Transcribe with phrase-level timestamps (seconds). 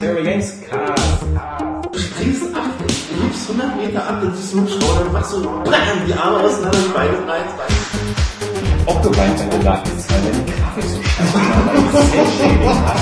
[0.00, 1.22] Terry Games Cast.
[1.92, 5.32] Du springst ab, du liebst 100 Meter ab, dann siehst du einen Schauder, dann machst
[5.34, 7.44] du BAM, die Arme auseinander, die Beine rein.
[8.86, 13.00] Ob du weint, wenn du lachst, weil deine Grafik so scheiße war, das Cell-Shading hast.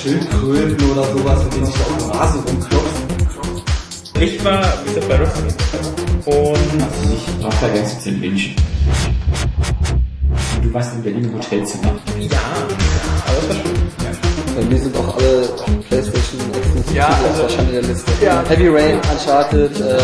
[0.00, 3.02] Schildkröten oder sowas, mit denen sich da auf dem Rasen rumklopfen.
[4.20, 5.54] Ich war wieder bei Wrestling.
[6.26, 8.54] Und Also ich brauch da ganz zu wünschen.
[10.62, 11.92] Du warst in Berlin im Hotelzimmer.
[12.20, 12.38] ja,
[13.26, 13.74] aber das war schön.
[13.98, 14.13] Bei
[14.62, 15.48] mir sind auch alle
[15.88, 18.12] Playstation exklusiv Ja, also- der Schande der Liste.
[18.22, 18.42] Ja.
[18.48, 19.98] Heavy Rain, Uncharted, äh,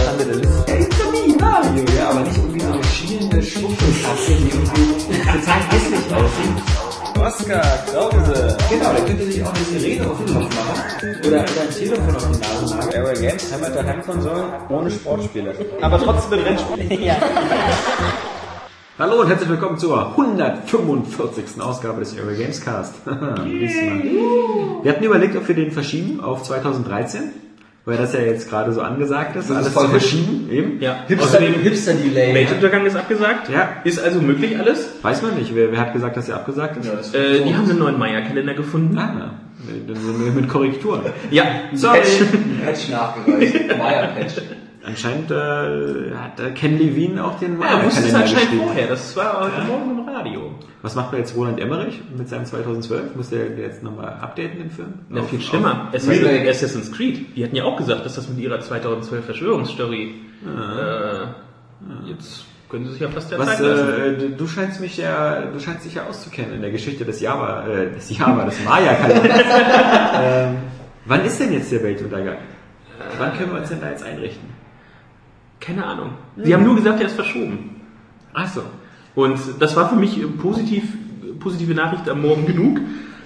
[1.41, 6.80] Mario, ja, aber nicht irgendwie so eine schielende Schwuchtelkatze, die irgendwie total hässlich aussieht.
[7.20, 7.60] Oscar
[7.92, 8.56] Krause.
[8.70, 11.16] Genau, da könnte sich auch eine Sirene auf den Kopf machen.
[11.20, 12.91] Oder, oder ein Telefon auf die Nase machen.
[12.92, 15.55] Airway Games haben halt Heimkonsolen ohne Sportspiele.
[15.80, 17.02] Aber trotzdem mit Rennspielen.
[17.02, 17.16] ja.
[19.00, 21.58] Hallo und herzlich willkommen zur 145.
[21.58, 22.96] Ausgabe des Airway Games Cast.
[23.06, 27.22] Wir hatten überlegt, ob wir den verschieben auf 2013,
[27.86, 30.50] weil das ja jetzt gerade so angesagt ist, Das ist alles voll zu verschieben.
[30.50, 30.80] Eben.
[30.83, 31.05] ja.
[31.08, 32.34] Hipster, Außerdem, Hipster-Delay.
[32.34, 33.48] Weltuntergang ist abgesagt.
[33.48, 33.70] Ja.
[33.84, 34.91] Ist also möglich alles.
[35.00, 37.14] Weiß man nicht, wer, wer hat gesagt, dass er abgesagt ist?
[37.14, 38.98] Äh, die haben einen neuen Maya-Kalender gefunden.
[38.98, 39.30] Ah,
[39.86, 41.00] dann sind wir mit Korrekturen.
[41.30, 42.00] Ja, Sorry.
[42.62, 43.78] Patch nachgereicht.
[43.78, 44.42] Maya-Patch.
[44.83, 48.87] Anscheinend äh, hat äh, Ken Levine auch den Ja, wusste es Maya-Kalender anscheinend vorher.
[48.89, 50.55] Das war heute Morgen im Radio.
[50.83, 53.14] Was macht man jetzt Roland Emmerich mit seinem 2012?
[53.14, 54.95] Muss der jetzt nochmal updaten, den Film?
[55.11, 55.89] Na, viel schlimmer.
[55.92, 56.48] Es Remake.
[56.48, 57.37] ist Assassin's Creed.
[57.37, 60.14] Die hatten ja auch gesagt, dass das mit ihrer 2012 Verschwörungsstory
[60.47, 63.89] äh, jetzt können sie sich ja fast der Was, Zeit lassen.
[63.89, 67.67] äh, du- scheinst mich ja, du scheinst dich ja auszukennen in der Geschichte des Java,
[67.67, 69.41] äh, des Java, des Maya-Kalenders.
[70.22, 70.56] ähm,
[71.05, 72.37] wann ist denn jetzt der Weltuntergang?
[73.19, 74.48] Wann können wir uns denn da jetzt einrichten?
[75.61, 76.11] Keine Ahnung.
[76.36, 77.83] Sie haben nur gesagt, er ist verschoben.
[78.33, 78.62] Ach so.
[79.14, 80.84] Und das war für mich positiv,
[81.39, 82.80] positive Nachricht am Morgen genug,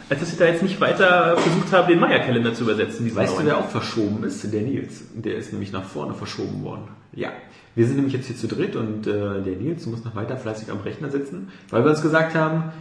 [0.09, 3.15] als dass ich da jetzt nicht weiter versucht habe, den Maya-Kalender zu übersetzen.
[3.15, 3.47] Weißt du, neuen.
[3.47, 4.53] wer auch verschoben ist?
[4.53, 5.05] Der Nils.
[5.15, 6.89] Der ist nämlich nach vorne verschoben worden.
[7.13, 7.31] Ja.
[7.75, 10.71] Wir sind nämlich jetzt hier zu dritt und äh, der Nils muss noch weiter fleißig
[10.71, 12.73] am Rechner sitzen, weil wir uns gesagt haben,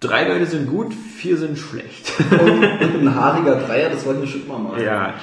[0.00, 2.12] drei Leute sind gut, vier sind schlecht.
[2.30, 4.80] Und, und ein haariger Dreier, das wollten wir schon mal.
[4.80, 5.14] Ja, ja.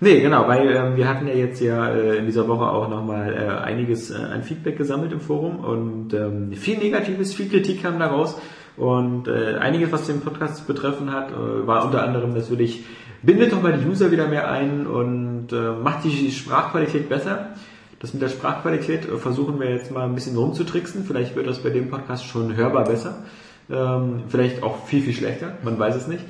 [0.00, 3.34] Nee, genau, weil ähm, wir hatten ja jetzt ja äh, in dieser Woche auch nochmal
[3.34, 7.98] äh, einiges äh, an Feedback gesammelt im Forum und ähm, viel Negatives, viel Kritik kam
[7.98, 8.40] daraus
[8.76, 12.84] und äh, einiges, was den Podcast betreffen hat, äh, war unter anderem natürlich,
[13.22, 17.54] bindet doch mal die User wieder mehr ein und äh, macht die Sprachqualität besser.
[17.98, 21.04] Das mit der Sprachqualität äh, versuchen wir jetzt mal ein bisschen rumzutricksen.
[21.04, 23.24] Vielleicht wird das bei dem Podcast schon hörbar besser.
[23.68, 25.54] Ähm, vielleicht auch viel, viel schlechter.
[25.64, 26.24] Man weiß es nicht.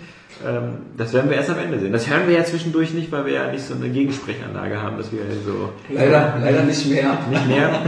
[0.46, 1.92] Ähm, das werden wir erst am Ende sehen.
[1.92, 5.10] Das hören wir ja zwischendurch nicht, weil wir ja nicht so eine Gegensprechanlage haben, dass
[5.10, 7.18] wir so Leider, leider nicht mehr.
[7.30, 7.82] nicht mehr.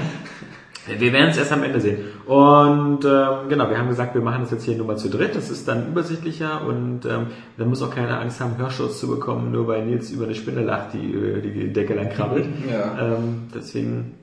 [0.98, 1.98] Wir werden es erst am Ende sehen.
[2.26, 5.36] Und ähm, genau, wir haben gesagt, wir machen das jetzt hier nur mal zu dritt.
[5.36, 7.26] Das ist dann übersichtlicher und ähm,
[7.58, 10.62] dann muss auch keiner Angst haben, Hörschutz zu bekommen, nur weil Nils über eine Spinne
[10.62, 11.12] lacht, die
[11.42, 12.46] die Decke lang krabbelt.
[12.70, 13.14] Ja.
[13.14, 14.14] Ähm, deswegen,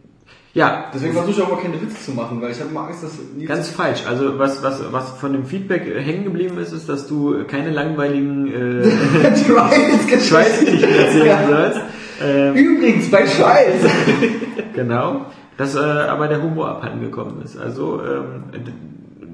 [0.57, 3.03] ja, Deswegen versuche ich auch mal keine Witze zu machen, weil ich habe immer Angst,
[3.03, 3.11] dass
[3.45, 4.01] Ganz falsch.
[4.07, 8.47] Also was, was, was von dem Feedback hängen geblieben ist, ist, dass du keine langweiligen
[8.47, 8.83] äh,
[9.37, 11.79] Schweißgeschichten erzählen sollst.
[12.25, 13.83] Ähm, Übrigens, bei Schweiß.
[14.73, 15.27] genau.
[15.57, 17.55] Dass äh, aber der Humor abhanden gekommen ist.
[17.55, 18.45] Also ähm,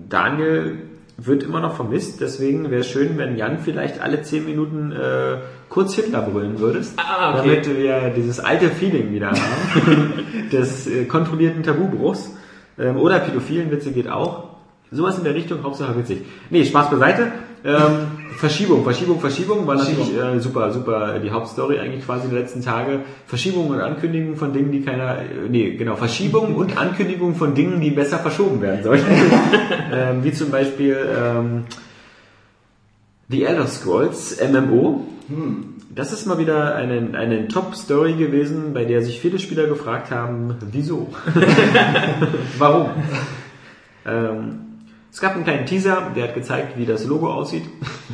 [0.09, 0.77] Daniel
[1.17, 5.37] wird immer noch vermisst, deswegen wäre es schön, wenn Jan vielleicht alle zehn Minuten äh,
[5.69, 7.61] kurz Hitler brüllen würdest, Ah, okay.
[7.63, 10.13] damit wir dieses alte Feeling wieder haben,
[10.51, 12.31] des äh, kontrollierten Tabubruchs.
[12.79, 14.45] Ähm, oder pädophilen Witze geht auch.
[14.91, 16.23] Sowas in der Richtung, Hauptsache witzig.
[16.49, 17.31] Nee, Spaß beiseite.
[17.65, 18.07] Ähm,
[18.37, 22.99] Verschiebung, Verschiebung, Verschiebung war natürlich äh, super, super die Hauptstory eigentlich quasi der letzten Tage.
[23.27, 27.81] Verschiebung und Ankündigung von Dingen, die keiner, äh, nee, genau, Verschiebung und Ankündigung von Dingen,
[27.81, 29.03] die besser verschoben werden sollen.
[29.93, 31.63] ähm, wie zum Beispiel ähm,
[33.29, 35.05] The Elder Scrolls MMO.
[35.89, 40.55] Das ist mal wieder eine, eine Top-Story gewesen, bei der sich viele Spieler gefragt haben,
[40.71, 41.13] wieso?
[42.57, 42.89] Warum?
[44.05, 44.72] Ähm,
[45.13, 47.63] es gab einen kleinen Teaser, der hat gezeigt, wie das Logo aussieht.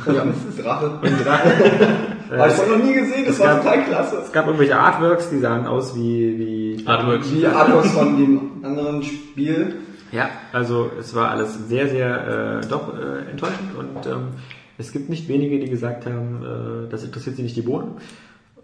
[0.06, 0.24] Ja,
[0.62, 1.00] Drache.
[2.30, 4.16] Habe ich vorher noch nie gesehen, das Es war gab- total klasse.
[4.18, 6.38] Es gab irgendwelche Artworks, die sahen aus wie,
[6.78, 7.28] wie Artworks.
[7.30, 9.76] Die Artworks von dem anderen Spiel.
[10.12, 14.28] Ja, also es war alles sehr, sehr äh, doch äh, enttäuschend und ähm,
[14.76, 17.92] es gibt nicht wenige, die gesagt haben, äh, das interessiert sie nicht die Bohnen.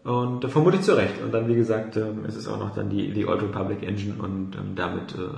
[0.04, 1.22] Und äh, vermutlich zu Recht.
[1.22, 4.14] Und dann, wie gesagt, ähm, es ist auch noch dann die, die Old Republic Engine
[4.18, 5.36] und ähm, damit äh,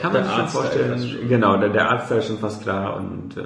[0.00, 1.08] kann man sich schon vorstellen.
[1.08, 1.28] schon.
[1.28, 3.42] Genau, der, der Artstyle ist schon fast klar und äh,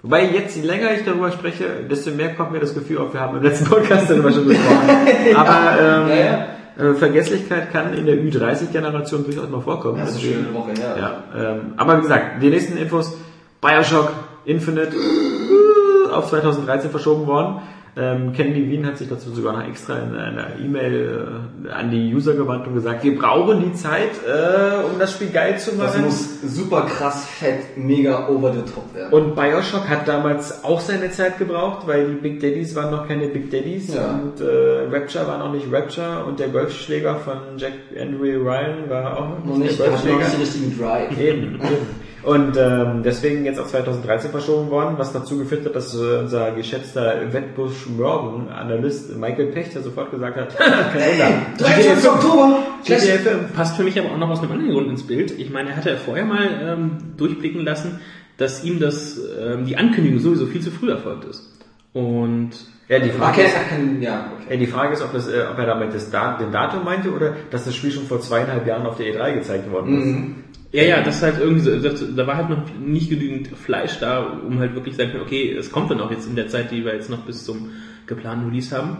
[0.00, 3.20] Wobei jetzt, je länger ich darüber spreche, desto mehr kommt mir das Gefühl auf, wir
[3.20, 4.88] haben im letzten Podcast darüber schon gesprochen.
[5.34, 6.46] Aber ähm, Ja, ja.
[6.78, 9.98] Äh, Vergesslichkeit kann in der Ü30-Generation durchaus mal vorkommen.
[9.98, 10.96] Das ist eine Woche her.
[10.96, 13.16] Ja, ähm, aber wie gesagt, die nächsten Infos,
[13.60, 14.12] Bioshock,
[14.44, 14.92] Infinite,
[16.12, 17.62] auf 2013 verschoben worden.
[17.98, 21.26] Ähm, Ken Levine hat sich dazu sogar noch extra in einer E-Mail
[21.66, 25.30] äh, an die User gewandt und gesagt, wir brauchen die Zeit, äh, um das Spiel
[25.30, 26.04] geil zu Das machen.
[26.04, 29.12] muss super krass, fett, mega over the top werden.
[29.12, 33.26] Und Bioshock hat damals auch seine Zeit gebraucht, weil die Big Daddies waren noch keine
[33.26, 34.20] Big Daddies Ja.
[34.22, 39.16] und äh, Rapture war noch nicht Rapture und der Golfschläger von Jack Andrew Ryan war
[39.18, 40.18] auch noch nicht, der der hat noch Golfschläger.
[40.18, 41.18] nicht den richtigen Drive.
[41.18, 42.07] Eben, eben.
[42.22, 46.50] Und ähm, deswegen jetzt auf 2013 verschoben worden, was dazu geführt hat, dass äh, unser
[46.52, 51.46] geschätzter Wettbusch Morgan Analyst Michael Pechter sofort gesagt hat, kein Wunder.
[51.58, 52.10] 23.
[52.10, 52.58] Oktober!
[52.84, 53.54] GTA 5.
[53.54, 55.38] Passt für mich aber auch noch aus einem anderen Grund ins Bild.
[55.38, 58.00] Ich meine, er hatte vorher mal ähm, durchblicken lassen,
[58.36, 61.52] dass ihm das, ähm, die Ankündigung sowieso viel zu früh erfolgt ist.
[61.92, 62.50] Und
[62.88, 64.54] Ja, die Frage Okay, ist, kann, ja, okay.
[64.54, 67.12] Ja, die Frage ist, ob, das, äh, ob er damit das Dat den Datum meinte
[67.12, 70.06] oder dass das Spiel schon vor zweieinhalb Jahren auf der E3 gezeigt worden ist.
[70.06, 70.34] Mhm.
[70.70, 73.98] Ja, ja, das ist halt irgendwie so, das, da war halt noch nicht genügend Fleisch
[74.00, 76.84] da, um halt wirklich sagen, okay, es kommt dann auch jetzt in der Zeit, die
[76.84, 77.70] wir jetzt noch bis zum
[78.06, 78.98] geplanten Release haben.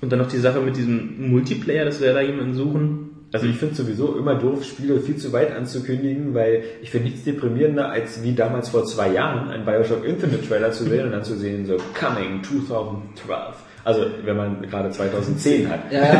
[0.00, 3.10] Und dann noch die Sache mit diesem Multiplayer, dass wir da jemanden suchen.
[3.32, 7.24] Also ich finde sowieso immer doof, Spiele viel zu weit anzukündigen, weil ich finde nichts
[7.24, 11.22] deprimierender, als wie damals vor zwei Jahren einen Bioshock Infinite Trailer zu sehen und dann
[11.22, 13.56] zu sehen, so Coming 2012.
[13.84, 15.80] Also wenn man gerade 2010 hat.
[15.90, 16.10] Ja, ja.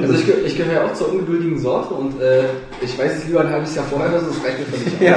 [0.00, 2.44] Also ich, geh- ich gehöre ja auch zur ungeduldigen Sorte und äh,
[2.80, 5.00] ich weiß es lieber ein halbes Jahr vorher, das reicht mir völlig aus.
[5.00, 5.16] Ja.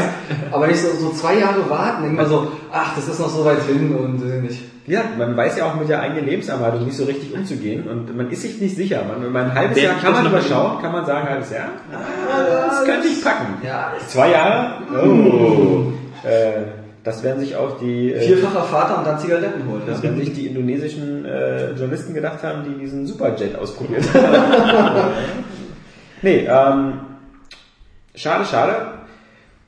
[0.51, 3.61] Aber nicht so, so zwei Jahre warten, mal so, ach, das ist noch so weit
[3.67, 4.61] hin und äh, nicht.
[4.87, 8.29] Ja, man weiß ja auch mit der eigenen Lebenserwartung nicht so richtig umzugehen und man
[8.29, 9.01] ist sich nicht sicher.
[9.07, 11.69] Man, man ein halbes Jahr kann man überschauen, kann man sagen, halbes Jahr?
[11.91, 13.45] Ah, das könnte ich packen.
[13.65, 14.73] Ja, Zwei Jahre?
[15.03, 15.85] Oh.
[16.25, 16.74] Äh,
[17.05, 18.11] das werden sich auch die...
[18.13, 19.83] äh, vierfacher Vater und dann Zigaretten holen.
[19.85, 20.03] Das Ja.
[20.05, 25.11] werden sich die indonesischen äh, Journalisten gedacht haben, die diesen Superjet ausprobiert haben.
[26.23, 26.93] nee, ähm,
[28.15, 28.75] schade, schade.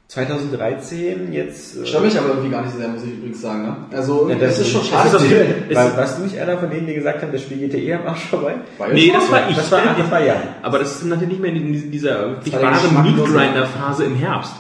[0.08, 1.76] 2013 jetzt.
[1.76, 3.64] äh, Stört mich aber irgendwie gar nicht so sehr, muss ich übrigens sagen.
[3.64, 3.76] Ne?
[3.92, 5.26] Also, ja, das, ist schon das schade.
[5.70, 7.80] ist War, warst du nicht einer von denen, die gesagt haben, das Spiel geht dir
[7.80, 8.56] eh am Arsch vorbei?
[8.94, 9.56] Nee, das war ich.
[9.58, 10.36] Das war, das war ja.
[10.62, 14.16] Aber das ist natürlich nicht mehr in dieser wirklich war der wahre geschmacklose- Meat-Grinder-Phase im
[14.16, 14.54] Herbst.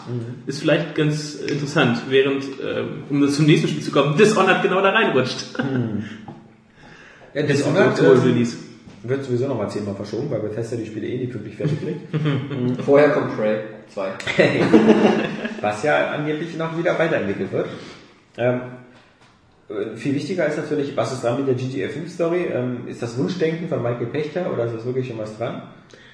[0.48, 4.90] Ist vielleicht ganz interessant, während, ähm, um zum nächsten Spiel zu kommen, Dishonored genau da
[4.90, 5.46] reinrutscht.
[7.34, 8.58] ja Das Dishonored Release.
[9.10, 12.82] Wird sowieso nochmal zehnmal verschoben, weil Bethesda die Spiele eh nicht pünktlich fertig kriegt.
[12.86, 13.60] Vorher kommt Prey
[13.94, 14.10] 2.
[15.62, 17.68] was ja angeblich noch wieder weiterentwickelt wird.
[18.38, 18.62] Ähm,
[19.70, 22.46] äh, viel wichtiger ist natürlich, was ist dran mit der GTA 5 Story?
[22.54, 25.64] Ähm, ist das Wunschdenken von Michael Pechter oder ist das wirklich schon was dran?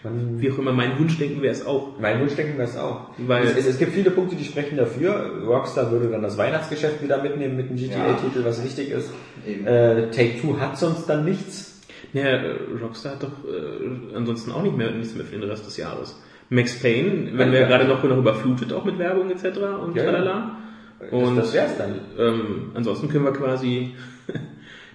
[0.03, 1.97] Man, Wie auch immer, mein Wunschdenken wäre es auch.
[1.99, 3.11] mein Wunschdenken wäre es auch.
[3.19, 5.41] Weil- es, es, es gibt viele Punkte, die sprechen dafür.
[5.45, 9.09] Rockstar würde dann das Weihnachtsgeschäft wieder mitnehmen mit einem GTA-Titel, was wichtig ist.
[9.45, 11.72] Äh, Take-Two hat sonst dann nichts.
[12.13, 15.65] Ja, äh, Rockstar hat doch äh, ansonsten auch nicht mehr nichts mehr für den Rest
[15.65, 16.19] des Jahres.
[16.49, 17.67] Max Payne, wenn wir Ja.
[17.67, 19.45] gerade noch, noch überflutet, auch mit Werbung etc.
[19.81, 20.11] und Ja, ja.
[20.11, 20.57] tralala.
[20.99, 21.95] Das- Und das wär's dann.
[22.19, 23.95] Ähm, ansonsten können wir quasi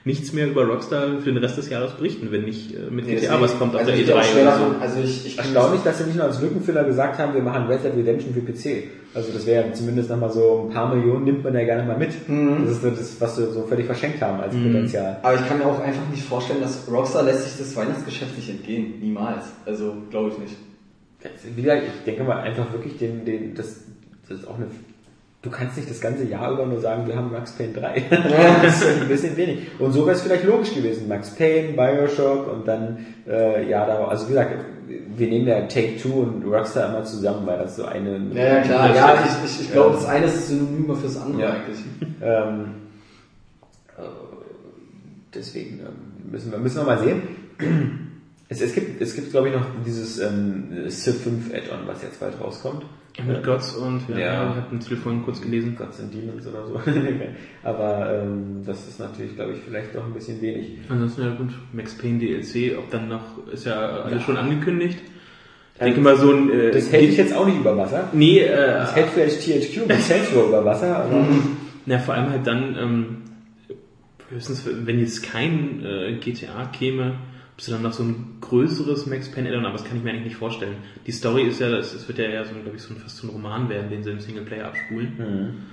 [0.05, 3.41] nichts mehr über Rockstar für den Rest des Jahres berichten, wenn nicht äh, mit GTA
[3.41, 4.65] was kommt auf also der auch E3 schwer oder so.
[4.81, 7.85] Also ich, ich Erstaunlich, dass sie nicht nur als Lückenfüller gesagt haben, wir machen Red
[7.85, 8.89] Dead Redemption für PC.
[9.15, 12.11] Also das wäre zumindest nochmal so ein paar Millionen nimmt man ja gerne mal mit.
[12.11, 15.19] Das ist so das, was wir so völlig verschenkt haben als Potenzial.
[15.23, 18.51] Aber ich kann mir auch einfach nicht vorstellen, dass Rockstar lässt sich das Weihnachtsgeschäft nicht
[18.51, 19.01] entgehen.
[19.01, 19.47] Niemals.
[19.65, 20.57] Also, glaube ich nicht.
[21.57, 23.81] Wie gesagt, ich denke mal einfach wirklich, den, den, das,
[24.29, 24.67] das ist auch eine.
[25.41, 28.05] Du kannst nicht das ganze Jahr über nur sagen, wir haben Max Payne 3.
[28.63, 29.69] das ist ein bisschen wenig.
[29.79, 31.07] Und so wäre es vielleicht logisch gewesen.
[31.07, 36.09] Max Payne, Bioshock und dann, äh, ja, da, also wie gesagt, wir nehmen ja Take-Two
[36.09, 38.19] und Rockstar immer zusammen, weil das so eine.
[38.35, 38.97] Ja, ja klar.
[38.97, 41.51] Ja, ich, ich, ich glaube, das eine ist Synonym fürs andere Ja.
[41.51, 41.79] eigentlich.
[42.21, 42.65] Ähm,
[43.97, 44.03] äh,
[45.33, 47.23] deswegen ähm, müssen wir, müssen wir mal sehen.
[48.49, 52.19] Es, es gibt, es gibt glaube ich, noch dieses ähm, Civ 5 Add-on, was jetzt
[52.19, 52.85] bald rauskommt.
[53.27, 54.51] Mit Gods und ja, Ja.
[54.51, 55.75] ich habe Titel vorhin kurz gelesen.
[55.77, 56.81] Gods and Demons oder so.
[57.65, 60.79] Aber ähm, das ist natürlich, glaube ich, vielleicht doch ein bisschen wenig.
[60.89, 64.99] Ansonsten ja gut, Max Payne DLC, ob dann noch, ist ja alles schon angekündigt.
[65.75, 66.51] Ich denke mal so ein...
[66.51, 68.09] Äh, Das hält ich jetzt auch nicht über Wasser.
[68.13, 71.25] Nee, äh, Das hält vielleicht THQ mit Saints über Wasser, aber
[71.87, 73.17] na, vor allem halt dann, ähm,
[74.31, 77.15] höchstens, wenn jetzt kein äh, GTA käme,
[77.59, 80.27] sie dann noch so ein größeres Max Payne Addon, aber das kann ich mir eigentlich
[80.27, 80.77] nicht vorstellen.
[81.07, 83.27] Die Story ist ja, das wird ja eher so, glaube ich, so ein, fast so
[83.27, 85.65] ein Roman werden, den sie im Singleplayer abspulen.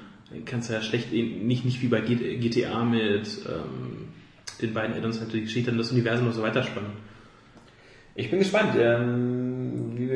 [0.45, 4.07] Kannst du ja schlecht, nicht, nicht wie bei GTA mit ähm,
[4.61, 6.91] den beiden Addons halt die Geschichte und das Universum noch so weiterspannen.
[8.15, 8.75] ich bin gespannt.
[8.77, 9.44] Ähm,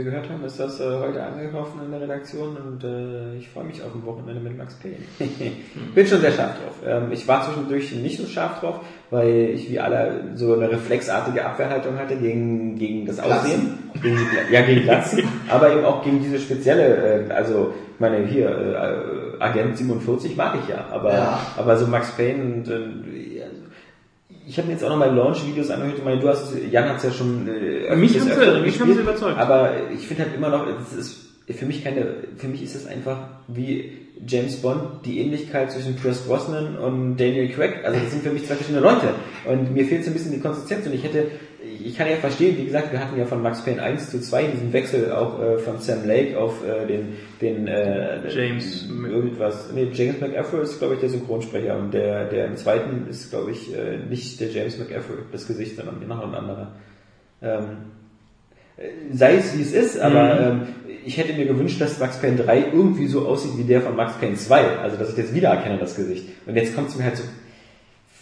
[0.09, 3.81] gehört haben, ist das äh, heute angekommen in der Redaktion und äh, ich freue mich
[3.81, 4.97] auf ein Wochenende mit Max Payne.
[5.95, 6.75] Bin schon sehr scharf drauf.
[6.85, 11.45] Ähm, ich war zwischendurch nicht so scharf drauf, weil ich wie alle so eine reflexartige
[11.45, 13.77] Abwehrhaltung hatte gegen, gegen das Aussehen.
[14.01, 18.25] Gegen die, ja, gegen Glatzen, aber eben auch gegen diese spezielle, äh, also ich meine
[18.25, 21.39] hier, äh, Agent 47 mag ich ja, aber, Ja.
[21.57, 23.38] aber so Max Payne und äh,
[24.49, 25.99] ich habe mir jetzt auch nochmal Launch-Videos angehört.
[25.99, 28.93] Ich meine, du hast, Jan hat es ja schon äh, Mich haben sie- mich haben
[28.93, 29.37] sie überzeugt.
[29.37, 32.05] Aber ich finde halt immer noch, es ist für mich keine,
[32.37, 33.91] für mich ist es einfach wie
[34.27, 37.85] James Bond die Ähnlichkeit zwischen Chris Brosnan und Daniel Craig.
[37.85, 39.09] Also das sind für mich zwei verschiedene Leute.
[39.47, 40.85] Und mir fehlt so ein bisschen die Konsistenz.
[40.87, 41.25] Und ich hätte,
[41.83, 44.43] ich kann ja verstehen, wie gesagt, wir hatten ja von Max Payne 1 zu 2
[44.47, 49.71] diesen Wechsel auch äh, von Sam Lake auf äh, den, den äh, James irgendwas.
[49.73, 51.77] Nee, James McAfee ist, glaube ich, der Synchronsprecher.
[51.77, 55.75] Und der, der im zweiten ist, glaube ich, äh, nicht der James McAfee, das Gesicht,
[55.75, 56.71] sondern noch ein anderer.
[57.41, 57.63] Ähm,
[59.11, 60.61] sei es wie es ist, aber ähm,
[61.05, 64.17] ich hätte mir gewünscht, dass Max Payne 3 irgendwie so aussieht wie der von Max
[64.17, 64.77] Payne 2.
[64.79, 66.27] Also, dass ich das wiedererkenne, das Gesicht.
[66.45, 67.23] Und jetzt kommt es mir halt so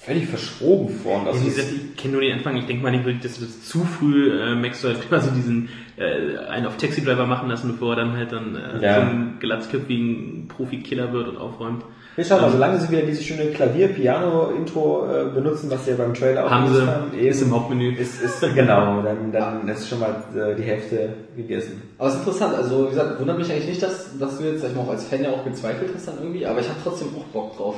[0.08, 1.20] völlig verschroben vor.
[1.22, 2.56] Und auch Ja, wie gesagt, ich kenne nur den Anfang.
[2.58, 6.38] Ich denke mal nicht wirklich, dass das zu früh äh, Max soll quasi diesen äh,
[6.50, 8.96] einen auf Taxi Driver machen lassen, bevor er dann halt dann äh, Ja.
[8.96, 11.84] so einen glatzköpfigen Profikiller wird und aufräumt.
[12.16, 16.14] wir schauen mal, solange sie wieder dieses schöne Klavier-Piano-Intro äh, benutzen, was sie ja beim
[16.14, 17.94] Trailer auch Haben sie, haben, ist im Hauptmenü.
[17.96, 21.82] Ist, ist, genau, dann, dann ist schon mal äh, die Hälfte gegessen.
[21.98, 24.62] Aber es ist interessant, also wie gesagt, wundert mich eigentlich nicht, dass, dass du jetzt,
[24.62, 26.80] sag ich mal, auch als Fan ja auch gezweifelt hast dann irgendwie, aber ich habe
[26.84, 27.76] trotzdem auch Bock drauf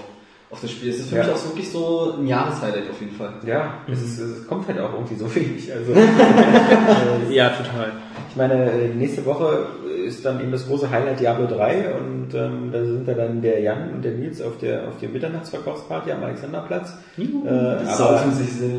[0.51, 0.89] auf das Spiel.
[0.89, 1.23] Es ist für Ja.
[1.23, 3.33] mich auch so wirklich so ein Jahreshighlight auf jeden Fall.
[3.45, 5.71] Ja, es, ist, es kommt halt auch irgendwie so wenig.
[5.71, 5.93] Also,
[7.29, 7.91] Ja, total.
[8.31, 9.67] Ich meine, äh, nächste Woche
[10.05, 13.59] ist dann eben das große Highlight Diablo 3 und ähm, da sind da dann der
[13.61, 16.93] Jan und der Nils auf der auf der Mitternachtsverkaufsparty am Alexanderplatz.
[17.17, 18.23] Äh, Das ist aber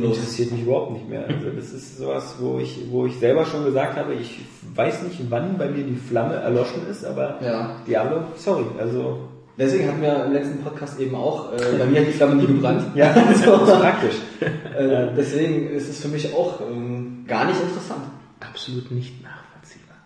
[0.03, 1.25] interessiert mich überhaupt nicht mehr.
[1.27, 4.41] Also das ist sowas, wo ich wo ich selber schon gesagt habe, ich
[4.75, 7.77] weiß nicht, wann bei mir die Flamme erloschen ist, aber Ja.
[7.87, 9.19] Diablo, sorry, also
[9.61, 12.47] Deswegen hatten wir im letzten Podcast eben auch, äh, bei mir hat die Flamme nie
[12.47, 12.83] gebrannt.
[12.95, 14.15] ja, das ist praktisch.
[14.41, 18.01] Äh, deswegen ist es für mich auch ähm, gar nicht interessant.
[18.41, 19.97] Absolut nicht nachvollziehbar.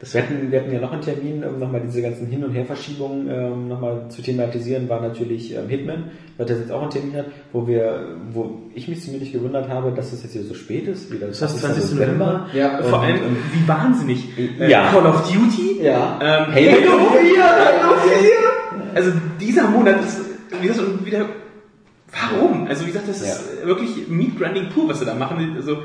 [0.00, 2.52] Das wir, hatten, wir hatten ja noch einen Termin, um nochmal diese ganzen Hin- und
[2.52, 7.14] Herverschiebungen ähm, nochmal zu thematisieren, war natürlich ähm, Hitman, weil das jetzt auch einen Termin
[7.16, 10.88] hat, wo wir, wo ich mich zumindest gewundert habe, dass es jetzt hier so spät
[10.88, 11.92] ist, wieder Das heißt 20.
[11.94, 12.48] November.
[12.54, 14.36] Ja, Vor und- allem, und- wie wahnsinnig.
[14.36, 14.90] Äh, Ja.
[14.90, 15.80] Call of Duty.
[15.84, 16.18] Ja.
[16.20, 16.70] Ähm, Halo.
[16.72, 18.49] Halo 4, Halo 4.
[18.94, 20.18] Also dieser Monat ist,
[20.60, 21.26] wie gesagt, schon wieder,
[22.12, 22.66] warum?
[22.66, 25.54] Also wie gesagt, das ist wirklich Meat Grinding pur, was sie da machen.
[25.56, 25.78] Also,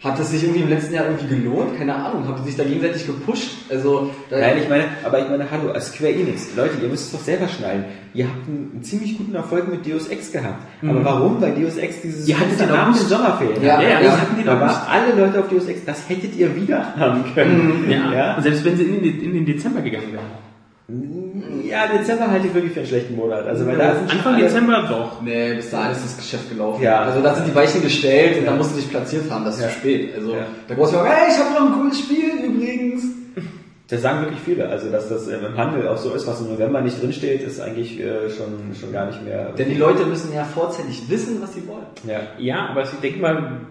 [0.00, 1.76] Hat es sich irgendwie im letzten Jahr irgendwie gelohnt?
[1.76, 2.28] Keine Ahnung.
[2.28, 3.50] Haben die sich da gegenseitig gepusht?
[3.68, 7.06] Also, da, Nein, ich meine, aber ich meine, hallo, als Square Enix, Leute, ihr müsst
[7.06, 7.84] es doch selber schneiden.
[8.14, 10.62] Ihr habt einen, einen ziemlich guten Erfolg mit Deus Ex gehabt.
[10.82, 11.40] Aber warum?
[11.40, 13.60] Weil Deus Ex dieses Ihr hattet den nach den Sommerferien.
[13.60, 13.82] Ja, hat.
[13.82, 14.20] ja, das ja.
[14.20, 17.90] hatten die da waren alle Leute auf Deus Ex, das hättet ihr wieder haben können.
[17.90, 18.36] ja.
[18.36, 20.47] Und selbst wenn sie in den, in den Dezember gegangen wären.
[21.68, 23.46] Ja, Dezember halte ich wirklich für einen schlechten Monat.
[23.46, 25.20] Also, weil da sind Anfang alle- Dezember doch.
[25.20, 26.82] Nee, bis dahin ist das Geschäft gelaufen.
[26.82, 27.00] Ja.
[27.00, 29.62] Also da sind die Weichen gestellt und da musst du dich platziert haben, das ist
[29.62, 29.68] Ja.
[29.68, 30.14] zu spät.
[30.16, 30.46] Also Ja.
[30.66, 33.02] da brauchst du sagen, hey, ich habe noch ein cooles Spiel übrigens.
[33.90, 34.68] Das sagen wirklich viele.
[34.68, 37.58] Also, dass das ähm, im Handel auch so ist, was im November nicht drinsteht, ist
[37.58, 39.52] eigentlich äh, schon, schon gar nicht mehr.
[39.52, 41.86] Denn die Leute müssen ja vorzeitig wissen, was sie wollen.
[42.06, 42.20] ja.
[42.38, 43.62] Ja, aber ich denke mal,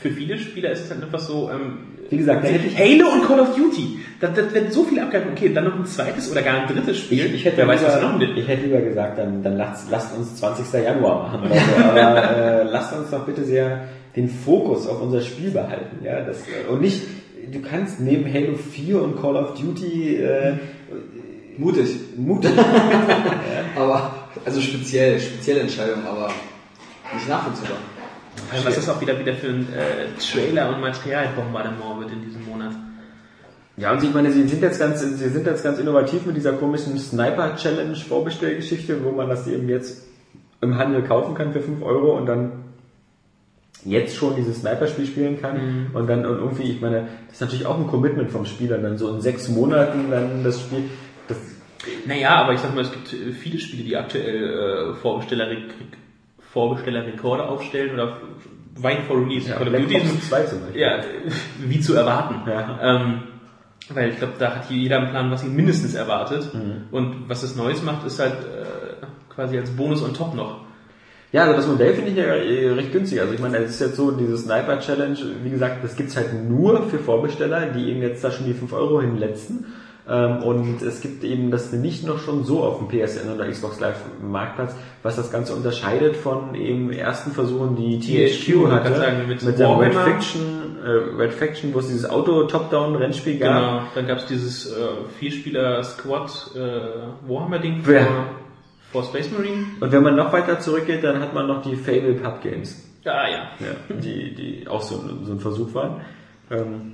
[0.00, 1.78] für viele Spieler ist es halt einfach so, ähm,
[2.10, 3.98] Wie gesagt, da hätte ich, Halo und Call of Duty.
[4.20, 5.32] Da, da wird so viel abgehalten.
[5.32, 7.26] Okay, dann noch ein zweites oder gar ein drittes Spiel.
[7.26, 8.36] ich, ich, hätte Wer weiß, was da lieber, noch mit.
[8.36, 10.72] ich hätte lieber gesagt, dann, dann lasst, lasst uns 20.
[10.82, 11.90] Januar machen oder so.
[11.90, 16.04] Aber äh, lasst uns doch bitte sehr den Fokus auf unser Spiel behalten.
[16.04, 16.20] Ja?
[16.22, 17.02] Das, äh, und nicht,
[17.52, 20.52] du kannst neben Halo 4 und Call of Duty äh,
[21.58, 21.88] Mutig.
[22.16, 22.50] mutig.
[23.76, 26.30] Aber, also speziell, spezielle Entscheidung, aber
[27.14, 27.78] nicht nachvollziehbar.
[28.50, 32.44] Also was das auch wieder wieder für ein äh, Trailer und Materialbombardement wird in diesem
[32.44, 32.72] Monat.
[33.76, 36.54] Ja, und ich meine, sie sind jetzt ganz, sie sind jetzt ganz innovativ mit dieser
[36.54, 40.06] komischen Sniper Challenge Vorbestellgeschichte, wo man das eben jetzt
[40.62, 42.52] im Handel kaufen kann für 5 Euro und dann
[43.84, 47.66] jetzt schon dieses Sniper-Spiel spielen kann und dann und irgendwie, ich meine, das ist natürlich
[47.66, 50.84] auch ein Commitment vom Spieler, dann so in sechs Monaten dann das Spiel,
[51.28, 51.36] das,
[52.06, 54.94] Naja, aber ich sag mal, es gibt viele Spiele, die aktuell äh,
[56.56, 58.16] Vorbesteller, Vorbestellerrekorde aufstellen oder
[58.76, 59.50] weit vor Release.
[59.52, 60.80] Call of Duty ist- 2 zum Beispiel.
[60.80, 61.00] Ja,
[61.60, 62.48] wie zu erwarten.
[62.50, 62.78] Ja.
[62.82, 63.22] Ähm,
[63.90, 66.52] weil ich glaube, da hat hier jeder einen Plan, was ihn mindestens erwartet.
[66.54, 66.84] Mhm.
[66.90, 70.60] Und was es Neues macht, ist halt äh, quasi als Bonus on top noch.
[71.32, 73.20] Ja, also das Modell finde ich ja äh, recht günstig.
[73.20, 76.32] Also ich meine, es ist jetzt so, diese Sniper Challenge, wie gesagt, das gibt's halt
[76.48, 79.66] nur für Vorbesteller, die eben jetzt da schon die 5 Euro hinletzten.
[80.08, 83.80] Ähm, und es gibt eben das nicht noch schon so auf dem PSN oder Xbox
[83.80, 89.42] Live Marktplatz, was das Ganze unterscheidet von eben ersten Versuchen, die THQ hatte, sagen, mit
[89.42, 89.94] mit der Red.
[89.94, 90.88] Fiction, äh,
[91.20, 93.54] Red Faction, wo es dieses Auto-Top-Down-Rennspiel gab.
[93.60, 93.82] Genau.
[93.96, 94.76] Dann gab es dieses äh,
[95.18, 98.04] Vierspieler-Squad äh, Warhammer-Ding Ja.
[98.04, 98.24] vor,
[98.92, 99.66] vor Space Marine.
[99.80, 102.82] Und wenn man noch weiter zurückgeht, dann hat man noch die Fable Pub Games.
[103.04, 103.38] Ah ja.
[103.60, 106.00] Ja, die, die auch so, ein- so ein Versuch waren.
[106.50, 106.92] Ähm,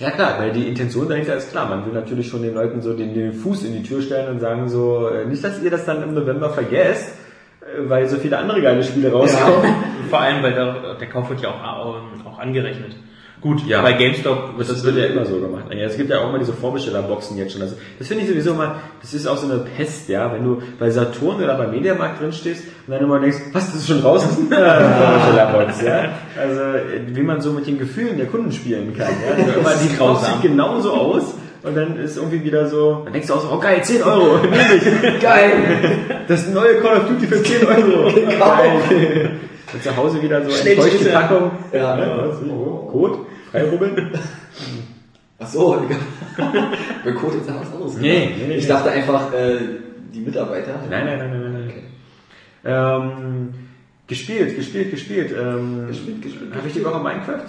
[0.00, 1.68] ja klar, weil die Intention dahinter ist klar.
[1.68, 4.40] Man will natürlich schon den Leuten so den, den Fuß in die Tür stellen und
[4.40, 7.14] sagen so, äh, nicht, dass ihr das dann im November vergesst,
[7.60, 9.72] äh, weil so viele andere geile Spiele rauskommen.
[10.10, 12.96] Vor allem, weil der, der Kauf wird ja auch, auch angerechnet.
[13.40, 13.80] Gut, Ja.
[13.80, 15.64] bei GameStop Das, das wird ja immer so gemacht.
[15.70, 17.62] Es gibt ja auch immer diese Vorbestellerboxen jetzt schon.
[17.62, 20.62] Also, das finde ich sowieso mal, das ist auch so eine Pest, ja, wenn du
[20.78, 24.02] bei Saturn oder beim Mediamarkt drin stehst und dann immer denkst, was, das ist schon
[24.02, 24.48] draußen?
[24.50, 26.10] Ja, Vorbestellerbox, ja.
[26.38, 26.60] Also,
[27.14, 29.34] wie man so mit den Gefühlen der Kunden spielen kann, ja.
[29.44, 33.28] Also, immer die Box sieht genauso aus und dann ist irgendwie wieder so, dann denkst
[33.28, 35.20] du auch so, oh geil, 10 Euro, nehm ich.
[35.20, 35.52] Geil!
[36.28, 38.10] Das neue Call of Duty für 10 Euro.
[38.38, 39.30] Geil.
[39.72, 41.10] Und zu Hause wieder so eine feuchte.
[41.10, 41.50] Packung.
[41.72, 41.96] Ja.
[42.28, 42.88] was, wie, wo?
[42.90, 43.18] Code?
[43.50, 44.12] Freirubbeln?
[45.38, 45.82] Ach so.
[47.04, 47.96] Bei jetzt noch was anderes.
[47.96, 48.68] Nee, nee, nee, ich nee.
[48.68, 49.58] dachte einfach, äh,
[50.12, 50.80] die Mitarbeiter.
[50.88, 51.64] Nein, nein, nein, nein, nein.
[51.66, 51.82] nein.
[52.64, 53.54] Ähm,
[54.06, 55.34] gespielt, gespielt, gespielt.
[55.36, 57.48] Ähm, Gespielt, gespielt, Habe ich die Woche Minecraft?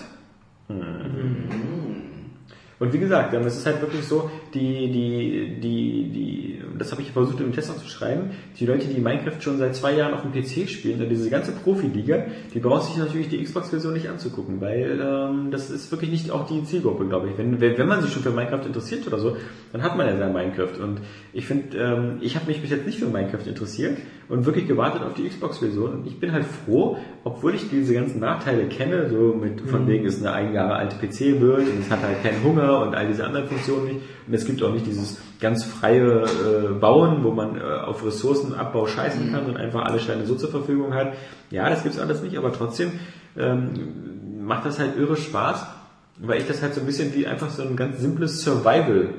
[2.79, 7.01] Und wie gesagt, ähm, es ist halt wirklich so, die, die, die, die, das habe
[7.01, 10.13] ich versucht im Test auch zu schreiben, die Leute, die Minecraft schon seit zwei Jahren
[10.13, 14.09] auf dem PC spielen, und diese ganze Profiliga, die braucht sich natürlich die Xbox-Version nicht
[14.09, 17.38] anzugucken, weil ähm, das ist wirklich nicht auch die Zielgruppe, glaube ich.
[17.38, 19.38] Wenn, wenn wenn man sich schon für Minecraft interessiert oder so,
[19.71, 20.81] dann hat man ja sein Minecraft.
[20.81, 21.01] Und
[21.33, 23.97] ich finde, ähm, ich habe mich bis jetzt nicht für Minecraft interessiert
[24.29, 25.91] und wirklich gewartet auf die Xbox-Version.
[25.91, 30.05] Und ich bin halt froh, obwohl ich diese ganzen Nachteile kenne, so mit von wegen
[30.05, 33.07] ist eine ein Jahre alte PC wird und es hat halt keinen Hunger und all
[33.07, 33.99] diese anderen Funktionen nicht.
[34.27, 38.87] Und es gibt auch nicht dieses ganz freie äh, Bauen, wo man äh, auf Ressourcenabbau
[38.87, 41.13] scheißen kann und einfach alle Steine so zur Verfügung hat.
[41.49, 42.91] Ja, das gibt's alles nicht, aber trotzdem
[43.37, 45.65] ähm, macht das halt irre Spaß,
[46.19, 49.09] weil ich das halt so ein bisschen wie einfach so ein ganz simples Survival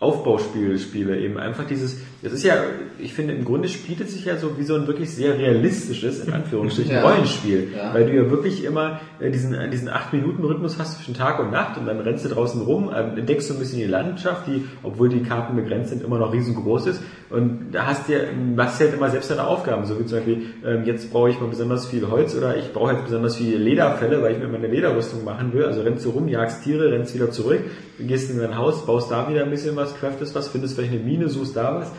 [0.00, 2.54] Aufbauspiel spiele, eben einfach dieses, das ist ja,
[2.98, 6.24] ich finde, im Grunde spielt es sich ja so wie so ein wirklich sehr realistisches,
[6.24, 7.02] in Anführungsstrichen, Ja.
[7.08, 7.92] Rollenspiel, Ja.
[7.94, 11.78] weil du ja wirklich immer äh, diesen, äh, diesen 8-Minuten-Rhythmus hast zwischen Tag und Nacht
[11.78, 15.08] und dann rennst du draußen rum, äh, entdeckst du ein bisschen die Landschaft, die, obwohl
[15.08, 17.00] die Karten begrenzt sind, immer noch riesengroß ist.
[17.30, 18.18] Und da hast du ja,
[18.56, 21.40] machst du halt immer selbst deine Aufgaben, so wie zum Beispiel, ähm, jetzt brauche ich
[21.40, 24.68] mal besonders viel Holz oder ich brauche jetzt besonders viele Lederfälle, weil ich mir meine
[24.68, 27.60] Lederrüstung machen will, also rennst du rum, jagst Tiere, rennst wieder zurück,
[27.98, 31.02] gehst in dein Haus, baust da wieder ein bisschen was, craftest was, findest vielleicht eine
[31.02, 31.90] Mine, suchst da was,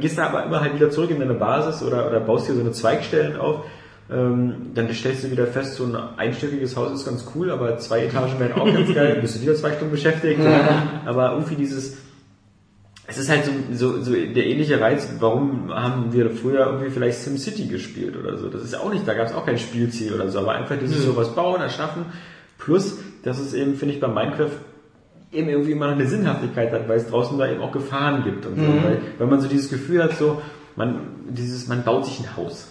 [0.00, 2.60] gehst da aber immer halt wieder zurück in deine Basis oder, oder baust dir so
[2.60, 3.64] eine Zweigstellen auf,
[4.10, 8.04] ähm, dann stellst du wieder fest, so ein einstöckiges Haus ist ganz cool, aber zwei
[8.04, 10.40] Etagen wären auch ganz geil, bist du wieder zwei Stunden beschäftigt,
[11.06, 11.96] aber irgendwie dieses,
[13.06, 17.18] es ist halt so, so, so der ähnliche Reiz, warum haben wir früher irgendwie vielleicht
[17.18, 18.48] SimCity gespielt oder so.
[18.48, 20.76] Das ist ja auch nicht, da gab es auch kein Spielziel oder so, aber einfach
[20.78, 22.06] dieses sowas bauen, erschaffen.
[22.58, 24.50] Plus, dass es eben, finde ich, bei Minecraft
[25.32, 28.46] eben irgendwie immer noch eine Sinnhaftigkeit hat, weil es draußen da eben auch Gefahren gibt
[28.46, 28.62] und so.
[28.82, 30.40] Weil, weil man so dieses Gefühl hat, so,
[30.76, 32.66] man, dieses, man baut sich ein Haus.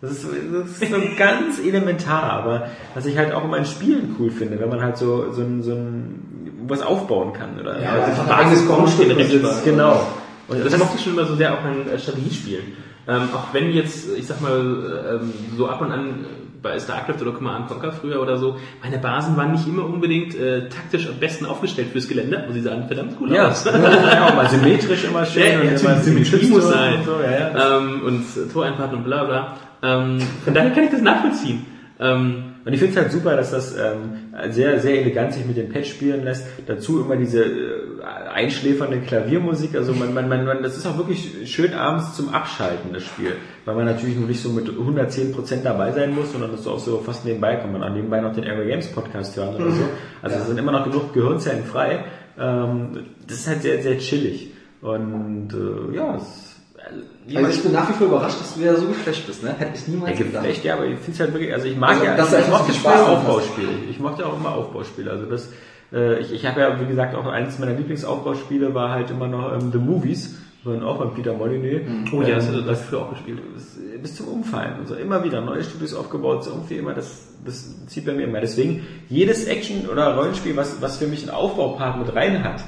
[0.00, 3.64] Das ist, so- das ist so ganz elementar, aber was ich halt auch immer in
[3.64, 7.80] Spielen cool finde, wenn man halt so, so ein, so ein, was aufbauen kann, oder?
[7.82, 9.64] Ja, Also einfach eigenes Grundstück besitzt.
[9.64, 10.06] Genau.
[10.46, 12.64] Und Das mochte ich schon immer so sehr auch an äh, Strategiespielen.
[13.08, 16.24] Ähm, auch wenn jetzt, ich sag mal, ähm, so ab und an
[16.64, 20.68] bei StarCraft oder Command Conquer früher oder so, meine Basen waren nicht immer unbedingt äh,
[20.68, 23.64] taktisch am besten aufgestellt fürs Gelände, muss ich sagen, verdammt cool Ja, aus.
[23.66, 25.42] ja, auch mal symmetrisch immer schön.
[25.44, 26.94] Ja, und ja, immer Symmetrie geschützt muss und sein.
[27.04, 27.76] So, ja, ja.
[27.78, 29.56] ähm, und äh, Toreinfahrten und bla bla.
[29.82, 31.66] Ähm, von daher kann ich das nachvollziehen.
[32.00, 35.56] Ähm, Und ich finde es halt super, dass das ähm, sehr, sehr elegant sich mit
[35.58, 36.46] dem Pad spielen lässt.
[36.66, 39.74] Dazu immer diese äh, einschläfernde Klaviermusik.
[39.74, 43.32] Also man, man, man, man, das ist auch wirklich schön abends zum Abschalten, das Spiel.
[43.66, 46.78] Weil man natürlich nur nicht so mit 110% dabei sein muss, sondern dass du auch
[46.78, 49.84] so fast nebenbei kann man auch nebenbei noch den Area Games Podcast hören oder so.
[50.22, 52.04] Also es sind immer noch genug Gehirnzellen frei.
[52.38, 54.52] Ähm, das ist halt sehr, sehr chillig.
[54.80, 56.53] Und äh, ja, es,
[56.84, 59.54] also, Also ich bin nach wie vor überrascht, dass du wieder so geflasht bist, ne?
[59.58, 60.34] Hätte ich ja, niemals gedacht.
[60.42, 62.48] geflecht, ja, aber ich finde es halt wirklich, also ich mag Also, ja, dass ich,
[62.48, 63.68] mochte früher Aufbauspiele.
[63.90, 65.10] Ich mochte auch immer Aufbauspiele.
[65.10, 65.50] Also das,
[65.92, 69.52] äh, ich, ich habe ja, wie gesagt, auch eines meiner Lieblingsaufbauspiele war halt immer noch
[69.52, 71.82] ähm, The Movies, von auch von Peter Molyneux.
[72.12, 73.38] oh ja, das, Ähm, das früher auch gespielt.
[73.54, 74.74] bis, bis zum Umfallen.
[74.80, 78.40] Also immer wieder neue Studios aufgebaut, so irgendwie immer, das, das zieht bei mir immer.
[78.40, 82.62] Deswegen, jedes Action- oder Rollenspiel, was, was für mich einen Aufbaupart mit rein hat,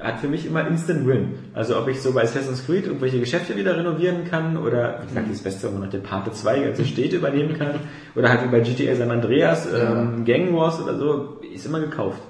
[0.00, 1.34] hat für mich immer Instant Win.
[1.54, 5.30] Also ob ich so bei Assassin's Creed irgendwelche Geschäfte wieder renovieren kann oder, wie gesagt,
[5.30, 7.70] das Beste, wenn man noch den Parte 2 ganze Städte übernehmen kann
[8.14, 12.20] oder halt wie bei GTA San Andreas, ähm, Gang Wars oder so, ist immer gekauft.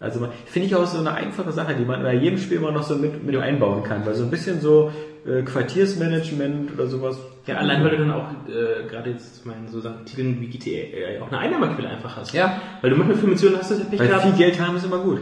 [0.00, 2.72] Also man- finde ich auch so eine einfache Sache, die man bei jedem Spiel immer
[2.72, 4.90] noch so mit, mit einbauen kann, weil so ein bisschen so
[5.26, 7.16] äh, Quartiersmanagement oder sowas.
[7.46, 10.48] Ja, allein weil du dann auch äh, gerade jetzt ich meine, so Sachen, Titeln wie
[10.48, 12.34] GTA äh, auch eine Einnahmequelle einfach hast.
[12.34, 12.60] Ja.
[12.82, 14.24] Weil du manchmal für Missionen hast, du das Pech Weil gehabt.
[14.24, 15.20] viel Geld haben ist immer gut.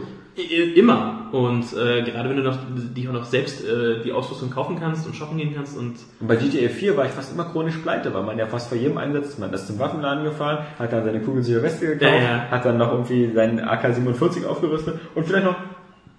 [0.75, 1.22] Immer.
[1.33, 2.57] Und äh, gerade wenn du noch
[2.95, 6.27] dich auch noch selbst äh, die Ausrüstung kaufen kannst und shoppen gehen kannst und Und
[6.27, 8.99] bei GTA 4 war ich fast immer chronisch pleite, weil man ja fast vor jedem
[8.99, 9.39] Einsatz.
[9.39, 12.47] Man ist zum Waffenladen gefahren, hat dann seine kugelsichere Weste gekauft, Ja, ja.
[12.51, 15.55] hat dann noch irgendwie seinen AK-47 aufgerüstet und vielleicht noch,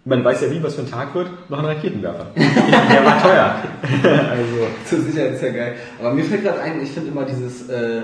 [0.04, 2.26] man weiß ja nie, was für ein Tag wird, noch einen Raketenwerfer.
[2.36, 3.54] Der war teuer.
[4.02, 5.74] also, Zur Sicherheit ist ja geil.
[6.00, 8.02] Aber mir fällt gerade ein, ich finde immer dieses äh,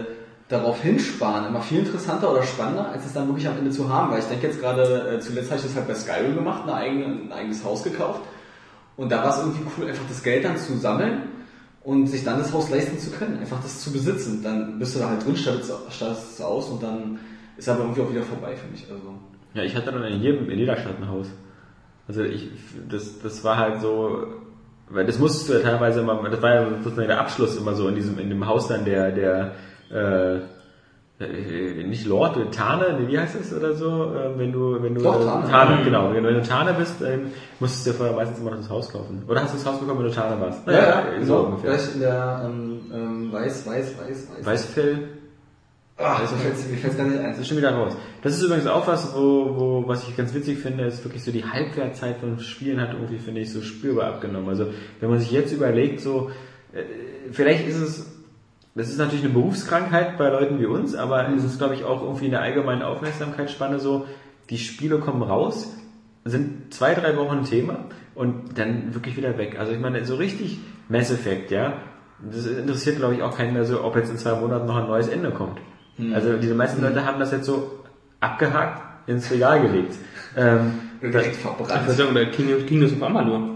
[0.51, 4.11] darauf hinsparen immer viel interessanter oder spannender, als es dann wirklich am Ende zu haben.
[4.11, 7.05] Weil ich denke jetzt gerade, äh, zuletzt habe ich das halt bei Skyrim gemacht, eigene,
[7.05, 8.21] ein eigenes Haus gekauft.
[8.97, 11.23] Und da war es irgendwie cool, einfach das Geld dann zu sammeln
[11.85, 14.43] und sich dann das Haus leisten zu können, einfach das zu besitzen.
[14.43, 17.19] Dann bist du da halt drin, startest es aus und dann
[17.57, 18.87] ist aber irgendwie auch wieder vorbei für mich.
[18.91, 19.15] Also.
[19.55, 21.29] ja, ich hatte dann jedem, in jeder Stadt ein Haus.
[22.09, 22.49] Also ich,
[22.89, 24.27] das, das war halt so,
[24.89, 26.67] weil das musstest du ja teilweise immer, das war ja
[27.07, 29.53] der Abschluss immer so in diesem, in dem Haus dann der, der,
[29.91, 30.39] äh,
[31.21, 35.03] äh, nicht Lord, äh, Tane, wie heißt das oder so, äh, wenn du, wenn du,
[35.03, 35.85] Doch, äh, Tane.
[35.85, 38.91] genau, wenn du Tane bist, dann musstest du ja vorher meistens immer noch das Haus
[38.91, 39.23] kaufen.
[39.29, 40.67] Oder hast du das Haus bekommen, wenn du Tane warst?
[40.67, 41.71] Ja, ja, so so ungefähr.
[41.71, 44.47] Gleich in der ähm, ähm, Weiß, Weiß, Weiß, Weiß.
[44.47, 45.09] Weißfell,
[46.03, 47.31] Ach, mir fällt's, mir fällt's gar nicht ein.
[47.31, 47.93] das ist schon wieder raus.
[48.23, 51.31] Das ist übrigens auch was, wo, wo, was ich ganz witzig finde, ist wirklich so
[51.31, 54.49] die Halbwertzeit von Spielen hat irgendwie, finde ich, so spürbar abgenommen.
[54.49, 54.69] Also,
[55.01, 56.31] wenn man sich jetzt überlegt, so,
[56.73, 56.85] äh,
[57.33, 58.10] vielleicht ist es,
[58.75, 62.03] das ist natürlich eine Berufskrankheit bei Leuten wie uns, aber es ist, glaube ich, auch
[62.03, 64.07] irgendwie in der allgemeinen Aufmerksamkeitsspanne so,
[64.49, 65.77] die Spiele kommen raus,
[66.25, 67.77] sind zwei, drei Wochen ein Thema
[68.15, 69.57] und dann wirklich wieder weg.
[69.59, 71.75] Also ich meine, so richtig Mass Effect, ja,
[72.31, 74.87] das interessiert, glaube ich, auch keinen mehr so, ob jetzt in zwei Monaten noch ein
[74.87, 75.59] neues Ende kommt.
[76.15, 77.81] Also die meisten Leute haben das jetzt so
[78.21, 79.95] abgehakt ins Regal gelegt.
[80.37, 81.87] Ähm, Direkt ich verbrannt.
[81.87, 83.50] würde sagen, oder King, Kingdoms of Amalur.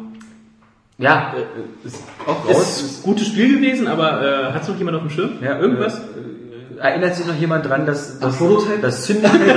[0.98, 2.80] Ja, äh, ist auch raus.
[2.80, 5.30] Ist ein gutes Spiel gewesen, aber äh, hat es noch jemand auf dem Schirm?
[5.42, 5.98] Ja, Irgendwas?
[5.98, 8.80] Äh, erinnert sich noch jemand dran, dass das, Prototype?
[8.80, 9.56] das Syndicate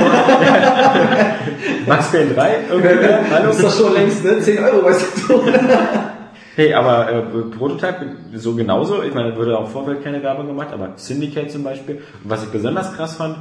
[1.87, 2.55] Max Payne 3?
[2.69, 4.39] Irgendwie, Hallo, ist das schon längst, ne?
[4.39, 5.41] 10 Euro, weißt du.
[6.57, 7.21] Hey, aber äh,
[7.55, 9.03] Prototype so genauso.
[9.03, 11.97] Ich meine, wurde auch im Vorfeld keine Werbung gemacht, aber Syndicate zum Beispiel.
[12.23, 13.37] Und was ich besonders krass fand,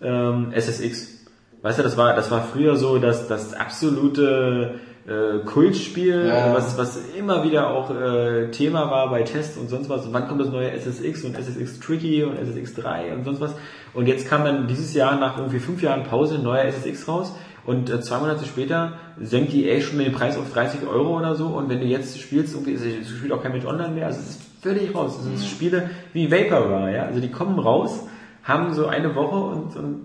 [0.00, 1.26] ähm, SSX.
[1.62, 4.76] Weißt du, das war, das war früher so, dass das absolute
[5.10, 6.54] äh, Kultspiel, Ja.
[6.54, 10.12] was, was immer wieder auch äh, Thema war bei Tests und sonst was.
[10.12, 13.54] Wann kommt das neue SSX und SSX Tricky und SSX 3 und sonst was?
[13.92, 17.34] Und jetzt kam dann dieses Jahr nach irgendwie fünf Jahren Pause ein neuer SSX raus.
[17.66, 21.34] Und äh, zwei Monate später senkt die EA schon den Preis auf 30 Euro oder
[21.34, 21.48] so.
[21.48, 24.30] Und wenn du jetzt spielst, irgendwie, es spielt auch kein Mensch online mehr, also es
[24.30, 25.16] ist völlig raus.
[25.16, 27.02] Das sind Spiele wie Vaporware, ja.
[27.04, 28.06] Also die kommen raus,
[28.44, 30.00] haben so eine Woche und, und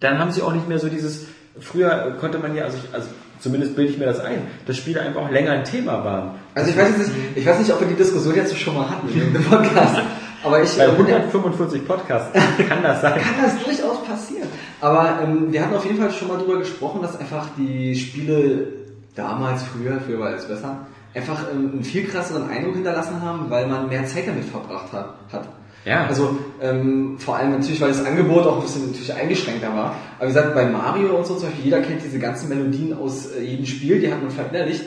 [0.00, 1.26] dann haben sie auch nicht mehr so dieses,
[1.58, 3.08] früher konnte man ja, also, ich, also
[3.40, 6.30] zumindest bilde ich mir das ein, dass Spiele einfach auch länger ein Thema waren.
[6.54, 8.88] Also ich weiß jetzt nicht, ich weiß nicht, ob wir die Diskussion jetzt schon mal
[8.88, 9.96] hatten dem Podcast.
[10.44, 12.32] Aber ich Bei äh, 145 Podcasts
[12.68, 13.20] kann das sein.
[13.20, 14.48] kann das durchaus passieren.
[14.80, 18.68] Aber ähm, wir hatten auf jeden Fall schon mal drüber gesprochen, dass einfach die Spiele
[19.14, 23.66] damals, früher, früher war alles besser, einfach ähm, einen viel krasseren Eindruck hinterlassen haben, weil
[23.66, 25.14] man mehr Zeit damit verbracht hat.
[25.32, 25.48] hat.
[25.84, 26.06] Ja.
[26.06, 29.96] Also ähm, vor allem natürlich, weil das Angebot auch ein bisschen natürlich eingeschränkter war.
[30.18, 33.32] Aber wie gesagt, bei Mario und so zum Beispiel, jeder kennt diese ganzen Melodien aus
[33.32, 34.84] äh, jedem Spiel, die hat man verinnerlicht.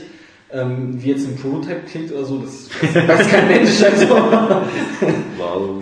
[0.54, 3.82] Ähm, wie jetzt ein Prototype klingt oder so, das, das weiß kein Mensch.
[3.84, 5.82] Also.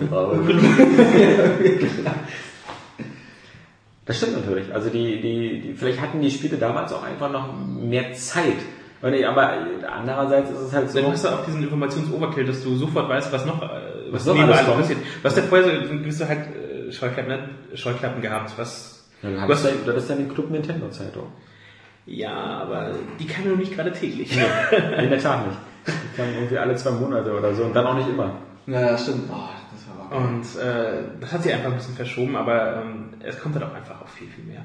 [4.10, 4.74] Das stimmt natürlich.
[4.74, 8.56] Also die, die, die, vielleicht hatten die Spiele damals auch einfach noch mehr Zeit.
[9.02, 9.52] Ich- Aber
[9.90, 11.00] andererseits ist es halt so.
[11.00, 13.66] Du hast ja auch diesen Informationsoverkill, dass du sofort weißt, was noch, äh,
[14.10, 14.98] was, Was noch alles passiert.
[15.22, 17.48] Was der vorher so gewisse halt äh, Scheuklappen, ne?
[17.74, 19.08] Scheuklappen gehabt, was.
[19.22, 19.46] Ja, du ja,
[19.84, 21.26] du hattest ja den Club Nintendo Zeitung.
[22.06, 24.32] ja, aber die kann nur nicht gerade täglich.
[24.98, 25.58] In der Tat nicht.
[25.86, 28.32] Die kamen irgendwie alle zwei Monate oder so und dann auch nicht immer.
[28.66, 29.30] Ja, stimmt.
[29.30, 30.18] Oh, das war.
[30.18, 33.74] Und äh, das hat sich einfach ein bisschen verschoben, aber ähm, es kommt halt auch
[33.74, 34.62] einfach auf viel, viel mehr.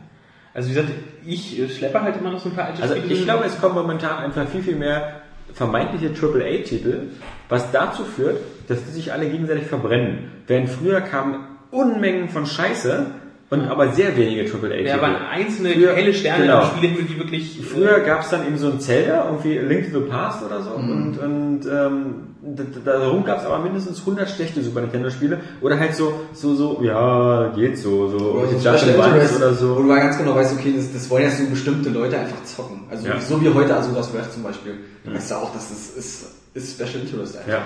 [0.55, 0.93] Also wie gesagt,
[1.25, 3.13] ich schleppe halt immer noch so ein paar alte Also Spiele.
[3.13, 5.21] ich glaube, es kommen momentan einfach viel, viel mehr
[5.53, 7.09] vermeintliche AAA-Titel,
[7.49, 8.37] was dazu führt,
[8.67, 10.31] dass die sich alle gegenseitig verbrennen.
[10.47, 13.05] Während früher kamen Unmengen von Scheiße
[13.51, 14.87] und aber sehr wenige AAA-Titel.
[14.87, 16.61] ja, waren einzelne Früher- helle Sterne genau.
[16.61, 17.59] im Spiele, die wirklich...
[17.59, 20.63] äh, Früher gab es dann eben so ein Zelda, irgendwie Link to the Past oder
[20.63, 20.71] so.
[20.71, 22.05] Und, und ähm,
[22.41, 25.39] da- da- darum gab es aber mindestens 100 schlechte Super Nintendo-Spiele.
[25.61, 29.75] Oder halt so, so, so, ja, geht so, so, Oder so Interest, oder Wo so.
[29.75, 32.81] du mal ganz genau weißt, okay, das, das wollen ja so bestimmte Leute einfach zocken.
[32.89, 33.19] Also Ja.
[33.19, 34.73] so wie heute, also das Wrath zum Beispiel.
[35.03, 37.49] Du weißt ja auch, dass das ist, ist Special Interest einfach.
[37.51, 37.65] Ja.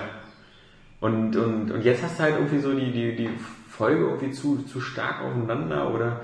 [1.00, 3.30] Und, und, und jetzt hast du halt irgendwie so die, die, die
[3.80, 6.20] Folge irgendwie zu, zu stark aufeinander oder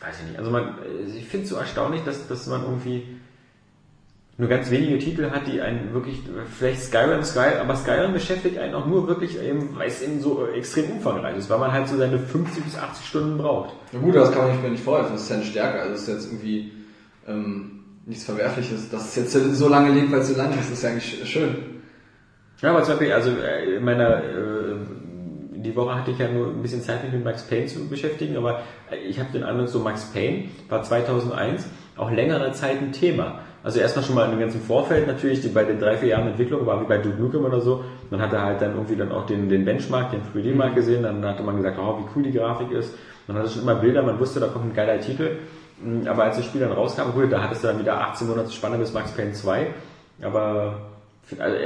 [0.00, 0.38] weiß ich nicht.
[0.38, 0.74] Also man,
[1.16, 3.04] ich finde es so erstaunlich, dass, dass man irgendwie
[4.36, 6.22] nur ganz wenige Titel hat, die einen wirklich,
[6.58, 10.46] vielleicht Skyrim, Sky, aber Skyrim beschäftigt einen auch nur wirklich, eben, weil es eben so
[10.48, 13.74] extrem umfangreich ist, weil man halt so seine 50 bis 80 Stunden braucht.
[13.92, 16.02] Na gut, das kann man nicht, nicht vorhelfen, das ist ja eine Stärke, also das
[16.02, 16.72] ist jetzt irgendwie
[17.28, 20.70] ähm, nichts Verwerfliches, dass es jetzt so lange lebt, weil es so lang ist, das
[20.70, 21.56] ist ja eigentlich schön.
[22.60, 24.57] Ja, aber zum Beispiel, also äh, in meiner, äh,
[25.62, 28.36] die Woche hatte ich ja nur ein bisschen Zeit, mich mit Max Payne zu beschäftigen,
[28.36, 28.60] aber
[29.08, 31.66] ich habe den Eindruck, so Max Payne war 2001
[31.96, 33.40] auch längere Zeit ein Thema.
[33.64, 36.28] Also erstmal schon mal in dem ganzen Vorfeld natürlich, die bei den drei, vier Jahren
[36.28, 37.84] Entwicklung war wie bei Duke Nukem oder so.
[38.10, 41.42] Man hatte halt dann irgendwie dann auch den, den Benchmark, den 3D-Mark gesehen, dann hatte
[41.42, 42.94] man gesagt, oh, wie cool die Grafik ist.
[43.26, 45.38] Man hatte schon immer Bilder, man wusste, da kommt ein geiler Titel.
[46.06, 48.78] Aber als das Spiel dann rauskam, gut, da hattest du dann wieder 18 Monate Spanne
[48.78, 49.66] bis Max Payne 2.
[50.22, 50.87] Aber
[51.38, 51.56] also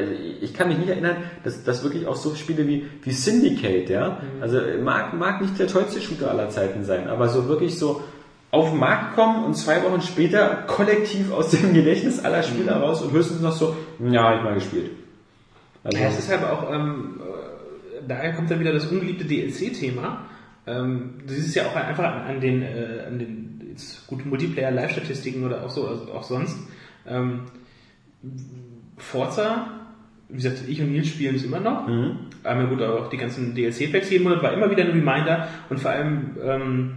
[0.40, 4.20] ich kann mich nicht erinnern, dass, dass wirklich auch so Spiele wie, wie Syndicate, ja,
[4.40, 8.03] also mag, mag nicht der tollste Shooter aller Zeiten sein, aber so wirklich so
[8.51, 13.03] auf den Markt kommen und zwei Wochen später kollektiv aus dem Gedächtnis aller Spieler raus
[13.03, 14.90] und höchstens noch so, ja, hab ich mal gespielt.
[15.85, 20.27] Also, ja, es ist halt auch, ähm, äh, daher kommt dann wieder das ungeliebte DLC-Thema.
[20.66, 24.25] Ähm, du siehst es ja auch einfach an, an den, äh, an den jetzt gut
[24.27, 26.57] Multiplayer-Live-Statistiken oder auch so, also auch sonst.
[27.07, 27.46] Ähm,
[29.03, 29.69] Forza,
[30.29, 31.87] wie gesagt, ich und Nils spielen es immer noch.
[31.87, 32.17] Mhm.
[32.45, 35.79] Einmal gut, aber auch die ganzen DLC-Packs jeden Monat war immer wieder ein Reminder und
[35.79, 36.95] vor allem ähm,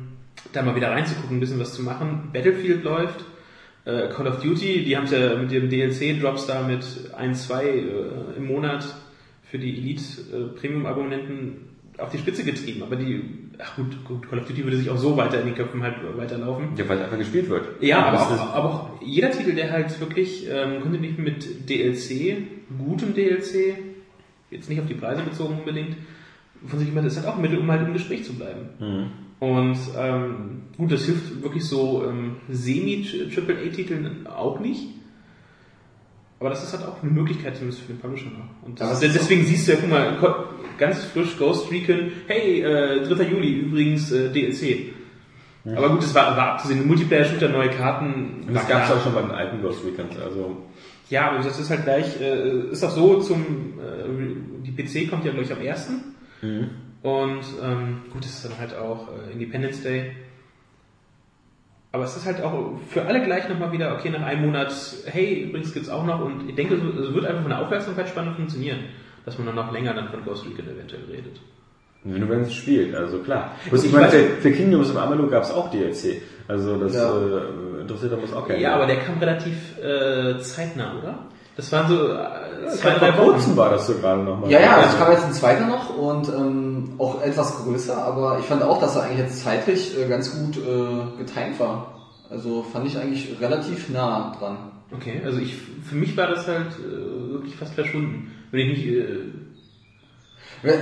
[0.54, 2.30] da mal wieder reinzugucken, ein bisschen was zu machen.
[2.32, 3.26] Battlefield läuft,
[3.86, 7.66] äh, Call of Duty, die haben es ja mit dem DLC-Drops da mit 1, 2
[7.66, 7.84] äh,
[8.38, 8.86] im Monat
[9.44, 11.58] für die Elite-Premium-Abonnenten
[11.98, 12.84] auf die Spitze getrieben.
[12.84, 15.56] Aber die, ach gut, gut, Call of Duty würde sich auch so weiter in den
[15.56, 16.70] Köpfen halt weiterlaufen.
[16.78, 17.82] Ja, weil einfach gespielt wird.
[17.82, 22.38] Ja, aber auch, aber auch jeder Titel, der halt wirklich ähm, kontinuierlich mit DLC,
[22.78, 23.78] gutem DLC,
[24.52, 25.98] jetzt nicht auf die Preise bezogen unbedingt,
[26.66, 28.70] von sich immer, das ist halt auch ein Mittel, um halt im Gespräch zu bleiben.
[28.80, 29.12] Mhm.
[29.40, 34.88] Und ähm, gut, das hilft wirklich so ähm, Semi-AAA-Titeln auch nicht.
[36.40, 38.68] Aber das ist halt auch eine Möglichkeit zumindest für den Publisher noch.
[38.68, 43.24] Und das, deswegen siehst du ja, guck mal, ganz frisch Ghost Recon, hey, äh, 3.
[43.24, 44.94] Juli übrigens äh, DLC.
[45.64, 45.78] Mhm.
[45.78, 46.86] Aber gut, das war, war abzusehen.
[46.88, 48.44] Multiplayer-Shooter, neue Karten.
[48.48, 50.08] Und das gab es auch schon bei den alten Ghost Recon.
[50.22, 50.58] Also
[51.10, 55.24] ja, aber das ist halt gleich, äh, ist auch so zum, äh, die PC kommt
[55.26, 55.92] ja gleich am 1.
[56.42, 56.70] Mhm.
[57.04, 60.12] Und ähm, gut, das ist dann halt auch äh, Independence Day.
[61.96, 65.46] Aber es ist halt auch für alle gleich nochmal wieder, okay, nach einem Monat, hey,
[65.48, 68.80] übrigens gibt's auch noch und ich denke, es wird einfach von der Aufmerksamkeitsspanne funktionieren,
[69.24, 71.40] dass man dann noch länger dann von Ghost Recon eventuell redet.
[72.04, 73.56] Nur wenn es spielt, also klar.
[73.66, 76.22] ich, ich meine, für, für Kingdoms of Amalur gab es auch DLC.
[76.50, 77.10] Also das ja.
[77.18, 78.60] äh, interessiert uns auch keinen.
[78.60, 81.20] Ja, aber der kam relativ äh, zeitnah, oder?
[81.56, 83.32] Das waren so äh, zwei, drei Wochen.
[83.32, 84.52] Kurzem war das so gerade nochmal.
[84.52, 88.46] Ja, ja, es kam jetzt ein zweiter noch und ähm, auch etwas größer, aber ich
[88.46, 91.96] fand auch, dass er eigentlich jetzt zeitlich äh, ganz gut äh, getimt war.
[92.30, 94.58] Also fand ich eigentlich relativ nah dran.
[94.92, 98.32] Okay, also ich für mich war das halt äh, wirklich fast verschwunden.
[98.52, 98.88] Wenn ich nicht.
[98.88, 99.18] Äh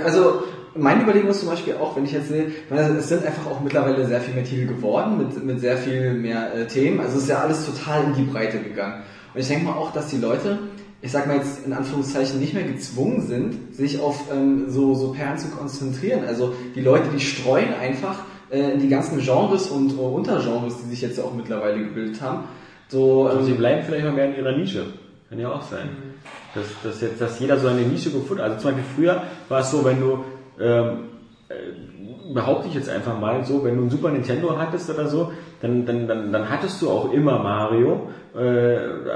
[0.03, 0.43] also
[0.75, 4.05] meine Überlegung ist zum Beispiel auch, wenn ich jetzt sehe, es sind einfach auch mittlerweile
[4.05, 6.99] sehr viel mehr Titel geworden, mit, mit sehr viel mehr äh, Themen.
[6.99, 9.03] Also es ist ja alles total in die Breite gegangen.
[9.33, 10.59] Und ich denke mal auch, dass die Leute,
[11.01, 15.11] ich sag mal jetzt in Anführungszeichen, nicht mehr gezwungen sind, sich auf ähm, so, so
[15.11, 16.25] Perlen zu konzentrieren.
[16.25, 18.19] Also die Leute, die streuen einfach
[18.51, 22.45] äh, in die ganzen Genres und äh, Untergenres, die sich jetzt auch mittlerweile gebildet haben.
[22.87, 24.85] So, ähm, sie bleiben vielleicht mal mehr in ihrer Nische.
[25.29, 25.89] Kann ja auch sein.
[26.53, 28.51] Dass, dass jetzt, dass jeder so eine Nische gefunden hat.
[28.51, 30.23] Also zum Beispiel früher war es so, wenn du
[30.59, 30.99] ähm,
[31.49, 35.31] äh, behaupte ich jetzt einfach mal so, wenn du ein Super Nintendo hattest oder so,
[35.63, 38.39] dann, dann, dann, dann hattest du auch immer Mario, äh,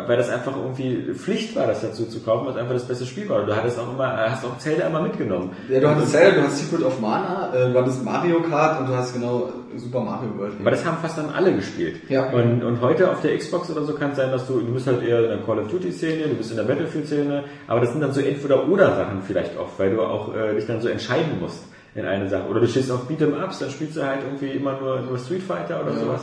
[0.08, 3.06] weil das einfach irgendwie Pflicht war, das dazu zu kaufen, weil es einfach das beste
[3.06, 3.46] Spiel war.
[3.46, 5.52] Du hattest auch immer, hast auch Zelda immer mitgenommen.
[5.68, 8.88] Ja, du hattest Zelda, du hast Secret of Mana, äh, du hattest Mario Kart und
[8.88, 10.54] du hast genau Super Mario World.
[10.62, 11.98] Aber das haben fast dann alle gespielt.
[12.08, 12.30] Ja.
[12.30, 14.88] Und, und heute auf der Xbox oder so kann es sein, dass du, du bist
[14.88, 17.82] halt eher in der Call of Duty Szene, du bist in der Battlefield Szene, aber
[17.82, 20.80] das sind dann so entweder oder Sachen vielleicht oft, weil du auch äh, dich dann
[20.80, 21.66] so entscheiden musst
[21.98, 22.48] in eine Sache.
[22.48, 25.42] Oder du stehst auf Beat'em Ups, dann spielst du halt irgendwie immer nur, nur Street
[25.42, 26.00] Fighter oder ja.
[26.00, 26.22] sowas.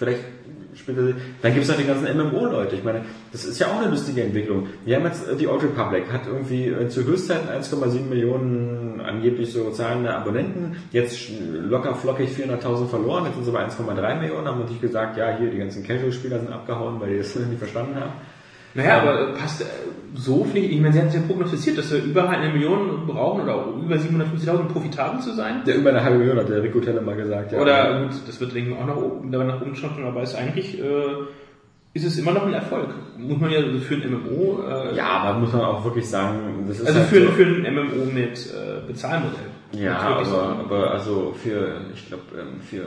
[0.00, 0.20] Vielleicht
[0.74, 2.74] spielt er, dann gibt es halt die ganzen MMO-Leute.
[2.74, 4.68] Ich meine, das ist ja auch eine lustige Entwicklung.
[4.86, 9.68] Wir haben jetzt die Old Republic, hat irgendwie äh, zu Höchstzeiten 1,7 Millionen angeblich so
[9.72, 14.80] zahlende Abonnenten, jetzt locker flockig 400.000 verloren, jetzt sind sie bei 1,3 Millionen, haben natürlich
[14.80, 18.12] gesagt, ja, hier die ganzen Casual-Spieler sind abgehauen, weil die das nicht verstanden haben.
[18.74, 19.64] Naja, aber passt äh,
[20.14, 23.42] so viel, ich meine, sie haben es ja prognostiziert, dass wir über eine Million brauchen
[23.42, 25.62] oder über 750.000 profitabel zu sein.
[25.64, 27.52] Ja, über eine halbe Million hat der Rico Teller mal gesagt.
[27.52, 27.60] Ja.
[27.60, 31.26] Oder gut, das wird ich auch nach oben, nach oben schaffen, aber ist eigentlich äh,
[31.92, 32.88] ist es immer noch ein Erfolg.
[33.18, 34.62] Muss man ja für ein MMO.
[34.62, 37.44] Äh, ja, aber muss man auch wirklich sagen, das ist also halt für, so, für
[37.44, 39.38] ein MMO mit äh, Bezahlmodell.
[39.72, 42.86] Ja, aber, aber also für, ich glaube, ähm, für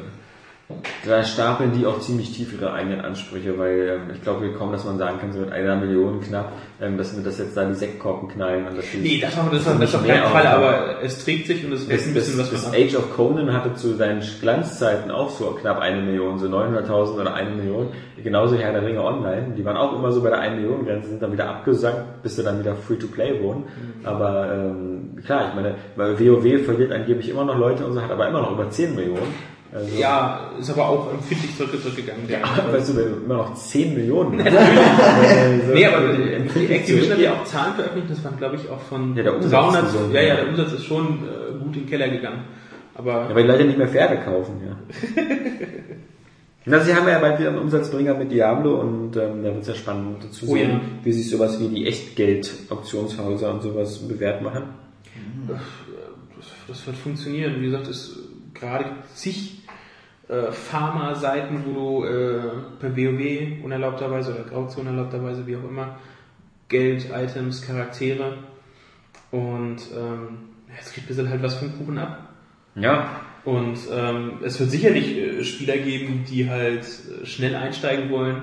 [1.05, 4.85] da stapeln die auch ziemlich tief ihre eigenen Ansprüche, weil ähm, ich glaube kaum, dass
[4.85, 7.73] man sagen kann, so mit einer Million knapp, ähm, dass wir das jetzt da die
[7.73, 10.47] Sektkorken knallen und dass die Nee, das, war, das, war, das auf mehr keinen Fall,
[10.47, 12.73] aber es trägt sich und es bis, ein bis, bisschen was ab.
[12.75, 17.33] Age of Conan hatte zu seinen Glanzzeiten auch so knapp eine Million, so 900.000 oder
[17.33, 17.87] eine Million.
[18.23, 19.53] Genauso Herr der Ringe Online.
[19.57, 22.35] Die waren auch immer so bei der 1 Million Grenze, sind dann wieder abgesackt, bis
[22.35, 23.61] sie dann wieder Free-to-Play wurden.
[23.61, 24.05] Mhm.
[24.05, 28.11] Aber ähm, klar, ich meine, weil WoW verliert angeblich immer noch Leute und so, hat
[28.11, 29.52] aber immer noch über 10 Millionen.
[29.73, 32.27] Also, Ja, ist aber auch empfindlich zurück, zurückgegangen.
[32.27, 34.37] Der, Weißt du, wenn du immer noch 10 Millionen.
[35.73, 39.15] nee, aber die Activision hat ja auch Zahlen veröffentlicht, das waren glaube ich auch von
[39.15, 41.81] Ja, der Umsatz 300, ist so- ja, ja, der Umsatz ist schon äh, gut in
[41.83, 42.41] den Keller gegangen.
[42.95, 44.75] Aber Ja, weil die Leute nicht mehr Pferde kaufen, ja.
[46.65, 49.67] Na, sie haben ja bald wieder einen Umsatzbringer mit Diablo und ähm, da wird es
[49.67, 50.79] ja spannend zu Oh sehen, ja.
[51.03, 54.63] wie sich sowas wie die Echtgeld-Auktionshäuser und sowas bewährt machen.
[55.47, 55.57] das,
[56.69, 57.55] das wird funktionieren.
[57.59, 58.17] Wie gesagt, es
[58.53, 59.62] gerade zig
[60.29, 62.41] äh, Pharma-Seiten, wo du äh,
[62.79, 65.97] per WoW unerlaubterweise oder Grauzone unerlaubterweise, wie auch immer,
[66.69, 68.37] Geld, Items, Charaktere
[69.31, 70.37] und ähm,
[70.79, 72.29] es gibt ein bisschen halt was vom Kuchen ab.
[72.75, 76.83] Ja, Und ähm, es wird sicherlich äh, Spieler geben, die halt
[77.21, 78.37] äh, schnell einsteigen wollen.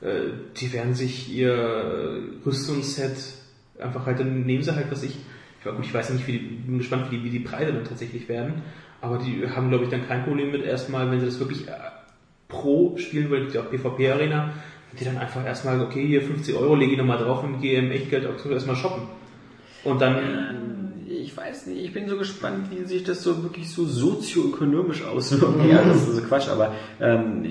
[0.00, 3.16] Äh, die werden sich ihr äh, Rüstungsset
[3.78, 5.16] einfach halt, dann nehmen sie halt, was ich,
[5.60, 7.84] ich, weiß- ich weiß nicht, wie die, bin gespannt, wie die, wie die Preise dann
[7.84, 8.62] tatsächlich werden.
[9.00, 11.72] Aber die haben, glaube ich, dann kein Problem mit erstmal, wenn sie das wirklich äh,
[12.48, 14.50] pro spielen wollen, ja auch PvP-Arena,
[14.98, 17.90] die dann einfach erstmal, okay, hier 50 Euro lege ich nochmal drauf und gehe im
[17.90, 19.02] Echtgeld auch erstmal shoppen.
[19.84, 20.77] Und dann
[21.28, 25.62] ich weiß nicht, ich bin so gespannt, wie sich das so wirklich so sozioökonomisch auswirkt.
[25.70, 27.44] Ja, das ist so Quatsch, aber ähm,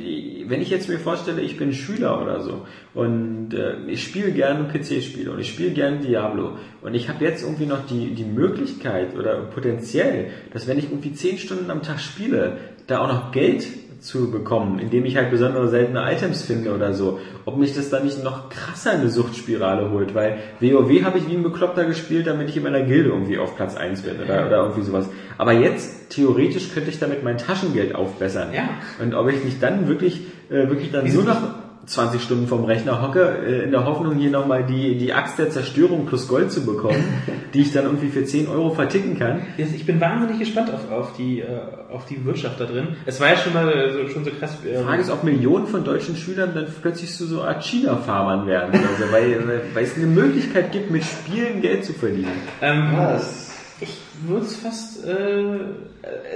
[0.47, 4.67] wenn ich jetzt mir vorstelle, ich bin Schüler oder so und äh, ich spiele gerne
[4.67, 9.15] PC-Spiele und ich spiele gerne Diablo und ich habe jetzt irgendwie noch die, die Möglichkeit
[9.15, 13.67] oder potenziell, dass wenn ich irgendwie 10 Stunden am Tag spiele, da auch noch Geld
[13.99, 17.19] zu bekommen, indem ich halt besondere seltene Items finde oder so.
[17.45, 21.27] Ob mich das dann nicht noch krasser in eine Suchtspirale holt, weil WoW habe ich
[21.27, 24.45] wie ein Bekloppter gespielt, damit ich in meiner Gilde irgendwie auf Platz 1 bin oder,
[24.45, 25.09] oder irgendwie sowas.
[25.37, 28.53] Aber jetzt, theoretisch, könnte ich damit mein Taschengeld aufbessern.
[28.53, 28.69] Ja.
[29.01, 33.01] Und ob ich nicht dann wirklich, äh, wirklich dann nur noch 20 Stunden vom Rechner
[33.01, 36.65] hocke, äh, in der Hoffnung, hier nochmal die, die Axt der Zerstörung plus Gold zu
[36.65, 37.01] bekommen,
[37.53, 39.41] die ich dann irgendwie für 10 Euro verticken kann.
[39.57, 41.45] Ich bin wahnsinnig gespannt auf, auf, die, äh,
[41.89, 42.89] auf die Wirtschaft da drin.
[43.05, 44.57] Es war ja schon mal so, schon so krass.
[44.63, 48.45] Die ähm, Frage ist, ob Millionen von deutschen Schülern dann plötzlich zu so Art China-Farmern
[48.47, 48.73] werden.
[48.73, 52.31] Also, weil, weil- es eine Möglichkeit gibt, mit Spielen Geld zu verdienen.
[52.61, 53.47] ähm, Was?
[53.79, 53.95] Ich
[54.27, 55.05] würde es fast.
[55.05, 55.57] Äh, äh,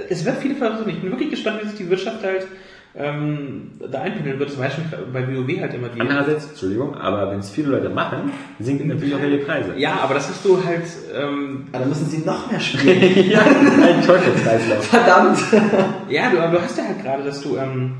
[0.08, 0.88] es wird viele versuchen.
[0.90, 2.46] Ich bin wirklich gespannt, wie sich die Wirtschaft halt
[2.94, 4.50] ähm, da einpendeln wird.
[4.50, 6.00] Das war ja schon bei WoW halt immer die.
[6.00, 9.74] Andererseits, Entschuldigung, aber wenn es viele Leute machen, sinken natürlich auch ihre Preise.
[9.76, 10.84] Ja, aber das hast du halt.
[11.14, 13.30] Ähm, Aber dann müssen sie noch mehr spielen.
[13.30, 14.84] ja ein Teufelskreislauf.
[14.86, 15.38] Verdammt!
[16.10, 17.94] ja, du, du hast ja halt gerade, dass du ähm,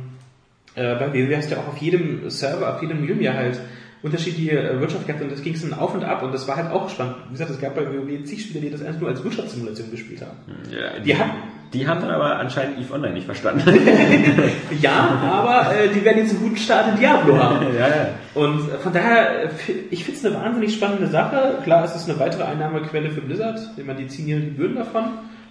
[0.74, 3.59] äh, bei WoW hast du ja auch auf jedem Server, auf jedem ja halt
[4.02, 6.70] unterschiedliche äh, Wirtschaft gehabt und das ging dann auf und ab und das war halt
[6.70, 7.16] auch spannend.
[7.28, 10.20] Wie gesagt, es gab bei WoW zig Spieler, die das einfach nur als Wirtschaftssimulation gespielt
[10.22, 10.37] haben.
[10.70, 11.31] Ja, Die haben-
[11.72, 13.62] die haben dann aber anscheinend EVE Online nicht verstanden.
[14.80, 17.66] Ja, aber äh, die werden jetzt einen guten Start in Diablo haben.
[17.78, 18.08] ja, ja.
[18.35, 19.48] Und äh, von daher, äh,
[19.90, 21.58] ich finde es eine wahnsinnig spannende Sache.
[21.62, 23.61] Klar, es ist eine weitere Einnahmequelle für Blizzard.
[23.76, 25.04] Ich meine, die ziehen ihre Gebühren davon,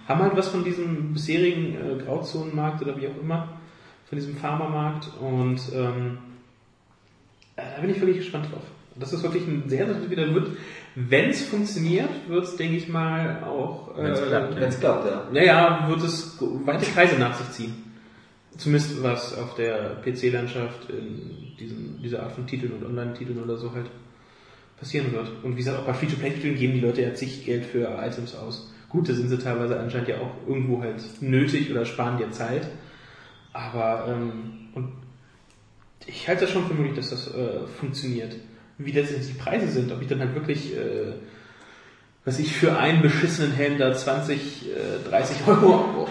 [0.06, 3.48] haben halt was von diesem bisherigen äh, Grauzonenmarkt oder wie auch immer,
[4.08, 5.08] von diesem Pharmamarkt.
[5.20, 6.18] Und ähm,
[7.56, 8.62] äh, da bin ich wirklich gespannt drauf.
[8.96, 10.48] Das ist wirklich ein sehr, sehr wieder wird,
[10.94, 15.28] wenn es funktioniert, wird es, denke ich mal, auch Wenn's klappt, Wenn es klappt, ja.
[15.32, 17.74] naja, wird es weite Kreise nach sich ziehen.
[18.56, 23.72] Zumindest was auf der PC-Landschaft in diesen, dieser Art von Titeln und Online-Titeln oder so
[23.72, 23.86] halt
[24.78, 25.30] passieren wird.
[25.42, 28.70] Und wie gesagt, auch bei Free-to-Play-Titeln geben die Leute ja zig Geld für Items aus.
[28.90, 32.68] Gut, da sind sie teilweise anscheinend ja auch irgendwo halt nötig oder sparen dir Zeit.
[33.54, 34.92] Aber ähm, und
[36.06, 38.36] ich halte das schon für möglich, dass das äh, funktioniert.
[38.78, 41.12] Wie letztendlich die Preise sind, ob ich dann halt wirklich äh,
[42.24, 46.08] was ich für einen beschissenen Helm da 20, äh, 30 Euro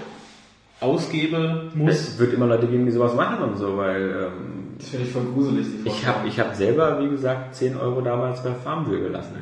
[0.79, 1.93] ausgebe, muss.
[1.93, 5.11] Es wird immer Leute geben, die sowas machen und so, weil ähm, Das finde ich
[5.11, 9.01] voll gruselig, die ich habe ich hab selber, wie gesagt, 10 Euro damals bei Farmville
[9.01, 9.35] gelassen.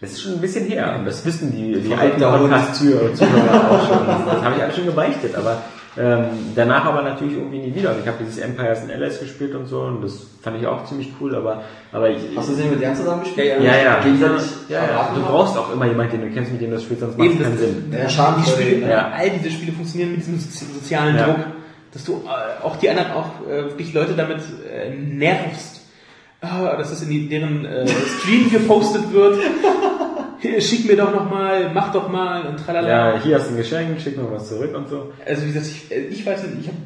[0.00, 2.20] Das ist schon ein bisschen her und das wissen die, die alten.
[2.20, 4.06] Podcast-Zuhörer auch schon.
[4.06, 5.62] Das habe ich alles schon gebeichtet, aber
[5.98, 6.24] ähm,
[6.54, 7.90] danach aber natürlich irgendwie nie wieder.
[7.90, 10.84] Und ich habe dieses Empires and Allies gespielt und so und das fand ich auch
[10.86, 13.46] ziemlich cool, aber, aber ich, Hast du das nicht mit Jan zusammen gespielt?
[13.58, 15.10] Ja, ja, ja, Gegenseitig ja, ja.
[15.14, 17.30] Du brauchst auch immer jemanden, den du kennst, mit dem du das spielst, sonst macht
[17.30, 17.92] es keinen Sinn.
[17.96, 19.12] Ja, Schaden die Spiele, Ja.
[19.14, 21.26] all diese Spiele funktionieren mit diesem sozi- sozialen Ja.
[21.26, 21.36] Druck,
[21.92, 25.80] dass du äh, auch die anderen auch äh, wirklich Leute damit äh, nervst.
[26.40, 29.38] Ah, dass das in deren äh, Stream gepostet wird.
[30.42, 33.14] Hier, Schick mir doch noch mal, mach doch mal und tralala.
[33.14, 35.12] Ja, hier hast du ein Geschenk, schick mir was zurück und so.
[35.24, 36.78] Also wie gesagt, ich, äh, ich weiß nicht, ich habe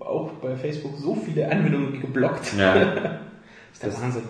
[0.00, 2.54] auch bei Facebook so viele Anwendungen geblockt.
[2.58, 2.74] Ja.
[3.72, 4.22] ist der Wahnsinn.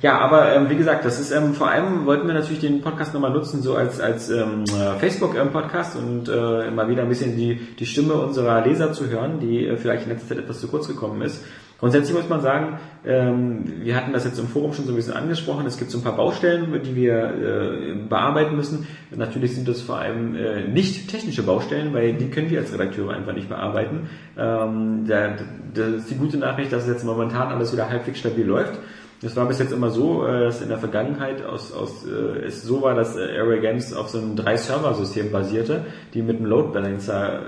[0.00, 3.14] Ja, aber ähm, wie gesagt, das ist ähm, vor allem wollten wir natürlich den Podcast
[3.14, 7.56] nochmal nutzen, so als als ähm, äh, Facebook-Podcast und äh, mal wieder ein bisschen die
[7.78, 10.88] die Stimme unserer Leser zu hören, die äh, vielleicht in letzter Zeit etwas zu kurz
[10.88, 11.42] gekommen ist.
[11.84, 15.12] Grundsätzlich muss man sagen, ähm, wir hatten das jetzt im Forum schon so ein bisschen
[15.12, 15.66] angesprochen.
[15.66, 18.86] Es gibt so ein paar Baustellen, die wir äh, bearbeiten müssen.
[19.14, 23.12] Natürlich sind das vor allem äh, nicht technische Baustellen, weil die können wir als Redakteure
[23.12, 24.08] einfach nicht bearbeiten.
[24.38, 25.34] Ähm, da,
[25.74, 28.78] das ist die gute Nachricht, dass jetzt momentan alles wieder halbwegs stabil läuft.
[29.20, 32.62] Das war bis jetzt immer so, äh, dass in der Vergangenheit aus, aus, äh, es
[32.62, 36.72] so war, dass äh, Airway Games auf so einem Drei-Server-System basierte, die mit einem Load
[36.72, 37.42] Balancer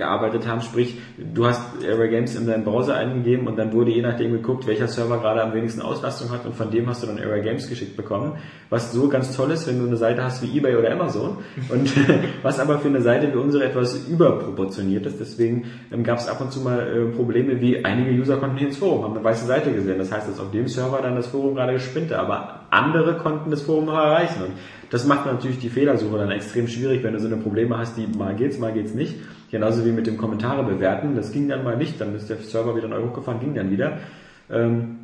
[0.00, 0.62] gearbeitet haben.
[0.62, 4.66] Sprich, du hast Airway Games in deinen Browser eingegeben und dann wurde je nachdem geguckt,
[4.66, 7.68] welcher Server gerade am wenigsten Auslastung hat und von dem hast du dann Airway Games
[7.68, 8.38] geschickt bekommen.
[8.70, 11.38] Was so ganz toll ist, wenn du eine Seite hast wie eBay oder Amazon
[11.68, 11.92] und
[12.42, 15.20] was aber für eine Seite wie unsere etwas überproportioniert ist.
[15.20, 18.68] Deswegen ähm, gab es ab und zu mal äh, Probleme, wie einige User konnten hier
[18.68, 19.98] ins Forum, haben eine weiße Seite gesehen.
[19.98, 23.62] Das heißt, dass auf dem Server dann das Forum gerade gespinnte, aber andere konnten das
[23.62, 24.42] Forum noch erreichen.
[24.44, 24.52] Und
[24.90, 28.06] das macht natürlich die Fehlersuche dann extrem schwierig, wenn du so eine Probleme hast, die
[28.06, 29.14] mal geht's, mal geht's nicht.
[29.50, 31.16] Genauso wie mit dem Kommentare bewerten.
[31.16, 33.98] Das ging dann mal nicht, dann ist der Server wieder neu hochgefahren, ging dann wieder.
[34.50, 34.96] Ähm,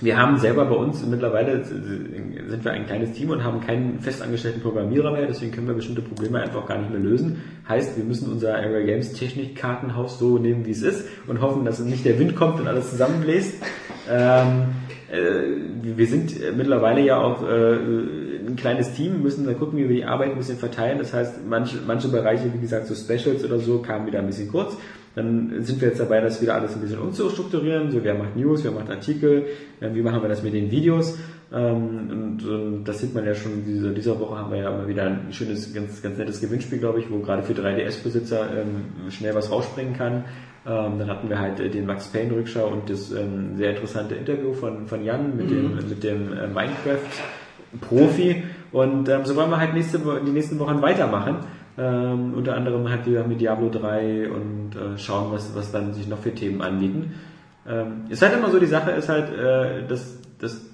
[0.00, 4.60] wir haben selber bei uns mittlerweile sind wir ein kleines Team und haben keinen festangestellten
[4.60, 7.40] Programmierer mehr, deswegen können wir bestimmte Probleme einfach gar nicht mehr lösen.
[7.68, 11.78] Heißt, wir müssen unser Area Games Technikkartenhaus so nehmen, wie es ist und hoffen, dass
[11.78, 13.62] nicht der Wind kommt und alles zusammenbläst.
[14.10, 14.48] Ähm,
[14.88, 19.96] äh, wir sind mittlerweile ja auch äh, ein kleines Team, müssen dann gucken, wie wir
[19.96, 20.98] die Arbeit ein bisschen verteilen.
[20.98, 24.48] Das heißt, manche, manche Bereiche, wie gesagt, so Specials oder so, kamen wieder ein bisschen
[24.48, 24.76] kurz.
[25.14, 27.90] Dann sind wir jetzt dabei, das wieder alles ein bisschen umzustrukturieren.
[27.90, 29.44] So, wer macht News, wer macht Artikel,
[29.80, 31.18] wie machen wir das mit den Videos.
[31.52, 34.88] Ähm, und, und das sieht man ja schon, diese, dieser Woche haben wir ja immer
[34.88, 39.34] wieder ein schönes, ganz, ganz nettes Gewinnspiel, glaube ich, wo gerade für 3DS-Besitzer ähm, schnell
[39.34, 40.24] was rausspringen kann.
[40.64, 44.14] Ähm, dann hatten wir halt äh, den Max Payne Rückschau und das ähm, sehr interessante
[44.14, 48.44] Interview von, von Jan mit dem, mit dem äh, Minecraft-Profi.
[48.70, 51.38] Und ähm, so wollen wir halt nächste, die nächsten Wochen weitermachen.
[51.76, 56.06] Ähm, unter anderem halt wieder mit Diablo 3 und äh, schauen, was, was dann sich
[56.06, 57.14] noch für Themen anbieten.
[57.66, 60.71] Ähm, ist halt immer so, die Sache ist halt, äh, dass, dass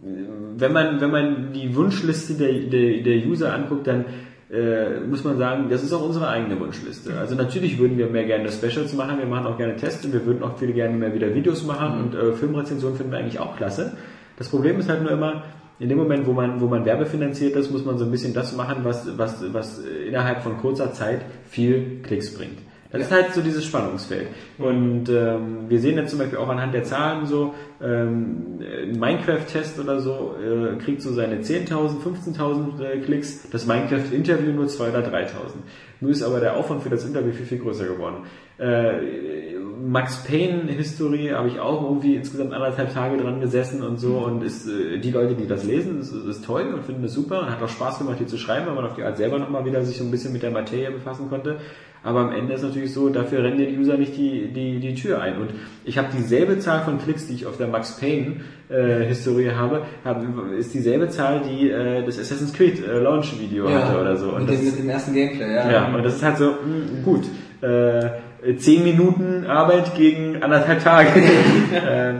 [0.00, 4.04] wenn man, wenn man die Wunschliste der, der, der User anguckt, dann
[4.50, 7.18] äh, muss man sagen, das ist auch unsere eigene Wunschliste.
[7.18, 10.24] Also natürlich würden wir mehr gerne Specials machen, wir machen auch gerne Tests und wir
[10.24, 13.56] würden auch viel gerne mehr wieder Videos machen und äh, Filmrezensionen finden wir eigentlich auch
[13.56, 13.96] klasse.
[14.36, 15.42] Das Problem ist halt nur immer,
[15.80, 18.56] in dem Moment, wo man, wo man werbefinanziert ist, muss man so ein bisschen das
[18.56, 22.58] machen, was, was, was innerhalb von kurzer Zeit viel Klicks bringt.
[22.90, 23.06] Das ja.
[23.06, 24.28] ist halt so dieses Spannungsfeld.
[24.56, 28.58] Und ähm, wir sehen jetzt zum Beispiel auch anhand der Zahlen so, ähm,
[28.98, 34.88] Minecraft-Test oder so äh, kriegt so seine 10.000, 15.000 äh, Klicks, das Minecraft-Interview nur 2.000
[34.88, 35.28] oder 3.000.
[36.00, 38.24] Nun ist aber der Aufwand für das Interview viel, viel größer geworden.
[38.58, 44.42] Äh, Max Payne-Historie habe ich auch irgendwie insgesamt anderthalb Tage dran gesessen und so und
[44.42, 47.50] ist äh, die Leute, die das lesen, ist, ist toll und finden es super und
[47.50, 49.84] hat auch Spaß gemacht, die zu schreiben, weil man auf die Art selber nochmal wieder
[49.84, 51.58] sich so ein bisschen mit der Materie befassen konnte.
[52.02, 55.20] Aber am Ende ist natürlich so, dafür rennen die User nicht die, die, die Tür
[55.20, 55.38] ein.
[55.38, 55.50] Und
[55.84, 58.36] ich habe dieselbe Zahl von Klicks, die ich auf der Max Payne
[58.68, 60.22] äh, Historie habe, hab,
[60.56, 64.30] ist dieselbe Zahl, die äh, das Assassin's Creed äh, Launch Video ja, hatte oder so.
[64.30, 65.70] Und mit, das, dem, mit dem ersten Gameplay, ja.
[65.70, 67.24] Ja, und das ist halt so, mh, hm, gut.
[67.60, 71.10] Äh, zehn Minuten Arbeit gegen anderthalb Tage.
[71.72, 72.14] äh,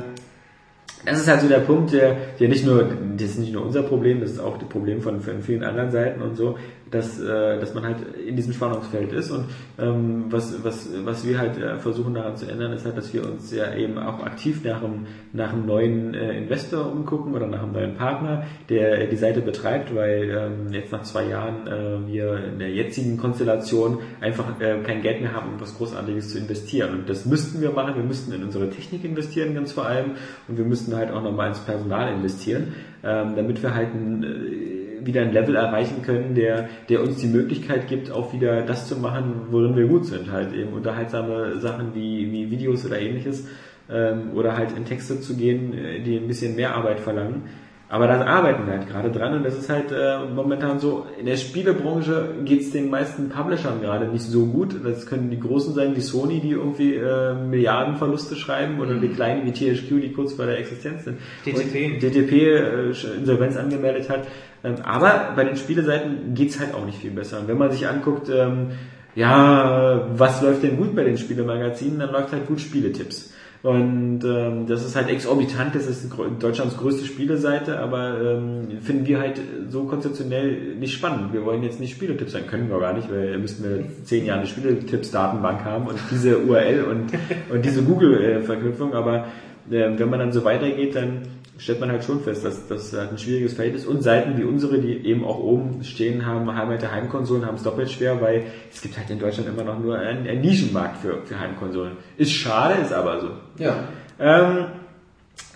[1.07, 3.83] das ist halt so der Punkt, der, der nicht nur, das ist nicht nur unser
[3.83, 6.59] Problem, das ist auch das Problem von, von vielen anderen Seiten und so,
[6.91, 9.31] dass, äh, dass man halt in diesem Spannungsfeld ist.
[9.31, 9.47] Und
[9.79, 13.25] ähm, was, was, was wir halt äh, versuchen daran zu ändern, ist halt, dass wir
[13.25, 17.63] uns ja eben auch aktiv nach einem, nach einem neuen äh, Investor umgucken oder nach
[17.63, 22.45] einem neuen Partner, der die Seite betreibt, weil ähm, jetzt nach zwei Jahren äh, wir
[22.53, 27.01] in der jetzigen Konstellation einfach äh, kein Geld mehr haben, um was Großartiges zu investieren.
[27.01, 30.13] Und das müssten wir machen, wir müssten in unsere Technik investieren ganz vor allem.
[30.47, 34.88] Und wir müssten halt auch nochmal ins Personal investieren, ähm, damit wir halt ein äh,
[35.05, 38.97] wieder ein Level erreichen können, der, der uns die Möglichkeit gibt, auch wieder das zu
[38.97, 40.31] machen, worin wir gut sind.
[40.31, 43.47] Halt eben unterhaltsame Sachen wie, wie Videos oder ähnliches
[43.91, 47.43] ähm, oder halt in Texte zu gehen, äh, die ein bisschen mehr Arbeit verlangen.
[47.91, 51.25] Aber da arbeiten wir halt gerade dran und das ist halt äh, momentan so, in
[51.25, 54.77] der Spielebranche geht es den meisten Publishern gerade nicht so gut.
[54.85, 59.01] Das können die Großen sein wie Sony, die irgendwie äh, Milliardenverluste schreiben oder mhm.
[59.01, 61.19] die Kleinen wie THQ, die kurz vor der Existenz sind.
[61.47, 61.95] DTP.
[61.95, 64.27] Und DTP äh, Insolvenz angemeldet hat.
[64.65, 67.41] Ähm, aber bei den Spieleseiten geht's halt auch nicht viel besser.
[67.41, 68.73] Und wenn man sich anguckt, ähm,
[69.15, 73.33] ja, was läuft denn gut bei den Spielemagazinen, dann läuft halt gut Spieletipps.
[73.63, 79.19] Und ähm, das ist halt exorbitant, das ist Deutschlands größte Spieleseite, aber ähm, finden wir
[79.19, 81.33] halt so konzeptionell nicht spannend.
[81.33, 84.41] Wir wollen jetzt nicht Spieletipps sein, können wir gar nicht, weil müssten wir zehn Jahre
[84.41, 87.13] eine Spieletipps-Datenbank haben und diese URL und,
[87.53, 89.27] und diese Google-Verknüpfung, aber
[89.71, 91.23] äh, wenn man dann so weitergeht, dann
[91.59, 93.87] stellt man halt schon fest, dass das halt ein schwieriges Feld ist.
[93.87, 97.65] Und Seiten wie unsere, die eben auch oben stehen haben, haben halt Heimkonsolen, haben es
[97.65, 101.23] doppelt schwer, weil es gibt halt in Deutschland immer noch nur einen, einen Nischenmarkt für,
[101.25, 101.93] für Heimkonsolen.
[102.17, 103.31] Ist schade, ist aber so.
[103.59, 103.85] Ja.
[104.21, 104.67] Ähm,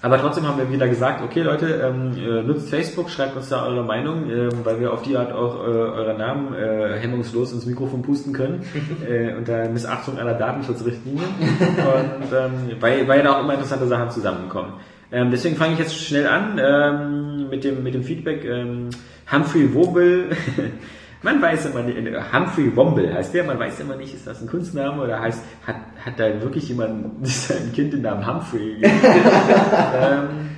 [0.01, 3.65] aber trotzdem haben wir wieder gesagt, okay Leute, ähm, äh, nutzt Facebook, schreibt uns da
[3.65, 7.67] eure Meinung, ähm, weil wir auf die Art auch äh, eure Namen äh, hemmungslos ins
[7.67, 8.65] Mikrofon pusten können,
[9.09, 11.25] äh, unter Missachtung aller Datenschutzrichtlinien.
[11.25, 14.73] Und ähm, weil, weil da auch immer interessante Sachen zusammenkommen.
[15.13, 18.45] Ähm, deswegen fange ich jetzt schnell an ähm, mit, dem, mit dem Feedback.
[18.45, 18.89] Ähm,
[19.31, 20.31] Humphrey Wobel,
[21.23, 24.41] man weiß immer nicht, äh, Humphrey Womble heißt der, man weiß immer nicht, ist das
[24.41, 30.51] ein Kunstname oder heißt, hat, hat da wirklich jemand sein Kind den Namen Humphrey ähm,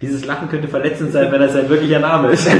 [0.00, 2.50] dieses Lachen könnte verletzend sein, wenn das ein wirklicher Name ist.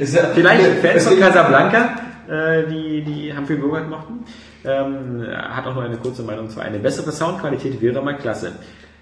[0.00, 1.90] Ist ja, Vielleicht Fans von Casablanca,
[2.28, 4.24] äh, die, die Humphrey Bogart mochten.
[4.64, 6.58] Ähm, hat auch noch eine kurze Meinung zu.
[6.58, 8.52] Eine bessere Soundqualität wäre mal klasse.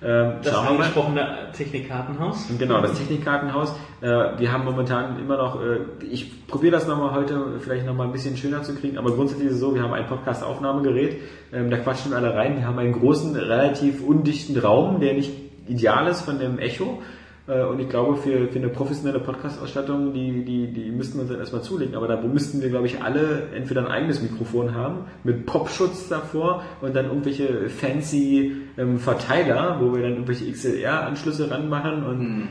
[0.01, 1.27] Ähm, Das wir angesprochene
[1.57, 2.49] Technikkartenhaus.
[2.59, 3.75] Genau, das Technikkartenhaus.
[4.01, 4.07] Äh,
[4.39, 8.37] wir haben momentan immer noch, äh, ich probiere das nochmal heute vielleicht nochmal ein bisschen
[8.37, 11.17] schöner zu kriegen, aber grundsätzlich ist es so, wir haben ein Podcast-Aufnahmegerät,
[11.53, 12.59] ähm, da quatschen alle rein.
[12.59, 15.33] Wir haben einen großen, relativ undichten Raum, der nicht
[15.67, 17.03] ideal ist von dem Echo.
[17.49, 21.31] Äh, Und ich glaube, für, für eine professionelle Podcast-Ausstattung, die, die, die müssten wir uns
[21.31, 21.95] dann erstmal zulegen.
[21.95, 26.63] Aber da müssten wir, glaube ich, alle entweder ein eigenes Mikrofon haben, mit Popschutz davor
[26.83, 32.49] und dann irgendwelche fancy ähm, Verteiler, wo wir dann irgendwelche XLR-Anschlüsse ranmachen und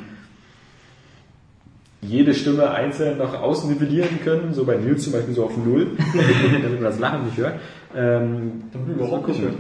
[2.02, 5.88] jede Stimme einzeln noch ausnivellieren können, so bei Nils zum Beispiel so auf Null,
[6.54, 7.60] damit man das Lachen nicht hört.
[7.96, 9.56] Ähm, überhaupt nicht hört.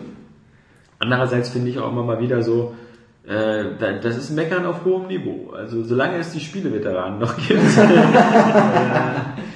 [0.99, 2.73] Andererseits finde ich auch immer mal wieder so,
[3.27, 5.51] äh, da- das ist Meckern auf hohem Niveau.
[5.55, 7.87] Also solange es die Spieleveteranen noch gibt, äh,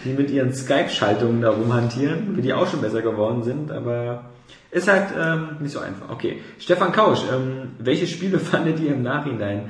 [0.05, 4.25] die mit ihren Skype-Schaltungen da rumhantieren, wie die auch schon besser geworden sind, aber
[4.71, 6.09] ist halt ähm, nicht so einfach.
[6.09, 9.69] Okay, Stefan Kausch, ähm, welche Spiele fandet ihr im Nachhinein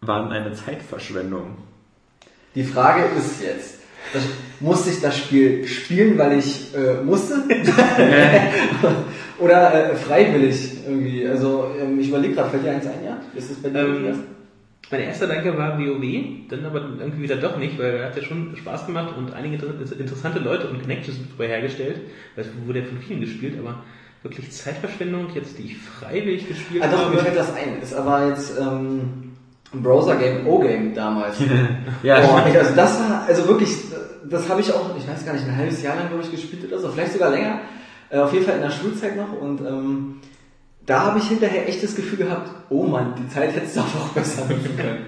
[0.00, 1.56] waren eine Zeitverschwendung?
[2.54, 3.78] Die Frage ist jetzt,
[4.60, 7.36] musste ich das Spiel spielen, weil ich äh, musste?
[9.38, 11.26] Oder äh, freiwillig irgendwie?
[11.26, 13.18] Also ähm, ich überlege gerade, fällt dir eins ein, ja?
[13.34, 14.14] Ist das bei dir Ähm,
[14.90, 16.04] mein erster Gedanke war WoW,
[16.50, 19.54] dann aber irgendwie wieder doch nicht, weil er hat ja schon Spaß gemacht und einige
[19.56, 22.00] inter- interessante Leute und Connections darüber hergestellt.
[22.36, 23.82] Das wurde ja von vielen gespielt, aber
[24.22, 27.14] wirklich Zeitverschwendung, jetzt die ich freiwillig gespielt Ah doch, habe.
[27.14, 27.80] mir fällt das ein.
[27.82, 29.32] Ist aber jetzt ähm,
[29.72, 31.38] ein Browser-Game, O-Game damals.
[32.02, 33.70] Ja, Boah, ey, also das war, also wirklich,
[34.28, 36.64] das habe ich auch, ich weiß gar nicht, ein halbes Jahr lang, glaube ich, gespielt
[36.70, 37.60] oder so, vielleicht sogar länger.
[38.14, 40.16] Äh, auf jeden Fall in der Schulzeit noch und ähm,
[40.86, 43.94] da habe ich hinterher echt das Gefühl gehabt, oh Mann, die Zeit hättest du auch
[43.94, 44.98] noch besser nutzen können.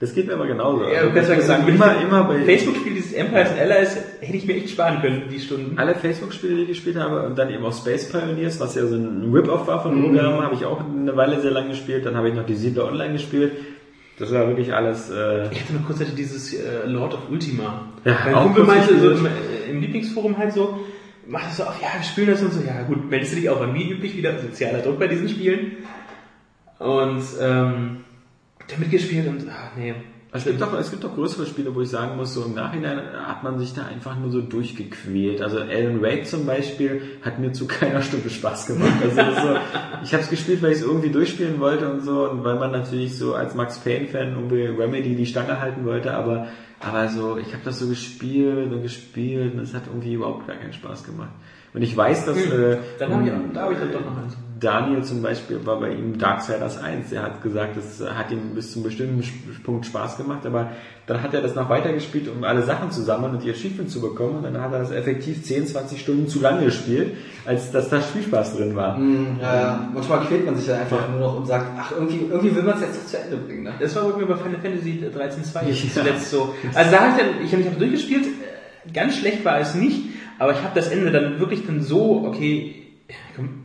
[0.00, 0.84] das geht mir aber genauso.
[0.88, 4.44] Ja, du kannst ja sagen, immer, immer bei Facebook-Spiel, dieses Empires and Allies, hätte ich
[4.46, 5.78] mir echt sparen können, die Stunden.
[5.78, 8.96] alle Facebook-Spiele, die ich gespielt habe, und dann eben auch Space Pioneers, was ja so
[8.96, 10.04] ein Rip-Off war von Mhm.
[10.16, 12.04] Rogram, habe ich auch eine Weile sehr lange gespielt.
[12.04, 13.52] Dann habe ich noch die Siedler Online gespielt.
[14.18, 15.10] Das war wirklich alles.
[15.10, 17.86] Äh, Ich hatte noch kurz hatte dieses äh, Lord of Ultima.
[18.04, 19.28] Ja, mein auch Kumpel meinte so im,
[19.70, 20.80] im Lieblingsforum halt so,
[21.28, 23.50] mach das so, ach ja, wir spielen das und so, ja gut, meldest du dich
[23.50, 25.76] auch an, wie üblich wieder sozialer Druck bei diesen Spielen.
[26.78, 28.04] Und ähm,
[28.68, 29.94] damit gespielt und ach nee.
[30.32, 33.00] Es, gibt doch, es gibt doch größere Spiele, wo ich sagen muss, so im Nachhinein
[33.26, 35.40] hat man sich da einfach nur so durchgequält.
[35.40, 38.92] Also Alan Wake zum Beispiel hat mir zu keiner Stunde Spaß gemacht.
[39.02, 39.56] Also so,
[40.04, 42.72] ich habe es gespielt, weil ich es irgendwie durchspielen wollte und so und weil man
[42.72, 46.48] natürlich so als Max Payne-Fan irgendwie Remedy die Stange halten wollte, aber
[46.80, 50.56] aber so, ich habe das so gespielt und gespielt und es hat irgendwie überhaupt gar
[50.56, 51.32] keinen Spaß gemacht.
[51.74, 54.36] Und ich weiß, dass äh, Dann habe ich, da habe ich dann doch noch eins.
[54.58, 57.12] Daniel zum Beispiel war bei ihm Darksiders 1.
[57.12, 59.22] Er hat gesagt, es hat ihm bis zum bestimmten
[59.62, 60.70] Punkt Spaß gemacht, aber
[61.06, 64.00] dann hat er das noch weitergespielt, um alle Sachen zu sammeln und die Achievement zu
[64.00, 64.36] bekommen.
[64.36, 68.00] Und dann hat er das effektiv 10, 20 Stunden zu lange gespielt, als dass da
[68.00, 68.96] Spielspaß drin war.
[68.96, 69.88] Hm, ja, ja.
[69.94, 72.74] Manchmal quält man sich ja einfach nur noch und sagt, ach, irgendwie, irgendwie will man
[72.74, 73.74] es jetzt doch zu Ende bringen, ne?
[73.78, 75.92] Das war bei mir bei Final Fantasy 13.2 Ja.
[75.94, 76.54] zuletzt so.
[76.74, 79.74] Also da habe ich dann, ich habe mich auch durchgespielt, äh, ganz schlecht war es
[79.74, 80.00] nicht,
[80.38, 82.87] aber ich habe das Ende dann wirklich dann so, okay,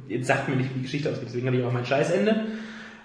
[0.07, 2.35] jetzt sagt mir nicht, wie die Geschichte ausgeht, deswegen hatte ich auch mein Scheißende,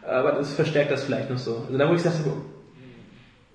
[0.06, 1.62] aber das verstärkt das vielleicht noch so.
[1.66, 2.36] Also da wo ich sagte, so,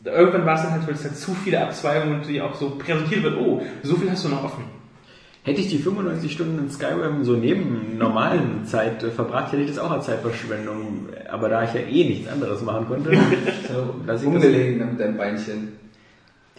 [0.09, 2.71] irgendwann war es dann halt, weil es halt zu viele Abzweigungen und die auch so
[2.71, 4.63] präsentiert wird, oh, so viel hast du noch offen.
[5.45, 9.67] Hätte ich die 95 Stunden in Skyrim so neben normalen Zeit äh, verbracht, hätte ich
[9.69, 11.09] das auch als Zeitverschwendung.
[11.29, 13.11] Aber da ich ja eh nichts anderes machen konnte,
[13.67, 15.73] So, Lass ich das- umgelegen mit deinem Beinchen.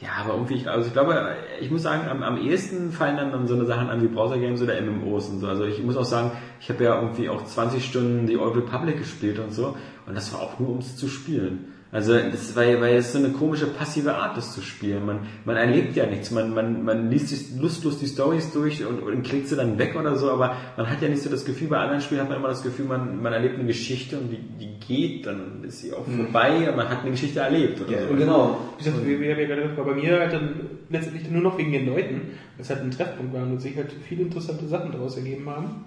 [0.04, 3.46] Ja, aber irgendwie, also ich glaube, ich muss sagen, am, am ehesten fallen dann, dann
[3.46, 5.48] so eine Sachen an wie Browser-Games oder MMOs und so.
[5.48, 8.98] Also ich muss auch sagen, ich habe ja irgendwie auch 20 Stunden die Old Republic
[8.98, 9.76] gespielt und so
[10.06, 11.72] und das war auch nur, um es zu spielen.
[11.94, 15.06] Also das war, weil es so eine komische passive Art, das zu spielen.
[15.06, 16.32] Man, man erlebt ja nichts.
[16.32, 19.94] Man, man, man liest sich lustlos die Stories durch und, und klickt sie dann weg
[19.94, 22.38] oder so, aber man hat ja nicht so das Gefühl, bei anderen Spielen hat man
[22.38, 25.92] immer das Gefühl, man, man erlebt eine Geschichte und die, die geht, dann ist sie
[25.92, 27.80] auch vorbei und man hat eine Geschichte erlebt.
[27.80, 28.08] Oder so.
[28.08, 28.58] Und genau.
[28.76, 31.30] Wie gesagt, wie, wie hab ich ja gerade gesagt, war bei mir halt dann letztendlich
[31.30, 32.22] nur noch wegen den Leuten,
[32.56, 35.84] weil es halt ein Treffpunkt war und sich halt viele interessante Sachen daraus ergeben haben.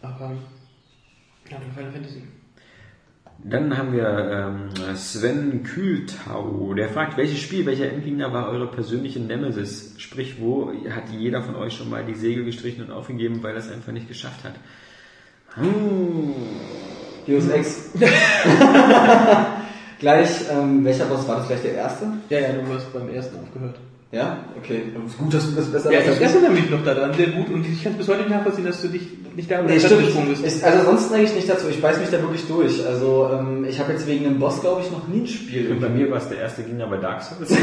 [0.00, 0.32] Aber,
[1.50, 2.22] ja, Final Fantasy.
[3.42, 9.20] Dann haben wir ähm, Sven Kühltau, der fragt, welches Spiel, welcher Endgegner war eure persönliche
[9.20, 9.94] Nemesis?
[9.98, 13.58] Sprich, wo hat jeder von euch schon mal die Segel gestrichen und aufgegeben, weil er
[13.58, 14.54] es einfach nicht geschafft hat?
[15.56, 16.34] Hm.
[17.26, 17.90] Deus Ex.
[19.98, 22.06] Gleich, ähm, welcher Boss war das vielleicht der erste?
[22.28, 23.78] Ja, ja, du hast beim ersten aufgehört.
[24.14, 24.38] Ja?
[24.56, 24.84] Okay.
[25.18, 27.82] Gut, dass du das besser Ja, ich erinnere mich noch daran, sehr gut und ich
[27.82, 30.46] kann es bis heute nicht nachvollziehen, dass du dich nicht da Nee, gesprungen bist.
[30.46, 31.66] Ich, also sonst neige ich nicht dazu.
[31.68, 32.86] Ich beiß mich da wirklich durch.
[32.86, 35.72] Also ähm, ich habe jetzt wegen einem Boss, glaube ich, noch nie ein Spiel.
[35.72, 37.48] Und bei mir war es der erste Gegner bei Dark Souls.
[37.48, 37.58] das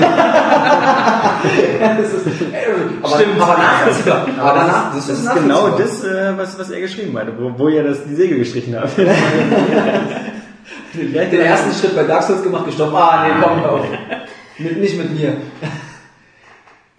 [2.14, 2.68] ist, äh,
[3.02, 3.41] aber, Stimmt.
[3.41, 4.28] aber nachvollziehbar.
[4.38, 7.84] Aber danach, das, ist genau das, äh, was, was er geschrieben hatte, wo, wo ihr
[7.84, 8.97] das, die Segel gestrichen habt.
[10.93, 12.93] Den ersten Schritt bei Dark Souls gemacht, gestoppt.
[12.93, 13.86] Ah, nee, komm auf.
[14.58, 15.38] Mit, nicht mit mir.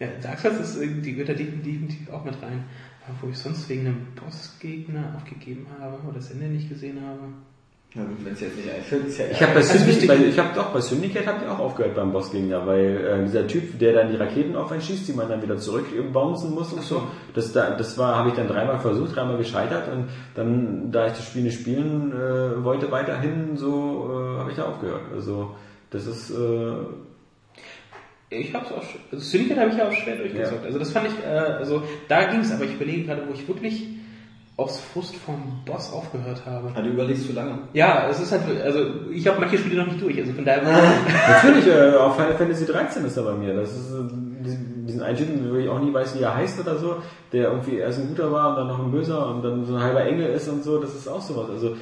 [0.02, 2.64] Ja, Dark Souls ist, die gehört da definitiv auch mit rein.
[3.06, 7.20] Aber wo ich sonst wegen einem Bossgegner aufgegeben habe oder das Ende nicht gesehen habe.
[7.94, 10.38] Gut, wenn es jetzt nicht einfällt, ist ja Ich habe bei Also Syndicate, bei, ich
[10.38, 13.92] hab doch bei Syndicate habe ich auch aufgehört beim Bossgegner, weil äh, dieser Typ, der
[13.92, 17.06] dann die Raketen auf einen schießt, die man dann wieder zurück bouncen muss und so,
[17.34, 21.12] das da, das war, habe ich dann dreimal versucht, dreimal gescheitert und dann, da ich
[21.12, 25.02] das Spiel nicht spielen äh, wollte, weiterhin so äh, habe ich da aufgehört.
[25.14, 25.54] Also
[25.90, 26.72] das ist äh,
[28.32, 30.62] Ich hab's auch, also Syndicate habe ich ja auch schwer durchgezockt.
[30.62, 30.66] Ja.
[30.66, 33.86] Also das fand ich, äh, also da ging's, aber ich überlege gerade, wo ich wirklich
[34.56, 36.72] aus Frust vom Boss aufgehört habe.
[36.74, 37.58] Ah, du überlegst zu lange.
[37.72, 40.62] Ja, es ist halt, also ich habe manche Spiele noch nicht durch, also von daher.
[40.62, 43.54] Natürlich, äh, auch Final Fantasy 13 ist da bei mir.
[43.54, 46.76] Das ist äh, diesen- einen Typen, wo ich auch nie weiß, wie er heißt oder
[46.76, 46.96] so,
[47.32, 49.82] der irgendwie erst ein guter war und dann noch ein böser und dann so ein
[49.82, 51.48] halber Engel ist und so, das ist auch sowas.
[51.50, 51.74] Also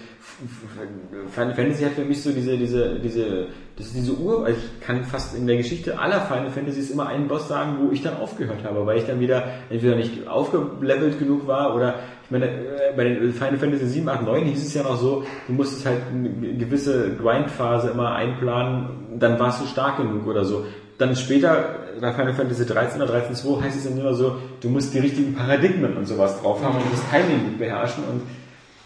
[1.30, 3.46] Final Fantasy hat für mich so diese, diese, diese,
[3.76, 7.28] das ist diese Uhr, ich kann fast in der Geschichte aller Final Fantasies immer einen
[7.28, 11.46] Boss sagen, wo ich dann aufgehört habe, weil ich dann wieder entweder nicht aufgelevelt genug
[11.46, 11.94] war oder
[12.24, 15.24] ich meine, äh, bei den Final Fantasy 7, 8, 9 hieß es ja noch so,
[15.48, 20.64] du musstest halt eine gewisse Grindphase immer einplanen, dann warst du stark genug oder so.
[21.00, 24.92] Dann später, bei Final Fantasy 13 oder 13.2 heißt es dann immer so, du musst
[24.92, 28.20] die richtigen Paradigmen und sowas drauf haben und das Timing beherrschen und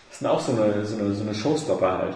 [0.09, 2.15] das sind auch so eine, so eine, so eine Showstopper halt.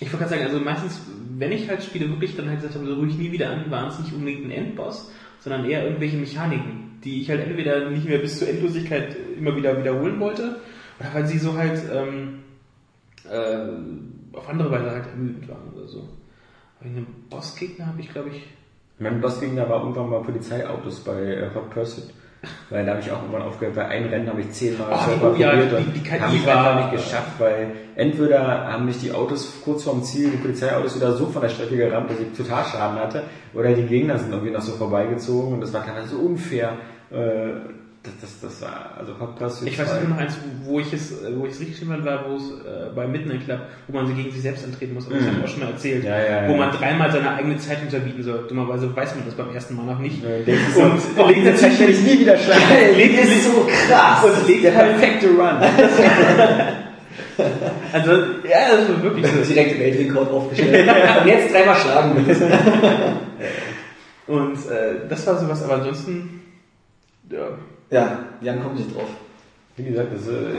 [0.00, 1.00] Ich wollte gerade sagen, also meistens,
[1.38, 3.90] wenn ich halt Spiele wirklich dann halt gesagt habe, so ruhig nie wieder an, waren
[3.90, 5.08] es nicht unbedingt ein Endboss,
[5.38, 9.78] sondern eher irgendwelche Mechaniken, die ich halt entweder nicht mehr bis zur Endlosigkeit immer wieder
[9.78, 10.56] wiederholen wollte,
[10.98, 12.40] oder weil sie so halt ähm,
[13.30, 16.08] äh, auf andere Weise halt ermüdend waren oder so.
[16.80, 18.42] Aber einen Bossgegner habe ich, glaube ich,
[19.04, 22.04] Mein Bossgegner war irgendwann mal Polizeiautos bei äh, Hot Pursuit.
[22.70, 25.32] Weil da habe ich auch irgendwann aufgehört, bei einem Rennen habe ich zehnmal Oh, selber
[25.32, 28.86] oh ja, probiert die- und die KI habe ich einfach nicht geschafft, weil entweder haben
[28.86, 32.20] mich die Autos kurz vorm Ziel, die Polizeiautos wieder so von der Strecke gerammt, dass
[32.20, 35.84] ich total Schaden hatte, oder die Gegner sind irgendwie noch so vorbeigezogen und das war
[35.84, 36.72] teilweise so unfair.
[37.10, 40.92] Äh, das, das, das war, also Hot Pursuit Ich weiß nur noch eins, wo ich
[40.92, 43.96] es, äh, wo ich es richtig habe, war, wo es äh, bei Midnight Club, wo
[43.96, 46.04] man sich gegen sich selbst antreten muss, aber das habe ich auch schon mal erzählt,
[46.04, 46.58] Ja, ja, wo ja.
[46.58, 48.46] man dreimal seine eigene Zeit unterbieten soll.
[48.46, 50.22] Dummerweise weiß man das beim ersten Mal noch nicht.
[50.22, 52.62] Äh, denkst du so, Und oh, legt Zeit werde ich nie wieder schlagen.
[52.96, 54.22] legt ist so krass.
[54.22, 55.38] und legt Der perfekte Run.
[57.92, 58.12] also,
[58.46, 59.40] ja, das war wirklich so.
[59.54, 60.90] Direkt im Alien-Code aufgestellt.
[61.22, 62.52] Und jetzt dreimal schlagen müssen.
[64.26, 66.42] Und äh, das war sowas, aber ansonsten,
[67.30, 67.48] ja,
[67.90, 69.08] Ja, Jan kommt nicht drauf.
[69.76, 70.54] Wie gesagt, das, äh,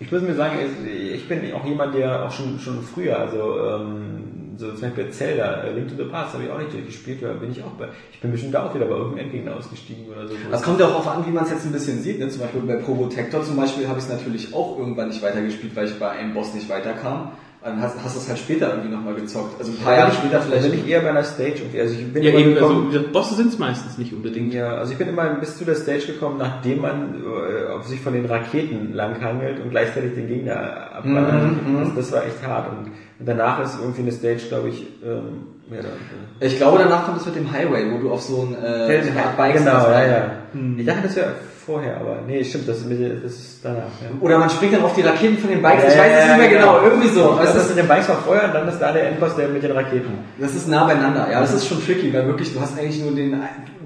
[0.00, 4.54] ich muss mir sagen, ich bin auch jemand, der auch schon, schon früher, also ähm,
[4.56, 7.32] so zum Beispiel Zelda, äh, Link to the Past habe ich auch nicht durchgespielt, da
[7.32, 10.34] bin ich auch bei, ich bin bestimmt auch wieder bei irgendeinem Endgegner ausgestiegen oder so.
[10.50, 12.20] Das kommt ja auch darauf an, wie man es jetzt ein bisschen sieht.
[12.20, 12.28] Ne?
[12.28, 15.86] Zum Beispiel bei Probotector zum Beispiel habe ich es natürlich auch irgendwann nicht weitergespielt, weil
[15.86, 17.32] ich bei einem Boss nicht weiterkam.
[17.68, 19.58] Dann hast, hast du es halt später irgendwie nochmal gezockt.
[19.58, 20.70] Also ein paar Jahre später vielleicht.
[20.70, 22.90] bin ich eher bei einer Stage irgendwie, also ich bin ja immer eben, also, gekommen,
[22.90, 24.52] gesagt, Bosse sind es meistens nicht unbedingt.
[24.54, 28.00] ja, also ich bin immer bis zu der Stage gekommen, nachdem man äh, auf sich
[28.00, 31.42] von den Raketen langhangelt und gleichzeitig den Gegner abballert.
[31.66, 32.86] Mhm, das, das war echt hart und,
[33.18, 37.18] und danach ist irgendwie eine Stage, glaube ich, ähm, ja, da, Ich glaube, danach kommt
[37.20, 39.02] es mit dem Highway, wo du auf so ein äh,
[39.36, 39.88] Bikes Genau, hast.
[39.88, 40.30] ja, ja.
[40.78, 41.34] Ich dachte, das wäre
[41.68, 42.86] vorher, aber nee, stimmt, das ist,
[43.22, 43.92] das ist danach.
[44.00, 44.08] Ja.
[44.20, 45.84] Oder man springt dann auf die Raketen von den Bikes.
[45.84, 46.72] Ja, ich weiß es ja, nicht mehr ja, genau.
[46.78, 46.86] genau.
[46.88, 47.36] Irgendwie so.
[47.36, 49.48] Das, Das ist mit dem Bikes war vorher und dann ist da der Endboss, der
[49.48, 50.12] mit den Raketen.
[50.38, 51.28] das ist nah beieinander.
[51.30, 53.36] Ja, das ist schon tricky, weil wirklich, du hast eigentlich nur den,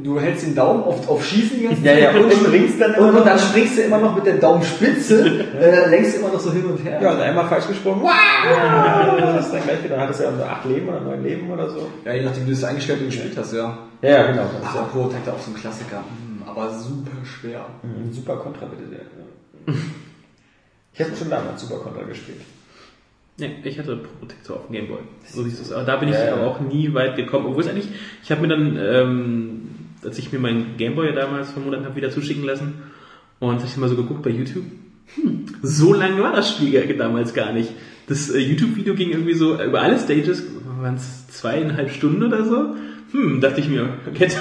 [0.02, 2.94] du hältst den Daumen auf, auf Schießen die ganze Ja, ja, Zeit und springst dann
[2.94, 6.52] und, und dann springst du immer noch mit der Daumenspitze, äh, lenkst immer noch so
[6.52, 7.00] hin und her.
[7.02, 8.02] Ja, und einmal falsch gesprungen.
[8.02, 8.10] Wow!
[9.18, 9.96] Das ist dann gleich wieder.
[9.96, 11.88] Dann hattest du ja nur acht Leben oder neun Leben oder so.
[12.04, 13.78] Ja, je nachdem, wie du es eingestellt und gespielt hast, ja.
[14.02, 14.42] Ja, ja genau.
[14.42, 15.98] Ah, ja Pro auch so ein Klassiker.
[15.98, 17.66] Hm, aber super schwer.
[17.82, 19.74] ein super Kontra, bitte sehr.
[20.94, 22.40] Ich habe schon damals super Kontra gespielt.
[23.38, 24.98] Nee, ich hatte Protector auf dem Gameboy.
[25.26, 25.72] So hieß es.
[25.72, 26.34] Aber da bin ich Ja, ja.
[26.34, 27.46] aber auch nie weit gekommen.
[27.46, 27.88] Obwohl es eigentlich,
[28.22, 29.60] ich habe mir dann, ähm,
[30.04, 32.74] als ich mir meinen Gameboy damals vor Monaten habe wieder zuschicken lassen
[33.40, 34.64] und habe ich mal so geguckt bei YouTube.
[35.14, 37.70] Hm, so lang war das Spiel ja damals gar nicht.
[38.06, 40.44] Das äh, YouTube-Video ging irgendwie so über alle Stages,
[40.80, 42.74] waren es zweieinhalb Stunden oder so.
[43.12, 43.88] Hm, dachte ich mir.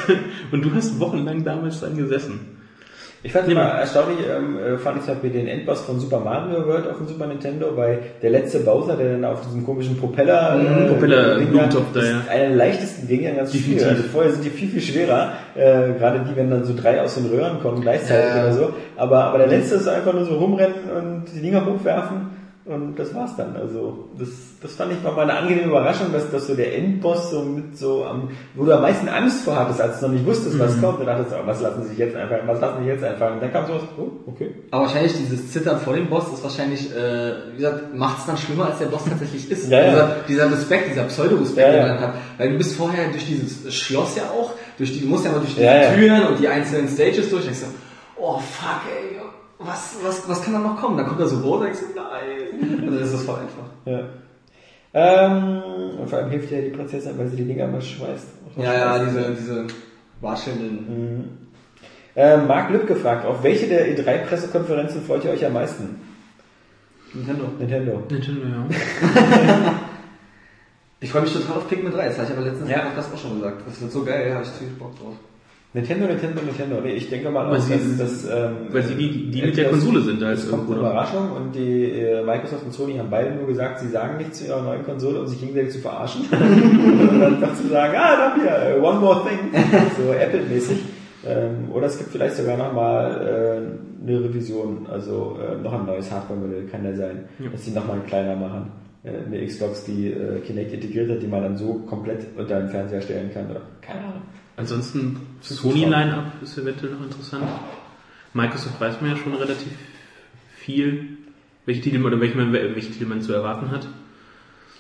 [0.52, 2.58] Und du hast wochenlang damals dran gesessen.
[3.24, 6.20] Ich fand es immer erstaunlich, ähm, äh, fand ich zum Beispiel den Endboss von Super
[6.20, 9.96] Mario World auf dem Super Nintendo, weil der letzte Bowser, der dann auf diesem komischen
[10.00, 12.06] Propeller, Mhm, Propeller- Ding Blumentopf da, ja.
[12.22, 13.54] ist einer der leichtesten Dinge in ganz.
[13.56, 13.84] Spiel.
[13.84, 17.14] Also vorher sind die viel, viel schwerer, äh, gerade die, wenn dann so drei aus
[17.14, 18.42] den Röhren kommen gleichzeitig Ja.
[18.44, 18.74] oder so.
[18.98, 23.14] Aber, aber der letzte ist einfach nur so rumrennen und die Dinger hochwerfen und das
[23.16, 23.56] war's dann.
[23.56, 24.30] Also das,
[24.62, 27.78] das fand ich war mal eine angenehme Überraschung, dass, dass so der Endboss so mit
[27.78, 30.76] so am, wo du am meisten Angst vor hattest, als du noch nicht wusstest, was
[30.78, 30.82] Mhm.
[30.82, 33.34] kommt, und dachtest, oh, was lassen sich jetzt einfallen, was lassen sich jetzt einfallen.
[33.36, 34.52] Und dann kam sowas, oh, okay.
[34.72, 38.38] Aber wahrscheinlich dieses Zittern vor dem Boss ist wahrscheinlich, äh, wie gesagt, macht es dann
[38.38, 39.70] schlimmer, als der Boss tatsächlich ist.
[39.70, 39.90] Ja, ja.
[39.90, 42.14] Dieser, dieser Respekt, dieser Pseudo-Respekt, Ja, den man hat.
[42.38, 45.40] Weil du bist vorher durch dieses Schloss ja auch, durch die, du musst ja mal
[45.40, 45.62] durch die.
[45.96, 49.18] Türen und die einzelnen Stages durch, denkst du, oh fuck, ey,
[49.64, 50.98] was, was, was kann da noch kommen?
[50.98, 52.84] Dann kommt da so denkst du, nein.
[52.86, 53.70] Also das ist voll einfach.
[53.86, 54.04] Ja.
[54.94, 55.62] Ähm,
[56.00, 58.28] und vor allem hilft ja die Prinzessin, weil sie die Dinger mal schmeißt.
[58.58, 59.68] Ja, ja, diese, diese
[60.20, 61.38] watschelnden.
[62.16, 66.02] Äh, Marc Lüpp gefragt, auf welche der E3-Pressekonferenzen freut ihr euch am meisten?
[67.14, 67.46] Nintendo.
[67.58, 68.04] Nintendo.
[68.10, 69.76] Nintendo, ja.
[71.04, 72.78] Ich freue mich total auf Pikmin 3, das habe ich aber letztens Ja.
[72.78, 72.92] ja.
[72.96, 73.64] das auch schon gesagt.
[73.66, 75.16] Das wird so geil, da habe ich ziemlich Bock drauf.
[75.74, 76.82] Nintendo, Nintendo, Nintendo.
[76.84, 79.56] Nee, ich denke mal Weil auch, sie- dass, dass ähm, weil sie die- die mit
[79.56, 80.82] der Konsole sind Das kommt irgendwo eine.
[80.82, 84.48] Überraschung und die äh, Microsoft und Sony haben beide nur gesagt, sie sagen nichts zu
[84.48, 86.24] ihrer neuen Konsole, um sich gegenseitig zu verarschen.
[86.32, 89.40] und dann einfach zu sagen, ah, da hier, äh, one more thing.
[89.98, 90.78] So Apple-mäßig.
[91.26, 96.12] Ähm, oder es gibt vielleicht sogar nochmal äh, eine Revision, also äh, noch ein neues
[96.12, 97.50] Hardware-Modell, kann ja sein, Ja.
[97.50, 98.72] dass sie nochmal kleiner machen.
[99.04, 102.70] Äh, eine Xbox, die äh, Kinect integriert hat, die man dann so komplett unter den
[102.70, 103.50] Fernseher stellen kann.
[103.52, 104.22] Oder keine Ahnung.
[104.58, 107.46] Ansonsten Sony Line-Up ist eventuell noch interessant.
[108.34, 109.72] Microsoft weiß man ja schon relativ
[110.56, 111.18] viel,
[111.66, 113.88] welche Titel man, oder welche, man, welche Titel man zu erwarten hat.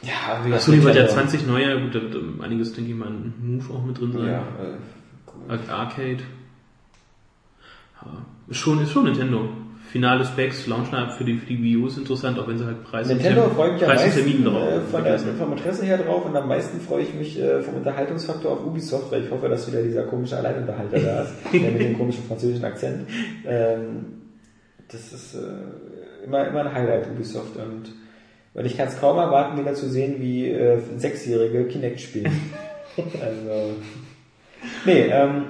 [0.03, 3.07] Ja, wie Sony wird ja 20 neue, gut, da wird ähm, einiges, denke ich mal,
[3.09, 4.25] ein Move auch mit drin sein.
[4.27, 6.23] Ja, äh, Ar- Arcade.
[8.01, 9.49] Ja, ist schon, ist schon Nintendo.
[9.91, 12.81] Finale Specs, Launch-Up für die, für die Wii U ist interessant, auch wenn sie halt
[12.85, 15.97] Preis Nintendo und, freue ich mich am meisten drauf äh, von der, vom Interesse her
[15.97, 19.49] drauf und am meisten freue ich mich äh, vom Unterhaltungsfaktor auf Ubisoft, weil ich hoffe,
[19.49, 23.05] dass wieder dieser komische Alleinunterhalter da ist, der mit dem komischen französischen Akzent.
[23.45, 24.05] Ähm,
[24.87, 27.57] das ist äh, immer, immer ein Highlight, Ubisoft.
[27.57, 27.93] Und,
[28.53, 32.31] und ich kann es kaum erwarten, wieder zu sehen, wie äh, Sechsjährige Kinect spielen.
[32.97, 33.75] also,
[34.85, 35.43] nee, ähm,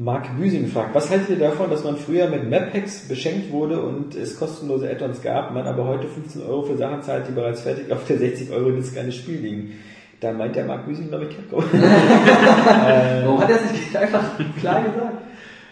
[0.00, 4.14] Mark Büsing fragt, was haltet ihr davon, dass man früher mit Map-Packs beschenkt wurde und
[4.14, 7.92] es kostenlose Add-ons gab, man aber heute 15 Euro für Sachen zahlt, die bereits fertig
[7.92, 9.72] auf der 60 Euro Disk eines Spiel liegen?
[10.20, 11.64] Da meint der Mark Büsing, glaube ich, Capcom.
[11.72, 14.24] Warum hat er es nicht einfach
[14.58, 15.18] klar gesagt?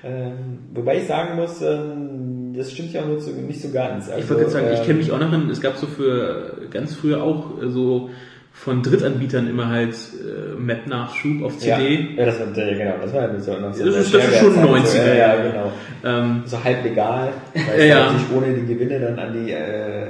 [0.05, 4.11] ähm, wobei ich sagen muss, ähm, das stimmt ja auch nur so, nicht so ganz.
[4.11, 5.87] Also, Ich wollte gerade sagen, ich ähm, kenne mich auch noch an, es gab so
[5.87, 8.11] für ganz früher auch äh, so
[8.59, 11.71] von Drittanbietern immer halt äh, Map-Nachschub auf CD.
[12.17, 14.39] Ja, ja, das war, ja, genau, das war ja so so Das ist- das ist
[14.39, 15.73] schon Shareware-Zeit, 90er, so, ja, ja, genau.
[16.05, 18.05] Ähm, So halb legal, weil es ja.
[18.13, 20.07] natürlich ohne die Gewinne dann an die, äh,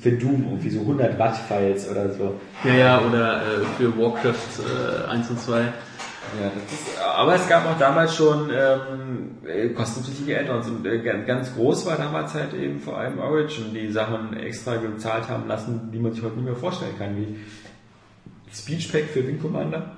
[0.00, 2.34] für Doom irgendwie so 100 Watt Files oder so.
[2.66, 5.60] ja, ja, oder äh, für Warcraft äh, 1 und 2.
[6.40, 11.26] Ja, ist, aber es gab auch damals schon ähm, äh, kostenpflichtige Add-ons und äh, ganz-
[11.26, 15.90] ganz groß war damals halt eben vor allem Origin, die Sachen extra gezahlt haben lassen,
[15.92, 17.36] die man sich heute nicht mehr vorstellen kann, wie
[18.52, 19.92] Speechpack für Wing Commander.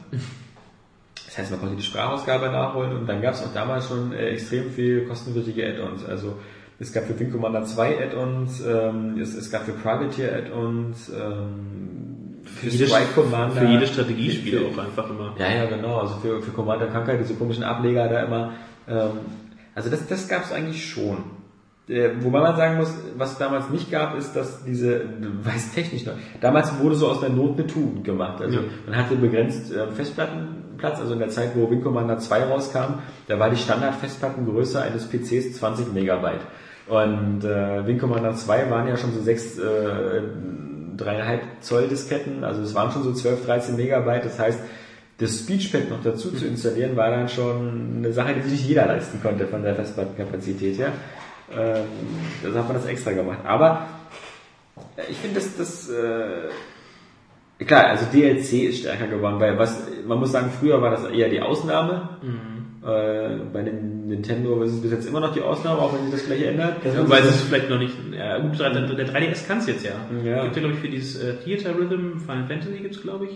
[1.26, 4.28] Das heißt, man konnte die Sprachausgabe nachholen und dann gab es auch damals schon äh,
[4.30, 6.04] extrem viel kostenpflichtige Add-ons.
[6.04, 6.38] Also
[6.78, 12.15] es gab für Wing Commander 2 Add-ons, ähm, es, es gab für Privateer Add-ons, ähm,
[12.56, 13.60] für, jedes- Commander.
[13.60, 15.34] Für jedes Strategiespiel Für- auch einfach immer.
[15.38, 15.98] ja, ja, genau.
[15.98, 18.52] Also für, für Commander Conquer, diese komischen Ableger da immer.
[18.88, 19.10] Ähm,
[19.74, 21.18] also das, das gab es eigentlich schon.
[21.88, 25.02] Äh, wobei man sagen muss, was es damals nicht gab, ist, dass diese,
[25.44, 28.40] weiß technisch noch, damals wurde so aus der Not eine Tugend gemacht.
[28.40, 28.64] Also Ja.
[28.86, 32.94] man hatte begrenzt äh, Festplattenplatz, also in der Zeit, wo Wing Commander 2 rauskam,
[33.28, 36.40] da war die Standard-Festplattengröße eines PCs 20 Megabyte.
[36.88, 39.62] Und äh, Wing Commander 2 waren ja schon so sechs, äh,
[40.96, 44.58] dreieinhalb Zoll Disketten, also es waren schon so 12, 13 Megabyte, das heißt,
[45.18, 49.20] das Speechpad noch dazu zu installieren, war dann schon eine Sache, die sich jeder leisten
[49.22, 50.92] konnte von der Festplattenkapazität her.
[51.50, 51.84] Ähm,
[52.44, 53.38] also hat man das extra gemacht.
[53.44, 53.86] Aber
[55.08, 60.32] ich finde, dass das äh, klar, also DLC ist stärker geworden, weil was man muss
[60.32, 62.18] sagen, früher war das eher die Ausnahme.
[62.84, 66.12] Äh, bei den Nintendo ist es bis jetzt immer noch die Ausnahme, auch wenn sich
[66.12, 66.84] das vielleicht ändert.
[66.84, 67.94] Ja, weil es vielleicht noch nicht.
[68.16, 69.92] Ja, gut, der, der 3DS kann es jetzt ja.
[70.24, 70.42] Ja.
[70.44, 73.32] Gibt ja, glaube ich, für dieses äh, Theater Rhythm Final Fantasy gibt's glaube ich.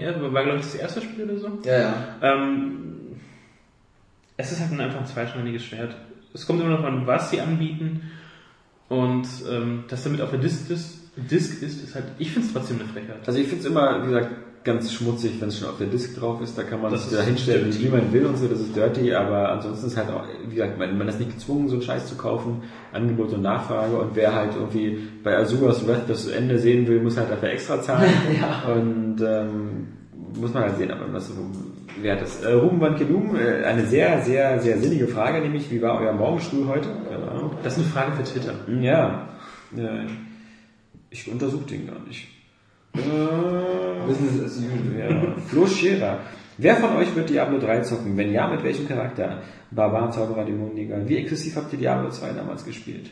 [0.00, 1.58] Er- War, glaube ich, das erste Spiel oder so.
[1.64, 1.94] Ja, ja.
[2.22, 2.86] Ähm,
[4.36, 5.94] es ist halt einfach ein zweischneidiges Schwert.
[6.32, 8.02] Es kommt immer noch an, was sie anbieten.
[8.88, 12.52] Und ähm, dass damit auf der Disc, Disc, Disc ist, ist halt, ich finde es
[12.54, 13.18] trotzdem eine Frechheit.
[13.26, 14.30] Also ich finde es immer, wie gesagt,
[14.62, 16.56] ganz schmutzig, wenn es schon auf der Disc drauf ist.
[16.56, 18.76] Da kann man Das das ist da hinstellen, wie man will und so, das ist
[18.76, 21.82] dirty, aber ansonsten ist halt auch, wie gesagt, man, man ist nicht gezwungen, so einen
[21.82, 22.62] Scheiß zu kaufen.
[22.92, 27.16] Angebot und Nachfrage und wer halt irgendwie bei Azuras Wrath das Ende sehen will, muss
[27.16, 28.10] halt dafür extra zahlen.
[28.40, 28.72] Ja.
[28.72, 29.88] Und ähm,
[30.38, 31.34] muss man halt sehen, aber so
[32.00, 32.44] wert ist.
[32.44, 36.12] Äh, Ruben Van Kedum, äh, eine sehr, sehr, sehr sinnige Frage, nämlich, wie war euer
[36.12, 36.88] Morgenstuhl heute?
[37.08, 37.50] Keine Ahnung.
[37.62, 38.54] Das ist eine Frage für Twitter.
[38.80, 39.28] Ja,
[39.76, 40.04] ja.
[41.10, 42.28] ich untersuche den gar nicht.
[42.94, 44.98] Äh, Business as usual.
[44.98, 45.34] ja.
[45.48, 46.18] Flo Scherer.
[46.58, 48.16] Wer von euch wird Diablo 3 zocken?
[48.16, 49.38] Wenn ja, mit welchem Charakter?
[49.70, 51.08] Barbar, Zauberer, Dämonenjäger.
[51.08, 53.10] Wie exzessiv habt ihr Diablo 2 damals gespielt?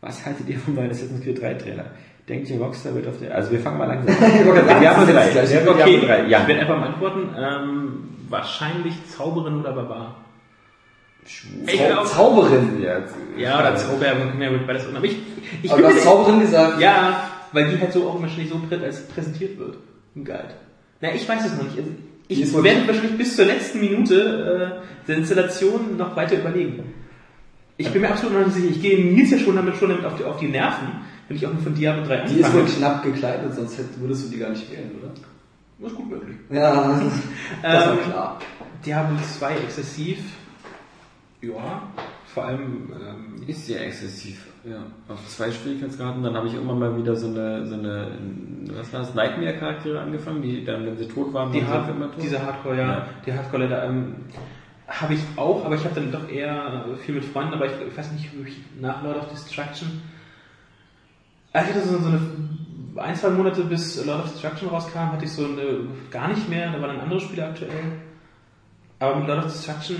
[0.00, 1.84] Was haltet ihr vom neuen Assassin's Creed 3 Trailer?
[2.28, 3.34] Denkt ihr, Rockstar wird auf der...
[3.34, 4.30] Also wir fangen mal langsam an.
[4.34, 5.12] Ich Diablo sagen, 3.
[5.14, 5.50] das ist gleich.
[5.50, 6.24] Wer wird Okay, Diablo 3?
[6.24, 6.48] ich Ja.
[6.48, 7.28] werde einfach mal antworten.
[7.38, 7.92] Ähm,
[8.28, 10.16] wahrscheinlich Zauberin oder Barbar.
[11.24, 12.80] Ich Zau glaub- Zauberin.
[12.82, 12.98] Ja,
[13.36, 14.96] Ja, oder Zauber, man kann ja beides machen.
[14.96, 15.16] Aber ich,
[15.62, 16.80] ich Aber du hast Zauberin gesagt.
[16.80, 18.60] Ja, weil die halt so auch wahrscheinlich so
[19.14, 19.78] präsentiert wird
[20.14, 20.54] im Guide.
[21.00, 21.78] Na, ich weiß es noch nicht.
[21.78, 21.90] Also,
[22.28, 26.92] ich ist werde wahrscheinlich bis zur letzten Minute äh, der Installation noch weiter überlegen.
[27.78, 28.70] Ich bin mir absolut noch nicht sicher.
[28.70, 30.88] Ich gehe Nils ja schon damit, schon damit auf, die, auf die Nerven,
[31.28, 32.78] wenn ich auch nur von Diablo 3 Die ist wohl anfange.
[32.78, 35.12] knapp gekleidet, sonst würdest du die gar nicht wählen, oder?
[35.78, 36.36] Das ist gut möglich.
[36.50, 37.02] Ja, das
[37.62, 38.38] war Ähm, klar.
[38.84, 40.18] Diablo 2 exzessiv.
[41.40, 41.82] Ja,
[42.34, 44.46] vor allem ähm, Ist sehr exzessiv.
[44.68, 44.78] Ja.
[45.08, 46.22] Auf zwei Schwierigkeitsgraden.
[46.22, 48.08] Dann habe ich irgendwann mal wieder so eine, so eine
[48.76, 52.20] was war das, Nightmare-Charaktere angefangen, die dann, wenn sie tot waren, Die waren immer tot.
[52.22, 53.08] diese Hardcore, ja, Ja.
[53.24, 54.16] die Hardcore-Leiter ähm,
[54.88, 57.96] habe ich auch, aber ich habe dann doch eher viel mit Freunden, aber ich, ich
[57.96, 60.02] weiß nicht, wie ich nach Lord of Destruction.
[61.52, 62.20] Also ich hatte so, so eine
[62.96, 66.72] ein, zwei Monate bis Lord of Destruction rauskam, hatte ich so eine gar nicht mehr,
[66.72, 67.70] da waren dann andere Spiele aktuell.
[68.98, 69.96] Aber mit Lord of Destruction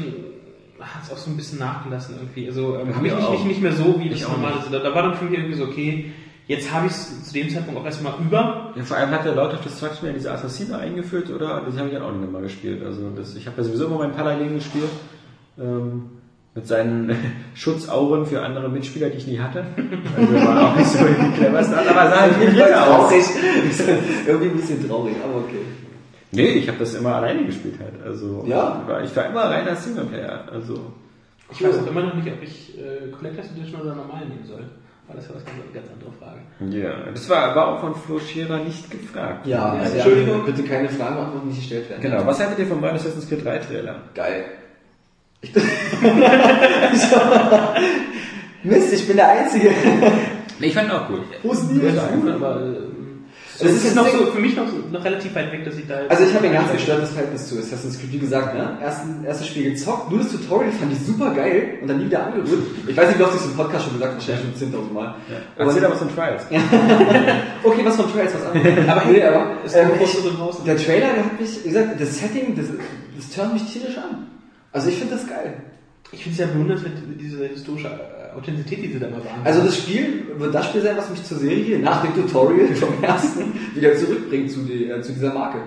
[0.80, 2.46] hat es auch so ein bisschen nachgelassen irgendwie.
[2.46, 4.72] Also ähm, habe ich mir nicht, mehr so, wie Ich das normal ist.
[4.72, 6.12] Da, da war dann für mich irgendwie so, okay,
[6.46, 8.72] jetzt habe ich es zu dem Zeitpunkt auch erstmal über.
[8.76, 11.62] Ja, vor allem hat der Lord of Destruction ja diese Assassine eingeführt, oder?
[11.64, 12.84] Das habe ich dann auch nicht mehr gesspielt.
[12.84, 14.90] Also das, ich habe ja sowieso immer meinen Paladin gespielt.
[15.58, 16.10] Ähm,
[16.54, 17.14] mit seinen
[17.54, 19.64] Schutzauren für andere Mitspieler, die ich nie hatte.
[20.16, 22.70] Also war auch nicht so die cleverste, aber sah halt nicht aus.
[22.70, 23.24] traurig.
[24.26, 25.60] Irgendwie ein bisschen traurig, aber okay.
[26.32, 27.94] Nee, ich habe das immer alleine gespielt halt.
[28.04, 28.82] Also Ja?
[28.86, 30.44] war- ich war immer reiner Singleplayer.
[30.52, 30.92] Also
[31.50, 34.64] Ich weiß auch immer noch nicht, ob ich äh, Collectors Edition oder normal nehmen soll.
[35.06, 36.40] Weil das war das eine ganz andere Frage.
[36.76, 39.46] ja, das war, war auch von Flo Scherer nicht gefragt.
[39.46, 40.44] Ja, Ja, also Entschuldigung.
[40.44, 42.02] bitte keine Fragen beantworten, die gestellt werden.
[42.02, 42.26] Genau.
[42.26, 43.94] Was haltet ihr vom neuen Assassin's Creed 3 Trailer?
[44.14, 44.46] Geil.
[45.42, 45.52] Ich
[48.64, 49.70] Mist, ich bin der Einzige.
[50.58, 51.20] Ich fand ihn auch gut.
[51.42, 52.60] Wo ist denn Ja, gut, aber
[53.58, 55.86] Das das ist ist noch so für mich noch, noch relativ weit weg, dass ich
[55.86, 56.00] da.
[56.08, 58.76] Also ich habe ein ganz gestörtes Verhältnis zu Assassin's Creed, wie gesagt, ne?
[58.82, 62.26] Ersten, erstes Spiel gezockt, nur das Tutorial fand ich super geil und dann nie wieder
[62.26, 62.62] angerührt.
[62.86, 64.92] Ich weiß nicht, wie oft ich es im Podcast schon gesagt habe, wahrscheinlich schon 10.000
[64.92, 65.14] Mal.
[65.56, 66.42] Erzähl aber was von Trials.
[67.62, 68.88] Okay, was von Trails, was anderes.
[68.88, 72.66] Aber nee, aber ähm, ich, der Trailer, der hat mich, wie gesagt, das Setting, das,
[73.16, 74.26] das turnt mich tierisch an.
[74.72, 75.54] Also ich finde das geil.
[76.12, 77.88] Ich finde es ja bewundernswert, diese historische
[78.36, 79.40] Authentizität, die sie da mal waren.
[79.44, 83.02] Also das Spiel wird das Spiel sein, was mich zur Serie nach dem Tutorial vom
[83.02, 85.58] ersten wieder zurückbringt zu, die, äh, zu dieser Marke.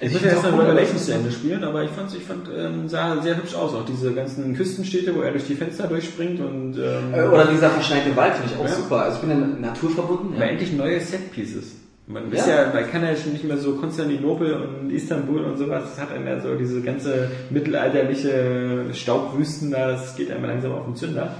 [0.00, 2.88] Ich muss ja erst mal Revelations zu Ende spielen, aber ich fand, ich fand, ähm,
[2.88, 3.74] sah sehr hübsch aus.
[3.74, 7.68] Auch diese ganzen Küstenstädte, wo er durch die Fenster durchspringt und ähm, Äh, Oder dieser
[7.70, 8.74] verschneite Wald finde ich auch Ja.
[8.76, 8.96] super.
[9.02, 9.36] Also ich bin ja
[9.68, 10.34] naturverbunden.
[10.36, 10.50] aber Ja.
[10.52, 11.72] endlich neue Setpieces.
[12.10, 12.38] Man Ja.
[12.38, 15.84] ist ja, man kann ja schon nicht mehr so Konstantinopel und Istanbul und sowas.
[15.90, 20.84] Das hat einem ja so diese ganze mittelalterliche Staubwüsten da, das geht einem langsam auf
[20.86, 21.34] den Zünder.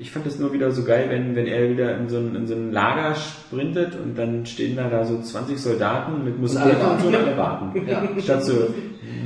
[0.00, 2.46] Ich fand es nur wieder so geil, wenn, wenn er wieder in so, ein, in
[2.46, 7.00] so ein Lager sprintet und dann stehen da, da so 20 Soldaten mit Musketen und
[7.00, 7.82] so alle warten.
[7.88, 8.02] Ja.
[8.22, 8.68] Statt so,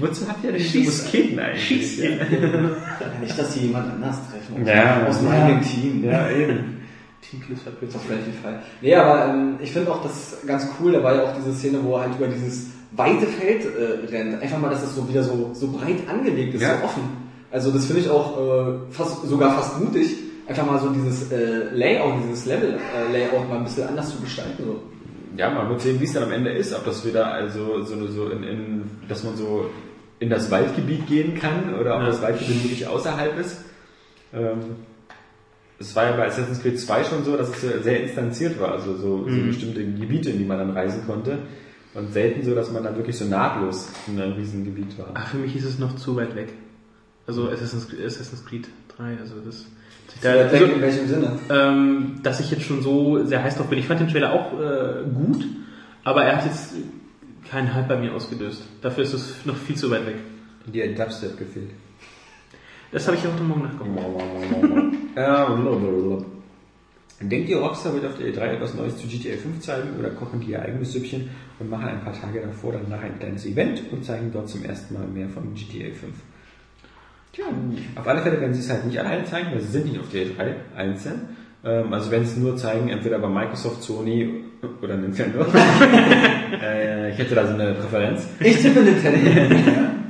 [0.00, 1.62] wozu habt ihr denn Schieß- Musketen eigentlich?
[1.62, 2.10] schieß Ja.
[3.20, 4.64] Nicht, dass die jemand anders treffen.
[4.66, 5.32] Ja, aus dem ja.
[5.44, 6.04] eigenen Team.
[6.04, 6.81] Ja, eben.
[7.22, 8.60] Team Clifford Das auf jeden Fall.
[8.80, 11.78] Nee, aber ähm, ich finde auch das ganz cool, da war ja auch diese Szene,
[11.82, 14.42] wo er halt über dieses weite Feld äh, rennt.
[14.42, 16.78] Einfach mal, dass es so wieder so, so breit angelegt ist, Ja.
[16.78, 17.02] so offen.
[17.50, 20.16] Also das finde ich auch äh, fast, sogar fast mutig,
[20.46, 24.64] einfach mal so dieses äh, Layout, dieses Level-Layout mal ein bisschen anders zu gestalten.
[24.64, 24.82] So.
[25.36, 28.06] Ja, man wird sehen, wie es dann am Ende ist, ob das wieder also so,
[28.06, 29.66] so in, in dass man so
[30.18, 32.06] in das Waldgebiet gehen kann oder ob Ja.
[32.08, 33.58] das Waldgebiet wirklich außerhalb ist.
[34.34, 34.58] Ähm,
[35.82, 38.72] es war ja bei Assassin's Creed 2 schon so, dass es ja sehr instanziert war,
[38.72, 39.48] also so, so Mhm.
[39.48, 41.38] bestimmte Gebiete, in die man dann reisen konnte.
[41.94, 45.10] Und selten so, dass man dann wirklich so nahtlos in einem riesen Gebiet war.
[45.12, 46.48] Ach, für mich ist es noch zu weit weg.
[47.26, 48.66] Also Assassin's, Assassin's Creed
[48.96, 49.66] 3, also das.
[50.22, 51.38] Da, also, in welchem Sinne?
[51.50, 53.78] ähm, dass ich jetzt schon so sehr heiß drauf bin.
[53.78, 55.44] Ich fand den Trailer auch äh, gut,
[56.04, 56.74] aber er hat jetzt
[57.50, 58.62] keinen Hype bei mir ausgelöst.
[58.80, 60.16] Dafür ist es noch viel zu weit weg.
[60.66, 61.70] Dir hat Dubstep gefehlt.
[62.92, 63.88] Das habe ich heute Morgen nachgeguckt.
[65.16, 66.24] Ähm,
[67.20, 70.40] Denkt ihr, Rockstar wird auf der E3 etwas Neues zu GTA 5 zeigen oder kochen
[70.40, 73.82] die ihr eigenes Süppchen und machen ein paar Tage davor dann nach ein kleines Event
[73.92, 76.02] und zeigen dort zum ersten Mal mehr von GTA 5?
[77.32, 77.44] Tja,
[77.94, 80.10] auf alle Fälle werden sie es halt nicht alleine zeigen, weil sie sind nicht auf
[80.10, 81.20] der E3 einzeln.
[81.64, 84.44] Ähm, also werden sie es nur zeigen, entweder bei Microsoft, Sony
[84.82, 85.46] oder Nintendo.
[86.62, 88.26] äh, ich hätte da so eine Präferenz.
[88.40, 89.30] Ich tippe Nintendo.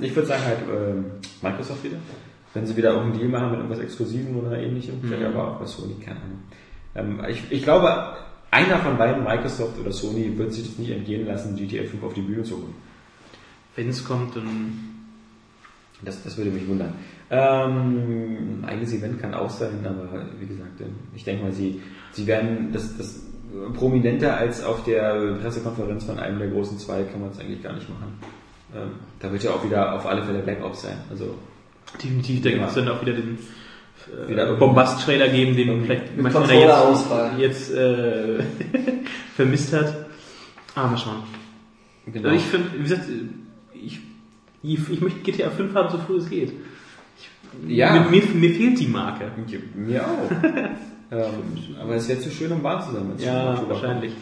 [0.00, 1.04] Ich würde sagen halt ähm,
[1.42, 1.98] Microsoft wieder.
[2.54, 5.66] Wenn sie wieder irgendeinen Deal machen mit irgendwas Exklusiven oder ähnlichem, vielleicht aber auch bei
[5.66, 6.42] Sony, keine Ahnung.
[6.94, 8.16] Ähm, ich, ich glaube,
[8.50, 12.12] einer von beiden, Microsoft oder Sony, wird sich das nicht entgehen lassen, GTA 5 auf
[12.12, 12.74] die Bühne zu holen.
[13.76, 14.88] Wenn es kommt, dann.
[16.04, 16.94] Das, das würde mich wundern.
[17.30, 21.80] Ähm, ein eigenes Event kann auch sein, aber wie gesagt, ähm, ich denke mal, sie,
[22.10, 23.22] sie werden das, das
[23.74, 27.74] prominenter als auf der Pressekonferenz von einem der großen zwei kann man es eigentlich gar
[27.74, 28.18] nicht machen.
[28.74, 28.90] Ähm,
[29.20, 30.98] da wird ja auch wieder auf alle Fälle Black Ops sein.
[31.10, 31.34] Also
[32.02, 33.38] Definitiv, da gibt es dann auch wieder den
[34.28, 38.42] äh, Bombast-Trailer geben, den vielleicht Mit manchmal jetzt, jetzt äh,
[39.36, 40.06] vermisst hat.
[40.74, 41.22] Ah, mal schauen.
[42.06, 42.30] genau.
[42.30, 43.02] Also ich finde, wie gesagt,
[43.74, 44.00] ich,
[44.62, 46.52] ich, ich möchte GTA 5 haben, so früh es geht.
[47.18, 47.92] Ich, Ja.
[47.92, 49.30] Mir, mir, mir fehlt die Marke.
[49.74, 50.30] Mir auch.
[51.10, 53.12] ähm, aber es wäre zu schön, um wahr zu sein.
[53.18, 54.12] Ja, wahrscheinlich.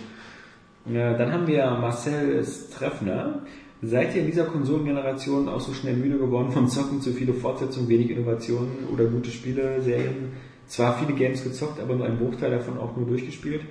[0.87, 3.43] Ja, dann haben wir Marcel Streffner.
[3.83, 7.89] Seid ihr in dieser Konsolengeneration auch so schnell müde geworden vom Zocken, zu viele Fortsetzungen,
[7.89, 10.33] wenig Innovationen oder gute Spiele, Serien?
[10.67, 13.63] Zwar viele Games gezockt, aber nur ein Bruchteil davon auch nur durchgespielt?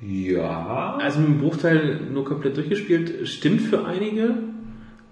[0.00, 0.96] Ja.
[1.00, 4.34] Also mit dem Bruchteil nur komplett durchgespielt, stimmt für einige,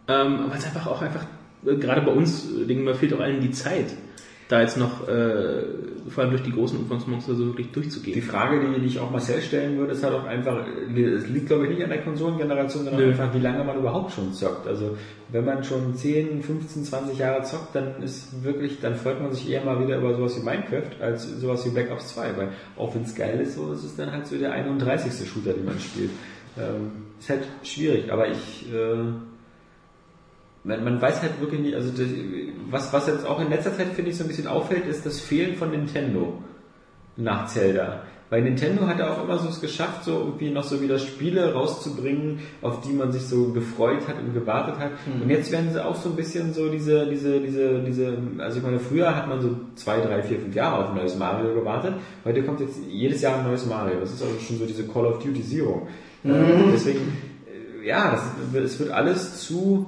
[0.09, 1.25] ähm, aber es ist einfach auch einfach,
[1.67, 3.95] äh, gerade bei uns, äh, denke mal, fehlt auch allen die Zeit,
[4.51, 5.63] da jetzt noch, äh,
[6.09, 8.21] vor allem durch die großen Umfangsmonster so wirklich Die durchzugehen.
[8.21, 11.65] Frage, die, die ich auch Marcel stellen würde, ist halt auch einfach, es liegt glaube
[11.65, 13.11] ich nicht an der Konsolengeneration, sondern Nö.
[13.11, 14.67] einfach, wie lange man überhaupt schon zockt.
[14.67, 14.97] Also
[15.29, 19.49] wenn man schon 10, 15, 20 Jahre zockt, dann ist wirklich, dann freut man sich
[19.49, 22.93] eher mal wieder über sowas wie Minecraft als sowas wie Black Ops 2, weil auch
[22.95, 25.29] wenn es geil ist, so ist es dann halt so der 31.
[25.29, 26.11] Shooter, den man spielt.
[26.59, 26.91] Ähm,
[27.21, 28.97] ist halt schwierig, aber ich äh,
[30.65, 32.09] man, man weiß halt wirklich nicht, also das,
[32.71, 35.21] was, was jetzt auch in letzter Zeit finde ich so ein bisschen auffällt, ist das
[35.21, 36.43] Fehlen von Nintendo
[37.17, 38.03] nach Zelda.
[38.31, 41.53] Weil Nintendo hat ja auch immer so es geschafft, so irgendwie noch so wieder Spiele
[41.53, 44.93] rauszubringen, auf die man sich so gefreut hat und gewartet hat.
[45.21, 48.63] Und jetzt werden sie auch so ein bisschen so diese, diese, diese, diese, also ich
[48.63, 51.95] meine, früher hat man so zwei, drei, vier, fünf Jahre auf ein neues Mario gewartet.
[52.25, 53.99] Heute kommt jetzt jedes Jahr ein neues Mario.
[53.99, 55.89] Das ist also schon so diese Call of Duty-Sierung.
[56.23, 56.29] Äh,
[56.73, 57.01] deswegen,
[57.83, 58.17] äh, ja,
[58.55, 59.87] es wird alles zu,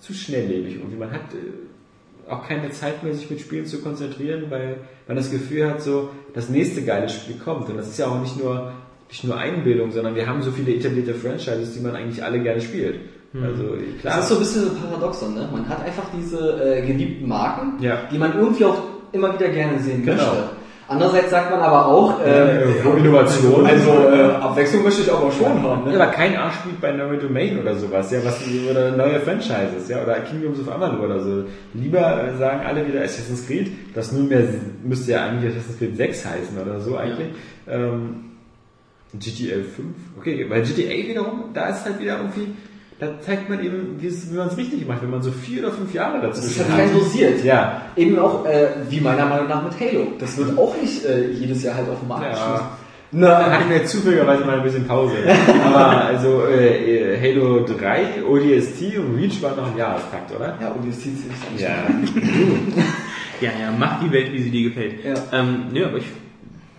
[0.00, 0.80] zu schnelllebig.
[0.82, 5.16] Und man hat äh, auch keine Zeit mehr, sich mit Spielen zu konzentrieren, weil man
[5.16, 7.68] das Gefühl hat, so, das nächste geile Spiel kommt.
[7.68, 8.72] Und das ist ja auch nicht nur,
[9.08, 12.60] nicht nur Einbildung, sondern wir haben so viele etablierte Franchises, die man eigentlich alle gerne
[12.60, 12.96] spielt.
[13.32, 14.16] Also, klar.
[14.16, 15.48] Das ist so ein bisschen so paradoxon, ne?
[15.52, 18.08] Man hat einfach diese äh, geliebten Marken, Ja.
[18.10, 18.82] die man irgendwie auch
[19.12, 20.16] immer wieder gerne sehen Genau.
[20.16, 20.48] möchte.
[20.90, 23.64] Andererseits sagt man aber auch, äh, Äh, Innovation.
[23.64, 25.86] also äh, Abwechslung möchte ich aber schon haben.
[25.86, 26.02] Ja, Ne?
[26.02, 30.02] aber kein Arsch spielt bei Neue Domain oder sowas, ja, was oder neue Franchises, ja,
[30.02, 31.44] oder Kingdoms of Amalur oder so.
[31.74, 34.42] Lieber äh, sagen alle wieder Assassin's Creed, das nunmehr
[34.82, 37.28] müsste ja eigentlich Assassin's Creed 6 heißen oder so eigentlich.
[37.68, 38.24] Ähm,
[39.12, 39.76] GTA 5,
[40.18, 42.52] okay, weil GTA wiederum, da ist halt wieder irgendwie,
[43.00, 45.94] da zeigt man eben, wie, man es richtig macht, wenn man so vier oder fünf
[45.94, 47.44] Jahre Das ist dazwischen halt fein dosiert.
[47.44, 50.08] Ja, Eben auch, äh, wie meiner Meinung nach mit Halo.
[50.18, 52.30] Das wird auch nicht äh, jedes Jahr halt auf den Markt Ja.
[52.30, 52.66] geschmissen.
[53.12, 55.14] Da Na, hatte ich mir zufälligerweise mal ein bisschen Pause.
[55.64, 60.58] Aber also äh, Halo 3, ODST und Reach waren noch im Jahrestakt, oder?
[60.60, 61.74] ja, zieht sich nicht Ja.
[63.40, 65.02] Ja, ja, mach die Welt, wie sie dir gefällt.
[65.02, 65.14] Ja.
[65.32, 66.04] Ähm, ja, aber ich,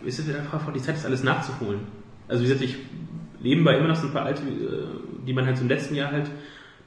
[0.05, 1.79] ist es wieder einfach die Zeit, das alles nachzuholen.
[2.27, 2.77] Also wie gesagt, ich
[3.43, 6.29] nebenbei immer noch so ein paar alte, äh, die man halt im letzten Jahr halt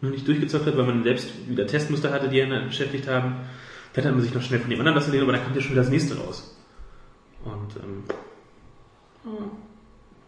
[0.01, 3.37] noch nicht durchgezockt hat, weil man selbst wieder Testmuster hatte, die einen beschäftigt haben.
[3.93, 5.63] Vielleicht hat man sich noch schnell von dem anderen was gesehen, aber dann kommt ja
[5.63, 6.57] schon wieder das nächste raus.
[7.45, 8.03] Und, ähm,
[9.25, 9.51] ja,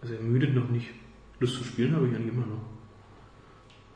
[0.03, 0.89] also ermüdet noch nicht.
[1.41, 2.63] Lust zu spielen habe ich eigentlich immer noch.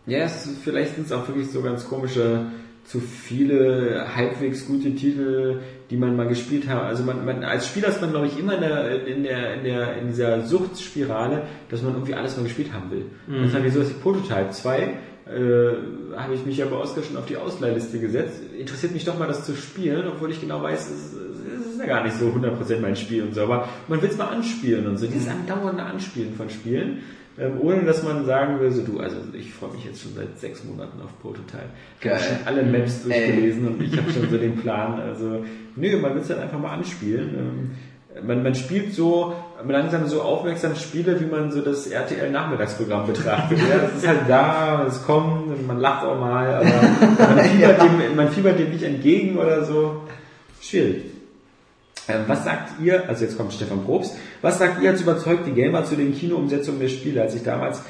[0.06, 2.50] Ja, es, vielleicht sind es auch wirklich so ganz komische,
[2.90, 5.60] zu viele halbwegs gute Titel,
[5.90, 6.82] die man mal gespielt hat.
[6.82, 9.64] Also man, man als Spieler ist man, glaube ich, immer in der, in der, in
[9.64, 13.04] der, in dieser Suchtspirale, dass man irgendwie alles mal gespielt haben will.
[13.28, 13.44] Mhm.
[13.44, 17.36] Das war wie so, ich Prototype 2 äh, habe ich mich aber schon auf die
[17.36, 18.40] Ausleihliste gesetzt.
[18.58, 21.14] Interessiert mich doch mal, das zu spielen, obwohl ich genau weiß, es,
[21.80, 24.86] ja gar nicht so 100% mein Spiel und so, aber man will es mal anspielen
[24.86, 25.06] und so.
[25.06, 26.98] Dieses andauernde Anspielen von Spielen,
[27.38, 30.38] ähm, ohne dass man sagen will, so du, also ich freue mich jetzt schon seit
[30.38, 31.70] sechs Monaten auf Prototype.
[32.00, 35.00] Ich habe schon alle Maps durchgelesen und ich habe schon so den Plan.
[35.00, 35.44] Also,
[35.76, 37.34] nö, man will es halt einfach mal anspielen.
[37.38, 37.70] Ähm,
[38.26, 39.34] man, man spielt so
[39.66, 43.58] langsam so aufmerksam Spiele, wie man so das RTL-Nachmittagsprogramm betrachtet.
[43.58, 46.64] ja, es ist halt da, es kommt, man lacht auch mal, aber
[47.34, 50.02] man fiebert, dem, man fiebert dem nicht entgegen oder so.
[50.60, 51.09] Schwierig.
[52.10, 55.84] Ähm, was sagt ihr, also jetzt kommt Stefan Probst, was sagt ihr als überzeugte Gamer
[55.84, 57.82] zu den Kinoumsetzungen der Spiele, als ich damals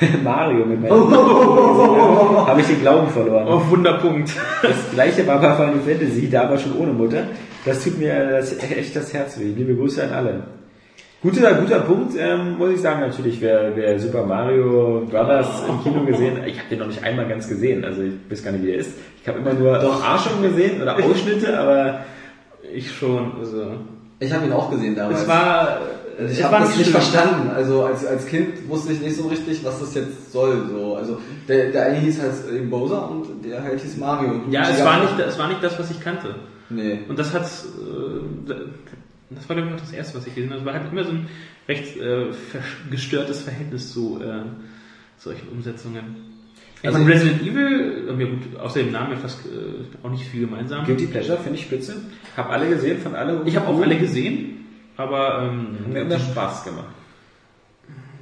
[0.24, 3.46] Mario mit meinem gesehen habe, habe ich den Glauben verloren.
[3.48, 4.30] Oh, Wunderpunkt.
[4.62, 7.24] Das gleiche war bei Final Fantasy, da aber schon ohne Mutter.
[7.64, 9.52] Das tut mir das, echt das Herz weh.
[9.56, 10.42] Liebe Grüße an alle.
[11.20, 16.04] Guter, guter Punkt, ähm, muss ich sagen, natürlich, wer, wer Super Mario Brothers im Kino
[16.04, 18.70] gesehen, ich habe den noch nicht einmal ganz gesehen, also ich weiß gar nicht, wie
[18.70, 18.92] er ist.
[19.20, 22.04] Ich habe immer nur Arschung gesehen oder Ausschnitte, aber
[22.74, 23.72] Ich schon, also.
[24.20, 25.22] Ich habe ihn auch gesehen damals.
[25.22, 25.80] Es war,
[26.18, 26.92] ich es habe das nicht schön.
[26.92, 27.50] verstanden.
[27.50, 30.68] Also als, als Kind wusste ich nicht so richtig, was das jetzt soll.
[30.68, 30.96] So.
[30.96, 34.42] Also der, der eine hieß halt eben Bowser und der halt hieß Mario.
[34.50, 36.34] Ja, es war nicht, es war nicht das, was ich kannte.
[36.70, 37.00] Nee.
[37.08, 38.54] Und das hat's, äh,
[39.30, 40.60] das war glaube ich auch das erste, was ich gesehen habe.
[40.60, 41.28] Es war halt immer so ein
[41.68, 42.26] recht äh,
[42.90, 44.42] gestörtes Verhältnis zu äh,
[45.18, 46.27] solchen Umsetzungen.
[46.84, 50.42] Also Also- Resident Evil, ja gut, außer dem Namen ja fast äh, auch nicht viel
[50.46, 50.84] gemeinsam.
[50.84, 51.96] Guilty Pleasure finde ich spitze.
[52.36, 53.42] Hab alle gesehen, von alle.
[53.46, 54.64] Ich habe auch alle gesehen,
[54.96, 56.84] aber ähm, Hat mir immer Spaß gemacht.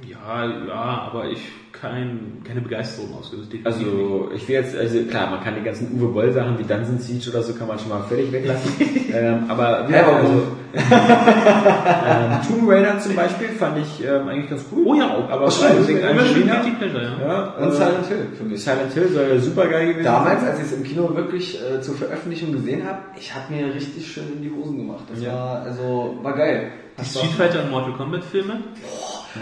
[0.07, 1.39] ja, ja, aber ich
[1.81, 3.51] kein, keine Begeisterung ausgelöst.
[3.63, 6.97] Also ich will jetzt, also klar, man kann die ganzen Uwe Boll Sachen wie Dungeon
[6.99, 8.71] Siege oder so kann man schon mal völlig weglassen.
[9.13, 10.43] ähm, aber Ja, aber also,
[10.77, 14.83] ähm, Tomb Raider zum Beispiel fand ich ähm, eigentlich ganz cool.
[14.85, 15.29] Oh ja, auch.
[15.29, 16.55] aber stimmt, vor allem wegen Angelina.
[16.77, 17.27] Pleasure, ja.
[17.27, 18.63] Ja, Und äh, Silent Hill für mich.
[18.63, 20.49] Silent Hill soll ja super geil gewesen Damals, sein.
[20.51, 24.11] als ich es im Kino wirklich äh, zur Veröffentlichung gesehen habe, ich habe mir richtig
[24.11, 25.05] schön in die Hosen gemacht.
[25.11, 25.33] Das Ja.
[25.33, 26.71] war also war geil.
[26.99, 28.59] Die Street Fighter und Mortal Kombat Filme.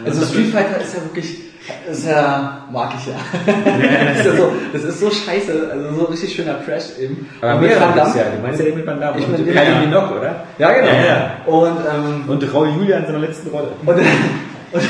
[0.05, 1.39] Also Street Fighter ist ja wirklich,
[1.89, 3.15] ist ja, mag ich ja.
[3.45, 7.27] das, ist ja so, das ist so scheiße, also so richtig schöner Trash eben.
[7.41, 9.19] Aber mit Van Damme, ja, du meinst ja den mit Van Damme.
[9.19, 9.79] Ich und mein, Kylie ja.
[9.79, 10.43] Minogue, oder?
[10.57, 10.87] Ja, genau.
[10.87, 11.31] Ja, ja.
[11.45, 13.69] Und, ähm, Und Raul Julia in seiner letzten Rolle.
[13.85, 13.95] und,
[14.71, 14.83] und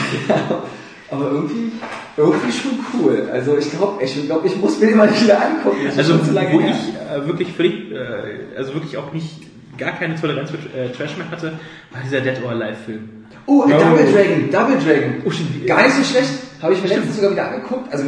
[1.11, 1.71] aber irgendwie,
[2.17, 3.29] irgendwie schon cool.
[3.31, 5.77] Also ich glaube, ich, glaub, ich muss mir den mal wieder angucken.
[5.85, 6.71] Das Also wo her.
[6.71, 9.43] ich äh, wirklich völlig, äh, also wirklich auch nicht
[9.77, 11.53] gar keine Toleranz für äh, Trash mehr hatte,
[11.91, 13.14] war dieser Dead or Alive Film.
[13.47, 13.69] Oh, Oh.
[13.69, 15.21] Double Dragon, Double Dragon.
[15.25, 15.65] Oh.
[15.67, 16.31] Gar nicht so schlecht.
[16.61, 17.91] Habe ich mir letztens sogar wieder angeguckt.
[17.91, 18.05] Also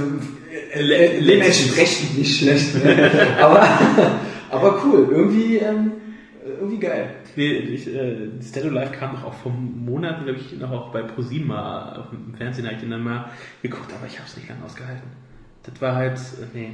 [0.73, 2.69] äh, dementsprechend nicht schlecht.
[3.39, 3.67] aber,
[4.49, 5.07] aber cool.
[5.11, 5.91] Irgendwie, ähm,
[6.59, 7.09] irgendwie geil.
[7.35, 11.03] Nee, ich, äh, Dead Alive kam doch auch vor Monaten, glaube ich, noch auch bei
[11.03, 13.29] ProSieben mal auf dem Fernsehen, habe ich den dann mal
[13.61, 15.07] geguckt, aber ich habe es nicht lange ausgehalten.
[15.63, 16.69] Das war halt, äh, nee.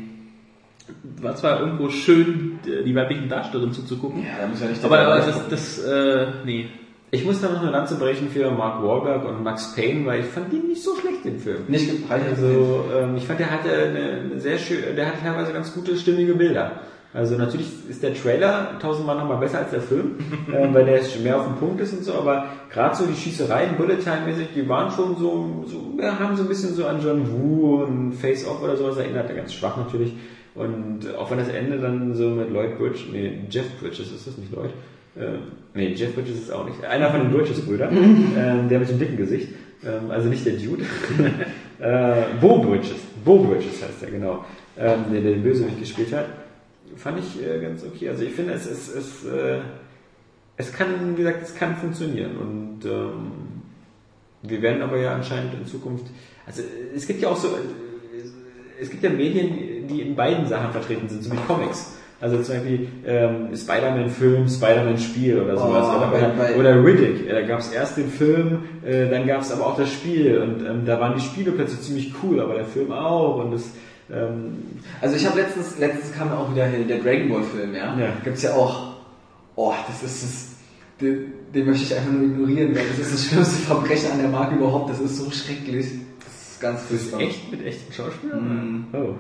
[1.22, 5.00] War zwar irgendwo schön, äh, die weiblichen Darstellerinnen zuzugucken, Ja, da muss ja nicht aber,
[5.00, 6.70] aber das, das, äh, nee.
[7.14, 10.26] Ich muss da noch eine Lanze brechen für Mark Wahlberg und Max Payne, weil ich
[10.26, 11.60] fand den nicht so schlecht, den Film.
[11.68, 12.30] nicht gebreitet.
[12.32, 16.34] Also ähm, ich fand, der hatte eine, sehr schön, der hatte teilweise ganz gute stimmige
[16.34, 16.72] Bilder.
[17.14, 20.16] Also natürlich ist der Trailer tausendmal nochmal besser als der Film,
[20.52, 23.78] ähm, weil der mehr auf den Punkt ist und so, aber gerade so die Schießereien,
[23.78, 27.00] Bullet Time mäßig, die waren schon so, so ja, haben so ein bisschen so an
[27.00, 30.14] John Woo und Face Off oder sowas erinnert, der ganz schwach natürlich.
[30.56, 34.36] Und auch wenn das Ende dann so mit Lloyd Bridge, nee, Jeff Bridges ist das
[34.40, 34.72] nicht Lloyd?
[35.16, 35.38] Äh,
[35.74, 36.84] nee, Jeff Bridges ist auch nicht.
[36.84, 37.96] Einer von den Bridges-Brüdern,
[38.38, 39.50] ähm, der mit dem dicken Gesicht.
[39.86, 40.84] Ähm, also nicht der Dude.
[41.80, 42.98] äh, Bo Bridges.
[43.24, 44.46] Bo Bridges heißt er, genau.
[44.78, 46.26] Ähm, der, der den Bösewicht gespielt hat.
[46.96, 48.10] Fand ich äh, ganz okay.
[48.10, 49.60] Also ich finde, es, es, es, äh,
[50.58, 52.38] es kann, wie gesagt, es kann funktionieren.
[52.38, 53.32] Und ähm,
[54.42, 56.06] wir werden aber ja anscheinend in Zukunft.
[56.46, 56.64] Also
[56.96, 57.50] es gibt ja auch so.
[57.50, 61.98] äh, Es gibt ja Medien, die in beiden Sachen vertreten sind, so wie Comics.
[62.24, 65.88] Also zum Beispiel ähm, Spider-Man-Film, Spider-Man-Spiel oder sowas.
[65.92, 67.28] Oh, oder, bei- oder Riddick.
[67.30, 70.38] Da gab es erst den Film, äh, dann gab es aber auch das Spiel.
[70.40, 73.44] Und ähm, da waren die Spiele plötzlich ziemlich cool, aber der Film auch.
[73.44, 73.64] Und das,
[74.10, 74.54] ähm,
[75.02, 78.00] Also ich habe letztens, letztens kam auch wieder hier der Dragon Ball Film, ja.
[78.00, 78.14] Ja.
[78.24, 78.94] Gibt's ja auch.
[79.58, 80.50] Oh, das ist das.
[81.02, 84.30] Den, den möchte ich einfach nur ignorieren, weil das ist das schlimmste Verbrechen an der
[84.30, 84.90] Marke überhaupt.
[84.90, 85.88] Das ist so schrecklich.
[86.24, 87.20] Das ist ganz furchtbar.
[87.20, 88.40] echt mit echten Schauspielern?
[88.42, 88.86] Mhm.
[88.94, 89.14] Oh.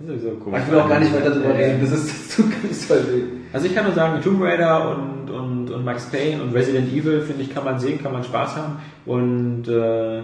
[0.00, 0.62] Das ist sowieso komisch.
[0.64, 1.66] Ich will auch gar nicht weiter drüber ja.
[1.66, 3.04] reden, das ist zu ganz toll.
[3.52, 7.20] Also ich kann nur sagen, Tomb Raider und, und, und Max Payne und Resident Evil,
[7.20, 8.76] finde ich, kann man sehen, kann man Spaß haben.
[9.04, 10.22] Und äh,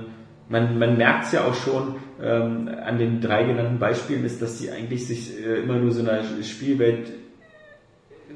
[0.48, 4.58] man, man merkt es ja auch schon ähm, an den drei genannten Beispielen, ist, dass
[4.58, 7.12] die eigentlich sich äh, immer nur so einer Spielwelt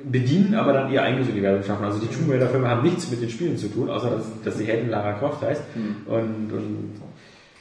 [0.04, 1.84] bedienen, aber dann ihr eigenes Universum schaffen.
[1.84, 4.56] Also die Tomb Raider Filme haben nichts mit den Spielen zu tun, außer dass, dass
[4.58, 5.62] die Heldin Lara Croft heißt.
[6.06, 7.00] Und, und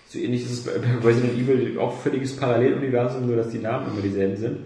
[0.10, 0.72] so ähnlich ist es bei
[1.08, 4.58] Resident Evil auch völliges Paralleluniversum, nur dass die Namen immer dieselben sind.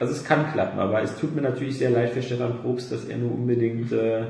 [0.00, 3.04] Also es kann klappen, aber es tut mir natürlich sehr leid für Stefan Probst, dass
[3.04, 4.22] er nur unbedingt äh,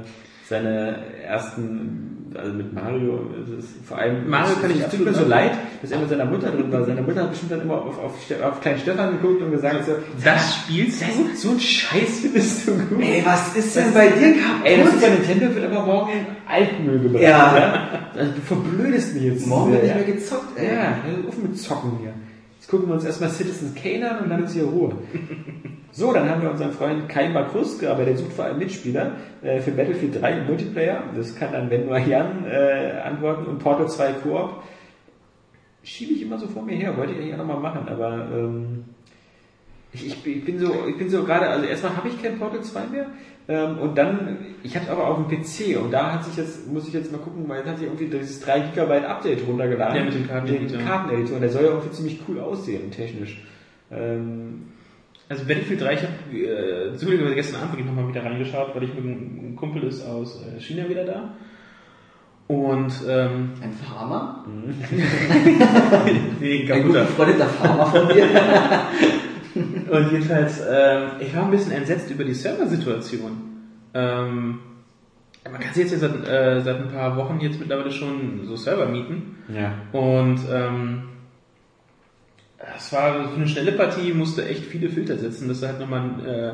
[0.49, 5.05] seine ersten, also mit Mario, es ist vor allem, Mario es, kann ich es tut
[5.05, 5.53] mir so leid,
[5.83, 6.85] dass er mit seiner Mutter drin war.
[6.85, 9.93] Seine Mutter hat bestimmt dann immer auf, auf, auf kleinen Stefan geguckt und gesagt so,
[10.23, 11.37] Das spielst du?
[11.37, 13.01] so ein Scheiß findest du gut.
[13.01, 14.65] Ey, was ist denn bei dir kaputt?
[14.65, 17.23] Ey, das Super Nintendo wird aber morgen in Altmüll gebracht.
[17.23, 17.89] Ja.
[18.17, 19.47] Also, du verblödest mich jetzt.
[19.47, 20.75] Morgen wird nicht mehr gezockt, ey.
[20.75, 22.13] Ja, hör auf mit Zocken hier.
[22.67, 24.97] Jetzt gucken wir uns erstmal Citizen Kane an und dann ist hier Ruhe.
[25.93, 29.61] So, dann haben wir unseren Freund Kai Makrusk, aber der sucht vor allem Mitspieler äh,
[29.61, 31.05] für Battlefield 3 im Multiplayer.
[31.17, 34.65] Das kann dann, wenn Jan äh, antworten und Portal 2 Koop.
[35.85, 38.85] Schiebe ich immer so vor mir her, wollte ich eigentlich auch nochmal machen, aber ähm,
[39.93, 42.87] ich, ich bin so, ich bin so gerade, also erstmal habe ich kein Portal 2
[42.89, 43.07] mehr
[43.49, 46.71] ähm, und dann, ich habe es aber auf dem PC und da hat sich jetzt,
[46.73, 49.97] muss ich jetzt mal gucken, weil jetzt hat sich irgendwie dieses 3 GB Update runtergeladen.
[49.97, 50.79] Ja, mit dem Karteneditor.
[50.79, 53.41] Den Karteneditor und der soll ja irgendwie ziemlich cool aussehen, technisch.
[53.91, 54.69] Ähm,
[55.29, 59.05] Also Battlefield 3, ich habe äh, zufälligerweise gestern Abend nochmal wieder reingeschaut, weil ich mit
[59.05, 61.35] einem Kumpel ist aus äh, China wieder da.
[62.49, 64.45] Und ähm, Ein Farmer?
[66.41, 68.25] nee, Ein guter befreundeter Farmer von dir?
[69.91, 73.33] Und jedenfalls, ähm, ich war ein bisschen entsetzt über die Serversituation.
[73.95, 74.61] Ähm,
[75.51, 78.57] man kann sich jetzt ja seit, äh, seit ein paar Wochen jetzt mittlerweile schon so
[78.57, 79.37] Server mieten.
[79.49, 79.75] ja.
[79.93, 81.03] Und ähm,
[82.77, 86.01] es war für eine schnelle Partie, musste echt viele Filter setzen, dass du halt nochmal
[86.01, 86.53] einen äh,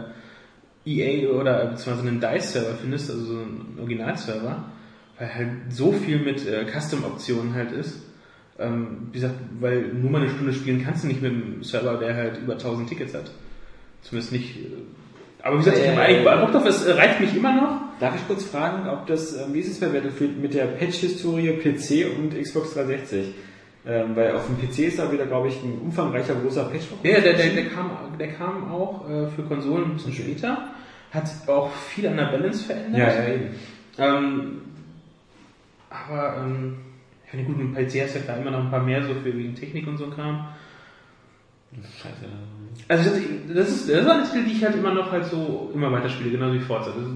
[0.84, 4.64] EA oder beziehungsweise einen DICE-Server findest, also so einen Originalserver,
[5.18, 8.02] weil halt so viel mit äh, Custom-Optionen halt ist.
[8.58, 11.96] Ähm, wie gesagt, weil nur mal eine Stunde spielen kannst du nicht mit einem Server,
[11.98, 13.30] der halt über 1000 Tickets hat.
[14.02, 14.56] Zumindest nicht.
[14.56, 14.68] Äh,
[15.42, 17.80] aber wie gesagt, ich Äh, habe eigentlich Bock drauf, es äh, reicht mich immer noch.
[17.98, 21.52] Darf ich kurz fragen, ob das, ähm, wie ist es bei Battlefield mit der Patch-Historie
[21.52, 23.34] PC und Xbox 360?
[23.84, 26.84] Ähm, weil auf dem PC ist da wieder, glaube ich, ein umfangreicher großer Patch.
[27.02, 30.68] Ja, der, der, der, kam, der kam auch äh, für Konsolen ein bisschen später,
[31.10, 33.00] hat auch viel an der Balance verändert.
[33.00, 33.46] ja, ja, eben.
[33.98, 34.60] Ähm,
[35.90, 36.76] aber, ähm,
[37.32, 39.54] finde gut, PC hast du ja klar immer noch ein paar mehr so für wegen
[39.54, 40.48] Technik und so ein Kram.
[41.72, 42.26] Scheiße.
[42.88, 43.10] Also
[43.54, 46.10] das, ist das ist eine Titel, die ich halt immer noch halt so immer weiter
[46.10, 46.90] spiele, genauso wie Forza.
[46.90, 47.06] Das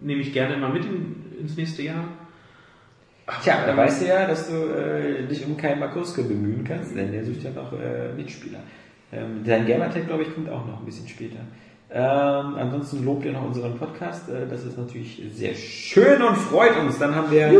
[0.00, 2.04] nehme ich gerne immer mit in, ins nächste Jahr.
[3.42, 6.94] Tja, da Ähm, weißt du ja, dass du äh, dich um Kai Makuske bemühen kannst,
[6.94, 8.60] denn der sucht ja noch äh, Mitspieler.
[9.12, 11.40] Ähm, dein Gamertag, glaube ich, kommt auch noch ein bisschen später.
[11.90, 14.28] Ähm, ansonsten lobt ihr noch unseren Podcast.
[14.28, 16.98] Äh, das ist natürlich sehr schön und freut uns.
[16.98, 17.50] Dann haben wir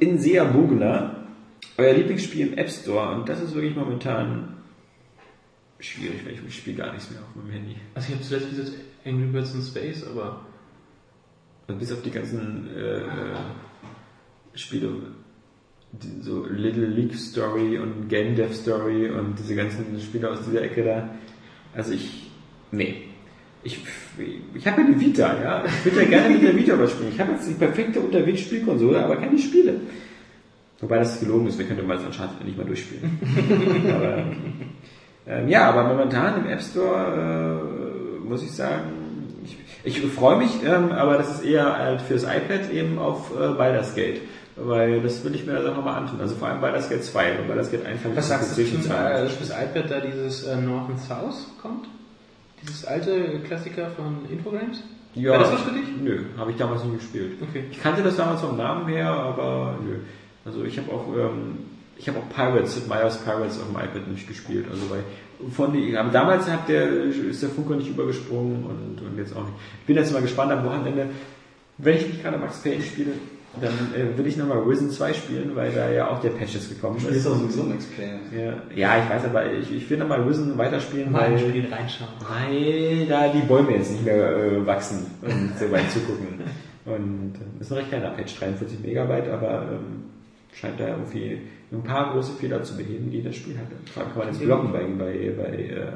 [0.00, 1.26] Insea Bugler,
[1.76, 3.14] euer Lieblingsspiel im App Store.
[3.14, 4.56] Und das ist wirklich momentan
[5.78, 7.76] schwierig, weil ich, spiele gar nichts mehr auf meinem Handy.
[7.94, 8.72] Also ich habe zuletzt dieses
[9.04, 10.46] Angry Birds in Space, aber
[11.68, 13.36] Und bis auf die ganzen äh, äh,
[14.54, 14.88] Spiele,
[16.20, 20.84] so Little League Story und Game Dev Story und diese ganzen Spiele aus dieser Ecke
[20.84, 21.10] da.
[21.74, 22.30] Also ich,
[22.70, 23.08] nee.
[23.62, 23.80] Ich,
[24.54, 25.64] ich habe ja eine Vita, ja.
[25.64, 27.12] Ich würde ja gerne mit der Vita überspielen.
[27.12, 29.80] Ich habe jetzt die perfekte Unterwegsspielkonsole, aber keine Spiele.
[30.80, 33.18] Wobei das gelogen ist, wir könnten mal das Uncharted nicht mal durchspielen.
[33.94, 34.24] aber,
[35.26, 37.62] ähm, ja, aber momentan im App Store
[38.22, 39.06] äh, muss ich sagen,
[39.84, 43.48] ich, ich freue mich, ähm, aber das ist eher halt fürs iPad eben auf äh,
[43.54, 44.20] Baldur's Gate.
[44.56, 46.20] Weil das will ich mir dann nochmal antun.
[46.20, 48.66] Also vor allem Baldur's Gate 2 und Baldur's Gate 1 habe ich was sagst du
[48.66, 49.26] schon äh, zwei.
[49.28, 51.86] fürs iPad da dieses äh, North and South kommt?
[52.62, 54.82] Dieses alte Klassiker von Infogrames?
[55.14, 55.84] Ja, Wäre das was für dich?
[56.02, 57.32] Nö, habe ich damals nicht gespielt.
[57.40, 57.64] Okay.
[57.70, 60.00] Ich kannte das damals vom Namen her, aber nö.
[60.44, 61.58] Also ich habe auch, ähm,
[61.96, 64.66] ich habe auch Pirates, Meier's Pirates auf dem iPad nicht gespielt.
[64.70, 65.02] Also weil
[65.52, 69.42] von die, aber damals hat der, ist der Funke nicht übergesprungen und, und jetzt auch
[69.42, 69.54] nicht.
[69.80, 71.08] Ich bin jetzt mal gespannt am Wochenende,
[71.78, 73.12] wenn ich nicht gerade Max Payne spiele,
[73.60, 76.68] dann äh, will ich nochmal Risen 2 spielen, weil da ja auch der Patch ist
[76.68, 77.14] gekommen Du ist.
[77.14, 78.20] bist doch sowieso Max Payne.
[78.36, 81.66] Ja, ja, ich weiß, aber ich, ich will nochmal Risen weiterspielen, Mal weil, ein Spiel
[81.72, 82.10] reinschauen.
[82.28, 86.26] weil da die Bäume jetzt nicht mehr äh, wachsen und so weit zugucken.
[86.84, 90.04] Und äh, ist noch recht kleiner Patch, 43 Megabyte, aber ähm,
[90.52, 91.38] scheint da irgendwie
[91.72, 93.72] ein paar große Fehler zu beheben, die das Spiel hatte.
[93.92, 95.86] Vor allem kann man jetzt blocken bei, bei, bei, äh,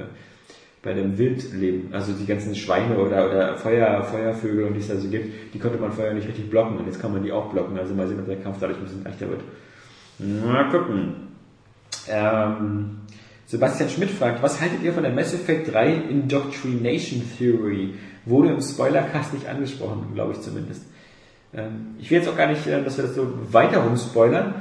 [0.82, 1.92] bei dem Wildleben.
[1.92, 5.58] Also die ganzen Schweine oder, oder Feuer, Feuervögel und die es da so gibt, die
[5.58, 7.78] konnte man vorher nicht richtig blocken und jetzt kann man die auch blocken.
[7.78, 9.42] Also mal sehen, ob der Kampf dadurch ein bisschen leichter wird.
[10.18, 11.14] Mal gucken.
[12.08, 12.98] Ähm,
[13.46, 17.94] Sebastian Schmidt fragt, was haltet ihr von der Mass Effect 3 Indoctrination Theory?
[18.24, 20.84] Wurde im Spoilercast nicht angesprochen, glaube ich zumindest.
[21.52, 24.54] Ähm, ich will jetzt auch gar nicht, äh, dass wir das so weiter rumspoilern.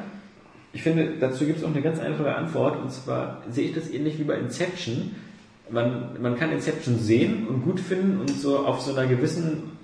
[0.73, 3.89] Ich finde, dazu gibt es auch eine ganz einfache Antwort, und zwar sehe ich das
[3.89, 5.15] ähnlich wie bei Inception.
[5.71, 9.77] Man, man kann Inception sehen und gut finden und so auf so einer gewissen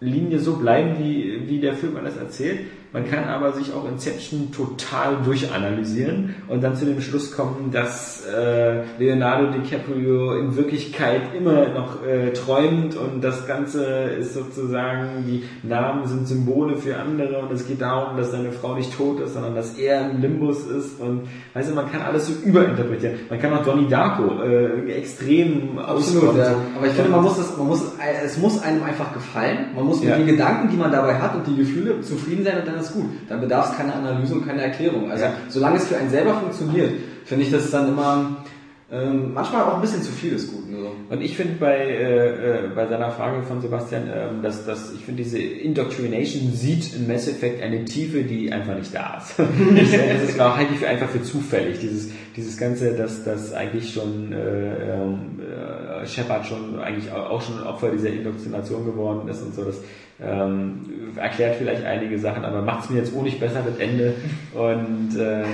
[0.00, 2.60] Linie so bleiben, wie, wie der Film alles erzählt.
[2.92, 8.24] Man kann aber sich auch Inception total durchanalysieren und dann zu dem Schluss kommen, dass
[8.26, 13.84] äh, Leonardo DiCaprio in Wirklichkeit immer noch äh, träumt und das Ganze
[14.18, 18.74] ist sozusagen, die Namen sind Symbole für andere und es geht darum, dass seine Frau
[18.74, 21.22] nicht tot ist, sondern dass er im Limbus ist und
[21.54, 23.16] weißt du, man kann alles so überinterpretieren.
[23.28, 26.38] Man kann auch Donnie Darko äh, extrem Absolut, ausbauen.
[26.38, 26.54] ja.
[26.76, 27.82] Aber ich finde, man muss es, man muss,
[28.24, 29.66] es muss einem einfach gefallen.
[29.74, 30.16] Man muss mit Ja.
[30.16, 33.06] den Gedanken, die man dabei hat und die Gefühle zufrieden sein und dann ist gut.
[33.28, 35.10] Dann bedarf es keine Analyse und keine Erklärung.
[35.10, 35.32] Also, Ja.
[35.48, 36.92] solange es für einen selber funktioniert,
[37.24, 38.44] finde ich das dann immer,
[38.90, 40.70] ähm, manchmal auch ein bisschen zu viel ist gut.
[40.70, 40.92] Nur.
[41.10, 45.04] Und ich finde bei, äh, äh, bei seiner Frage von Sebastian, ähm, dass, dass ich
[45.04, 49.38] finde, diese Indoctrination sieht in Mass Effect eine Tiefe, die einfach nicht da ist.
[49.38, 51.80] das, ist auch halte ich für einfach für zufällig.
[51.80, 57.42] Dieses, dieses Ganze, dass das eigentlich schon äh, ähm, äh, Shepard schon eigentlich auch auch
[57.42, 59.64] schon Opfer dieser Indoktrination geworden ist und so.
[59.64, 59.80] Das
[60.18, 64.14] ähm, erklärt vielleicht einige Sachen, aber macht es mir jetzt auch nicht besser mit Ende.
[64.54, 65.44] Und äh,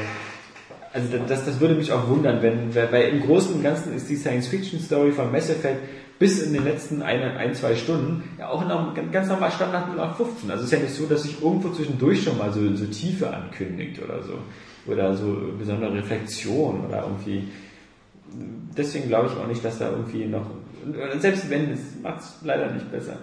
[0.94, 4.14] also das, das würde mich auch wundern, wenn, weil im Großen und Ganzen ist die
[4.14, 5.80] Science-Fiction-Story von Mass Effect
[6.20, 10.52] bis in den letzten ein, ein zwei Stunden ja auch noch ganz normal Standard 0815.
[10.52, 13.28] Also es ist ja nicht so, dass sich irgendwo zwischendurch schon mal so, so Tiefe
[13.34, 14.38] ankündigt oder so.
[14.86, 17.48] Oder so besondere Reflexion oder irgendwie.
[18.76, 20.46] Deswegen glaube ich auch nicht, dass da irgendwie noch.
[21.18, 23.16] Selbst wenn, es macht es leider nicht besser.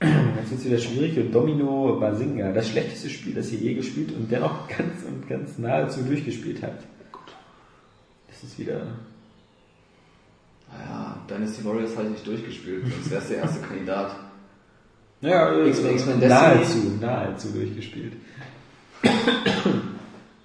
[0.00, 1.18] Jetzt wird es wieder schwierig.
[1.18, 5.58] Und Domino Basinga, das schlechteste Spiel, das ihr je gespielt und dennoch ganz und ganz
[5.58, 6.84] nahezu durchgespielt habt.
[8.28, 8.82] Das ist wieder.
[10.70, 12.84] Naja, Dynasty Warriors habe ich nicht durchgespielt.
[13.02, 14.14] Das wäre der erste Kandidat.
[15.20, 18.12] Naja, X-Men, nahezu, nahezu durchgespielt.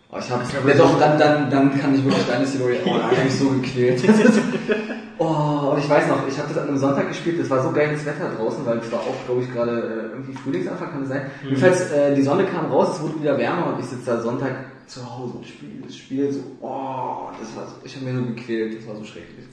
[0.09, 2.83] Oh, ich habe ja doch, dann, dann, dann kann ich wirklich Dynasty Warriors.
[2.85, 4.03] Oh, da habe ich mich so gequält.
[5.17, 7.71] oh, und ich weiß noch, ich habe das an einem Sonntag gespielt, das war so
[7.71, 11.09] geiles Wetter draußen, weil es war auch, glaube ich, gerade äh, irgendwie Frühlingsanfang, kann es
[11.09, 11.31] sein.
[11.43, 14.65] Jedenfalls, äh, die Sonne kam raus, es wurde wieder wärmer und ich sitze da Sonntag
[14.87, 18.25] zu Hause und spiele das Spiel so, oh, das war so, ich habe mir so
[18.25, 19.45] gequält, das war so schrecklich.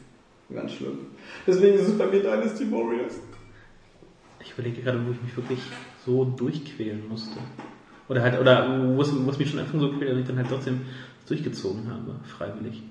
[0.52, 0.98] Ganz schlimm.
[1.46, 3.20] Deswegen ist es bei mir Dynasty Warriors.
[4.40, 5.60] Ich überlege gerade, wo ich mich wirklich
[6.04, 7.38] so durchquälen musste.
[8.08, 10.38] Oder halt, oder wo es, wo es mich schon einfach so quält, dass ich dann
[10.38, 10.80] halt trotzdem
[11.28, 12.82] durchgezogen habe, freiwillig.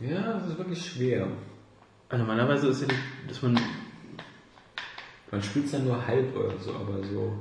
[0.00, 1.26] Ja, das ist wirklich schwer.
[2.08, 3.58] Also normalerweise ist ja, die- dass man
[5.32, 7.32] Man spielt es dann nur halb oder so, aber so.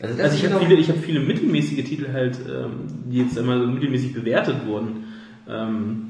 [0.00, 2.70] Also, Also ich habe noch- viele, ich habe viele mittelmäßige Titel halt, ähm,
[3.10, 5.04] die jetzt einmal so mittelmäßig bewertet wurden,
[5.46, 6.04] ähm,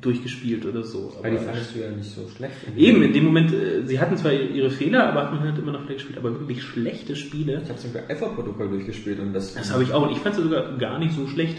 [0.00, 1.12] durchgespielt oder so.
[1.20, 2.54] Weil die fandest du ja nicht so schlecht.
[2.76, 5.72] eben in dem Moment, äh, sie hatten zwar ihre Fehler, aber hat man halt immer
[5.72, 7.54] noch wieder gespielt, aber wirklich schlechte Spiele.
[7.64, 9.54] Ich habe Beispiel Alpha-Protokoll durchgespielt und das.
[9.54, 11.56] Das habe ich auch und ich fand es sogar gar nicht so schlecht,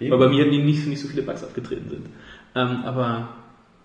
[0.00, 0.10] Eben.
[0.12, 2.06] weil bei mir nicht, nicht so viele Bugs abgetreten sind.
[2.54, 3.28] Ähm, aber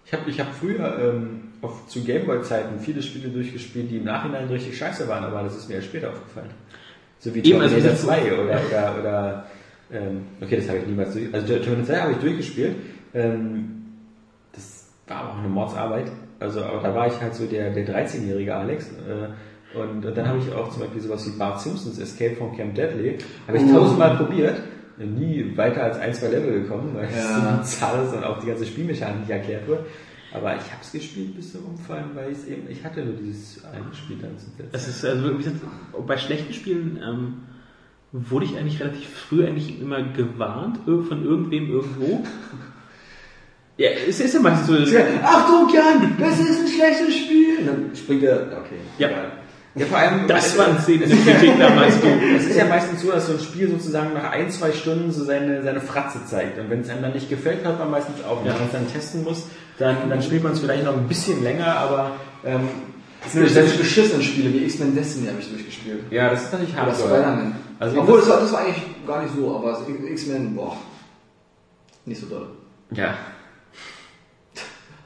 [0.06, 4.48] Ich habe ich hab früher ähm, auf, zu Gameboy-Zeiten viele Spiele durchgespielt, die im Nachhinein
[4.48, 6.50] richtig scheiße waren, aber das ist mir erst später aufgefallen.
[7.20, 9.46] So wie also Terminator das- 2 oder, oder, oder
[9.94, 11.34] ähm, okay, das habe ich niemals durch.
[11.34, 12.76] Also Terminator 2 habe ich durchgespielt.
[13.14, 13.84] Ähm,
[14.54, 16.12] das war aber auch eine Mordsarbeit.
[16.40, 18.88] Also, aber da war ich halt so der, der 13-jährige Alex.
[19.08, 22.58] Äh, und, und dann habe ich auch zum Beispiel sowas wie Bart Simpsons Escape from
[22.58, 23.18] Camp Deadly.
[23.48, 23.74] Habe ich Oh.
[23.78, 24.60] tausendmal probiert.
[25.06, 27.62] Nie weiter als ein, zwei Level gekommen, weil es Ja.
[27.64, 29.86] so zahl ist und auch die ganze Spielmechanik nicht erklärt wird.
[30.34, 33.64] Aber ich habe es gespielt bis zum Umfallen, weil ich eben, ich hatte nur dieses
[33.66, 34.76] eine Spiel dann zum letzten.
[34.76, 35.58] es ist also wie gesagt,
[36.08, 37.34] bei schlechten Spielen ähm,
[38.14, 42.24] wurde ich eigentlich relativ früh eigentlich immer gewarnt von irgendwem irgendwo.
[43.78, 44.98] Ja, es ist ja meistens so.
[45.24, 47.58] Achtung, Jan, das ist ein schlechtes Spiel.
[47.60, 48.76] Und dann springt er, okay.
[49.00, 49.08] Ja.
[49.08, 49.32] egal.
[49.76, 52.00] Ja, vor allem, Das war ein Szene in der Kritik damals.
[52.02, 52.08] Du.
[52.36, 55.24] Es ist ja meistens so, dass so ein Spiel sozusagen nach ein, zwei Stunden so
[55.24, 56.60] seine, seine Fratze zeigt.
[56.60, 58.40] Und wenn es einem dann nicht gefällt, hört man meistens auf.
[58.42, 58.52] Und Ja.
[58.54, 59.48] wenn man es dann testen muss,
[59.80, 62.12] dann, dann spielt man es vielleicht noch ein bisschen länger, aber
[62.46, 62.68] ähm,
[63.34, 66.04] Nö, selbst beschissene Spiele wie X-Men Destiny habe ich durchgespielt.
[66.12, 66.98] ja, das ist natürlich Oder hart.
[66.98, 67.56] Spider-Man.
[67.80, 69.80] Also Obwohl, das- das war, das war eigentlich gar nicht so, aber
[70.12, 70.76] X-Men, boah,
[72.06, 72.48] nicht so doll.
[72.94, 73.14] Ja.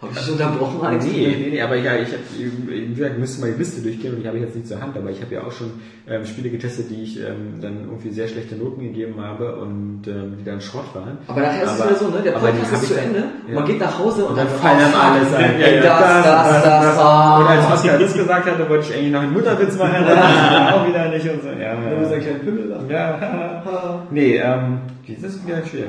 [0.06, 1.06] Hab ich dich unterbrochen, Alex?
[1.06, 2.22] Nee, nee, nee, aber ja, ich habe,
[2.68, 4.96] wie gesagt, müsste mal die Liste durchgehen und die habe ich jetzt nicht zur Hand,
[4.98, 5.72] aber ich habe ja auch schon
[6.08, 10.36] ähm, Spiele getestet, die ich ähm, dann irgendwie sehr schlechte Noten gegeben habe und ähm,
[10.40, 11.18] die dann Schrott waren.
[11.28, 12.22] Aber nachher ist es Aber- wieder so, ne?
[12.24, 13.54] Der aber Podcast ist zu dann- Ende, ja.
[13.56, 15.60] man geht nach Hause und, Und dann fallen einem alles ein.
[15.60, 17.40] Ja, das, das, das, ah.
[17.40, 20.74] Und als Oscar das gesagt hatte, wollte ich eigentlich noch einen Mutterwitz machen, dann das
[20.74, 21.50] auch wieder nicht und so.
[21.50, 22.18] Ja, Du bist ja.
[22.18, 22.94] ein kleiner Pimmel da.
[22.94, 23.64] ja.
[24.12, 24.80] Nee, ähm,
[25.22, 25.86] das ist wieder schwer.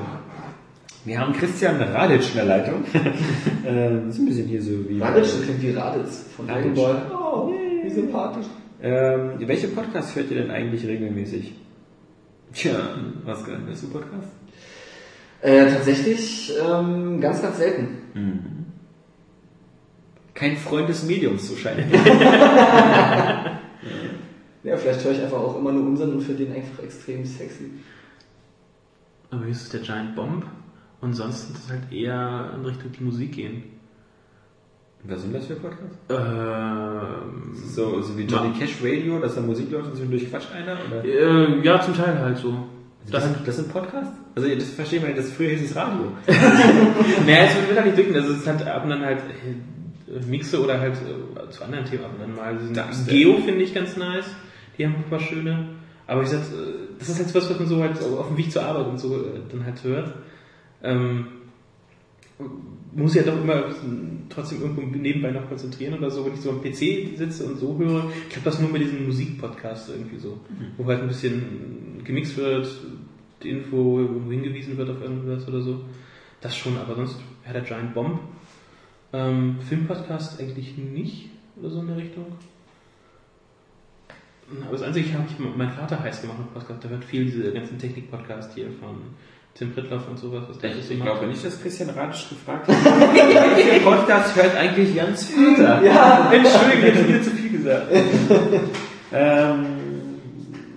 [1.07, 2.85] Wir haben Christian Radic in der Leitung.
[3.67, 5.01] ähm, ist ein bisschen hier so wie...
[5.01, 6.75] Radic, das klingt wie Raditz von Dragon.
[6.75, 7.03] Ball.
[7.13, 7.53] Oh,
[7.85, 8.47] wie sympathisch.
[8.83, 11.55] Ähm, welche Podcasts hört ihr denn eigentlich regelmäßig?
[12.53, 12.75] Tja,
[13.25, 14.29] was hörst du Podcast?
[15.43, 18.67] Äh, tatsächlich ähm, ganz, ganz selten.
[20.35, 21.85] Kein Freund des Mediums, so scheint.
[24.67, 27.71] Ja, vielleicht höre ich einfach auch immer nur unseren und finde den einfach extrem sexy.
[29.31, 30.45] Aber hier ist es der Giant Bomb.
[31.01, 33.63] Und sonst wird es halt eher in Richtung die Musik gehen.
[35.05, 35.97] Was sind das für Podcasts?
[36.09, 40.77] Ähm, So, so wie Johnny Cash Radio, dass da Musik läuft und zwischendurch quatscht einer?
[40.89, 41.05] Oder?
[41.05, 42.67] äh, ja, zum Teil halt so.
[43.11, 44.13] Das, sind, das sind Podcasts?
[44.35, 46.07] Also das verstehen wir nicht, das früher hieß es Radio.
[46.27, 48.15] naja, es wird halt nicht wirken.
[48.17, 51.85] Also es ist halt ab und an halt äh, Mixe oder halt äh, zu anderen
[51.85, 52.57] Themen ab und an mal.
[52.57, 53.09] Dubstep.
[53.09, 54.27] Geo finde ich ganz nice.
[54.77, 55.69] Die haben ein paar schöne.
[56.09, 58.51] Aber ich sag, äh, das ist halt was, was man so halt auf dem Weg
[58.51, 60.13] zur Arbeit und so äh, dann halt hört.
[60.83, 61.27] Ähm,
[62.93, 63.65] muss ja doch immer
[64.29, 67.77] trotzdem irgendwo nebenbei noch konzentrieren oder so, wenn ich so am PC sitze und so
[67.79, 68.11] höre.
[68.29, 70.39] Ich glaube, das nur mit diesem Musikpodcast irgendwie so,
[70.77, 72.69] wo halt ein bisschen gemixt wird,
[73.43, 75.81] die Info irgendwo hingewiesen wird auf irgendwas oder so.
[76.41, 78.21] Das schon, aber sonst ja, der Giant Bomb.
[79.13, 82.27] Ähm, Filmpodcast eigentlich nicht oder so in der Richtung.
[84.63, 87.25] Aber das Einzige, ich habe ich, mein Vater heiß gemacht im Podcast, der hört viel
[87.25, 88.97] diese ganzen Technik-Podcasts hier von
[89.57, 90.45] Tim Prittloff und sowas.
[90.49, 91.09] Was der Ich macht.
[91.09, 92.85] glaube nicht, dass Christian Radic gefragt hat.
[93.57, 95.83] Welcher Podcast hört eigentlich Jans Vater?
[95.83, 97.87] Ja, Entschuldigung, ich habe wieder zu viel gesagt.
[99.13, 99.67] Ähm,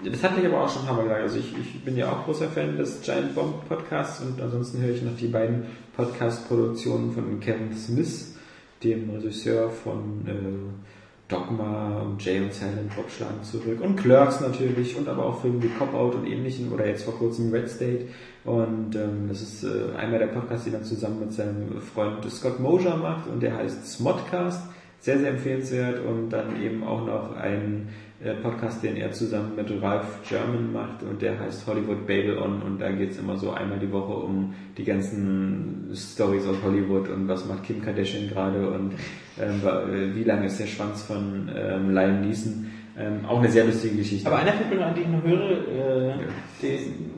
[0.06, 1.22] das hatte ich aber auch schon ein paar Mal gesagt.
[1.23, 4.93] Also ich, ich bin ja auch großer Fan des Giant Bomb Podcasts und ansonsten höre
[4.95, 5.65] ich noch die beiden
[5.97, 8.35] Podcast-Produktionen von Kevin Smith,
[8.84, 14.95] dem Regisseur von äh, Dogma und Jay und Silent Bob schlagen zurück und Clerks natürlich
[14.97, 18.06] und aber auch Filme wie Cop Out und ähnlichen oder jetzt vor kurzem Red State
[18.45, 22.60] und ähm, das ist äh, einmal der Podcast, den er zusammen mit seinem Freund Scott
[22.60, 24.64] Mosier macht und der heißt Smodcast,
[24.99, 27.90] sehr, sehr empfehlenswert und dann eben auch noch ein
[28.22, 32.61] äh, Podcast, den er zusammen mit Ralph German macht und der heißt Hollywood Babel On
[32.61, 37.28] und da geht's immer so einmal die Woche um die ganzen Stories aus Hollywood und
[37.28, 38.94] was macht Kim Kardashian gerade und
[39.40, 42.68] ähm, äh, wie lang ist der Schwanz von ähm, Liam Neeson.
[42.98, 44.28] Ähm, auch eine sehr lustige Geschichte.
[44.28, 46.14] Aber einer fällt mir noch an, den ich noch höre, äh,
[46.61, 47.09] den,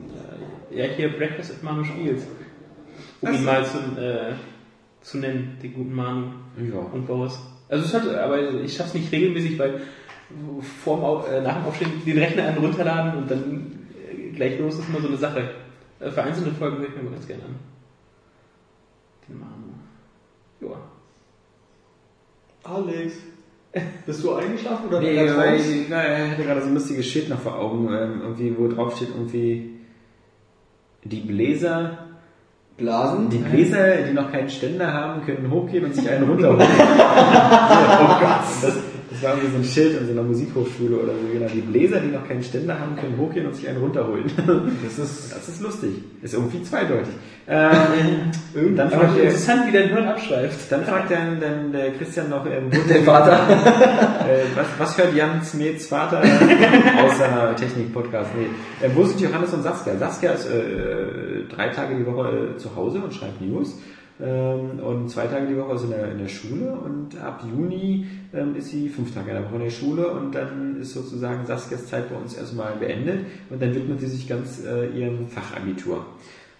[0.74, 2.22] ja, hier Breakfast at Manu Spiels.
[3.20, 3.44] Um Ach ihn so.
[3.44, 4.34] mal zu, äh,
[5.00, 6.78] zu nennen, den guten Manu ja.
[6.78, 7.38] und Boris.
[7.68, 9.80] Also es hat, aber ich schaff's nicht regelmäßig, weil
[10.84, 13.78] vor dem, äh, nach dem Aufstehen den Rechner an runterladen und dann
[14.10, 15.50] äh, gleich los ist immer so eine Sache.
[16.00, 17.54] Äh, für einzelne Folgen höre ich mir immer ganz gerne an.
[19.28, 19.72] Den Manu.
[20.60, 20.80] Ja.
[22.64, 23.14] Alex,
[24.06, 25.66] bist du eingeschlafen oder Nee, weil raus?
[25.66, 28.68] ich, na, er hatte gerade so ein lustiges Schild noch vor Augen, ähm, irgendwie, wo
[28.68, 29.71] drauf steht irgendwie
[31.04, 31.98] die Bläser,
[32.76, 33.30] Blasen?
[33.30, 36.60] die Bläser, die noch keinen Ständer haben, können hochgehen und sich einen runterholen.
[36.68, 38.44] oh Gott.
[38.62, 41.32] Das, das war irgendwie so ein Schild in so einer Musikhochschule oder so.
[41.32, 41.46] Genau.
[41.52, 44.24] Die Bläser, die noch keinen Ständer haben, können hochgehen und sich einen runterholen.
[44.82, 45.90] Das ist Das ist lustig.
[46.22, 47.12] Ist irgendwie zweideutig.
[47.48, 48.30] Ähm,
[48.76, 50.70] dann fragt der, interessant, wie dein Hirn abschweift.
[50.70, 53.32] dann fragt dann, dann der Christian noch, ähm, wo der Vater.
[54.28, 56.22] äh, was, was hört Jan Smets Vater
[57.04, 58.30] außer Technik-Podcast?
[58.36, 58.86] Nee.
[58.86, 59.96] Äh, wo sind Johannes und Saskia?
[59.96, 63.76] Saskia ist äh, drei Tage die Woche äh, zu Hause und schreibt News.
[64.22, 68.06] Ähm, und zwei Tage die Woche ist in der, in der Schule und ab Juni
[68.32, 71.44] ähm, ist sie fünf Tage in der Woche in der Schule und dann ist sozusagen
[71.44, 76.06] Saskias Zeit bei uns erstmal beendet und dann widmet sie sich ganz äh, ihrem Fachabitur.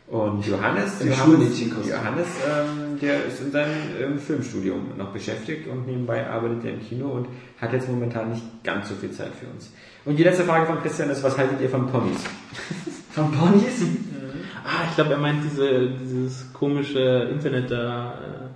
[0.08, 1.60] Und Johannes, Im Johannes.
[1.88, 6.80] Johannes ähm, der ist in seinem ähm, Filmstudium noch beschäftigt und nebenbei arbeitet er im
[6.80, 7.28] Kino und
[7.60, 9.70] hat jetzt momentan nicht ganz so viel Zeit für uns.
[10.04, 12.18] Und die letzte Frage von Christian ist, was haltet ihr von Ponys?
[13.12, 13.82] Von Ponys?
[14.64, 18.48] Ah, ich glaube, er meint diese, dieses komische Internet da, äh,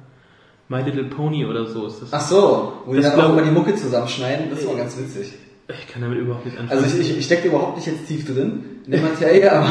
[0.68, 2.12] My Little Pony oder so ist das.
[2.12, 5.32] Ach so, wo die dann auch glaub- immer die Mucke zusammenschneiden, das war ganz witzig.
[5.68, 6.82] Ich kann damit überhaupt nicht anfangen.
[6.82, 9.68] Also ich, ich, ich stecke überhaupt nicht jetzt tief drin in der Materie, aber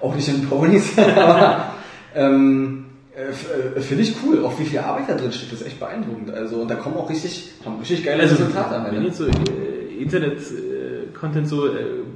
[0.00, 1.72] auch nicht in Ponys, aber
[2.14, 2.86] ähm,
[3.16, 5.80] äh, äh, finde ich cool, auch wie viel Arbeit da drin steckt, das ist echt
[5.80, 6.30] beeindruckend.
[6.30, 9.06] Also und da kommen auch richtig, haben richtig geile also, Resultate am wenn Ende.
[9.08, 11.70] jetzt so äh, Internet-Content so, äh,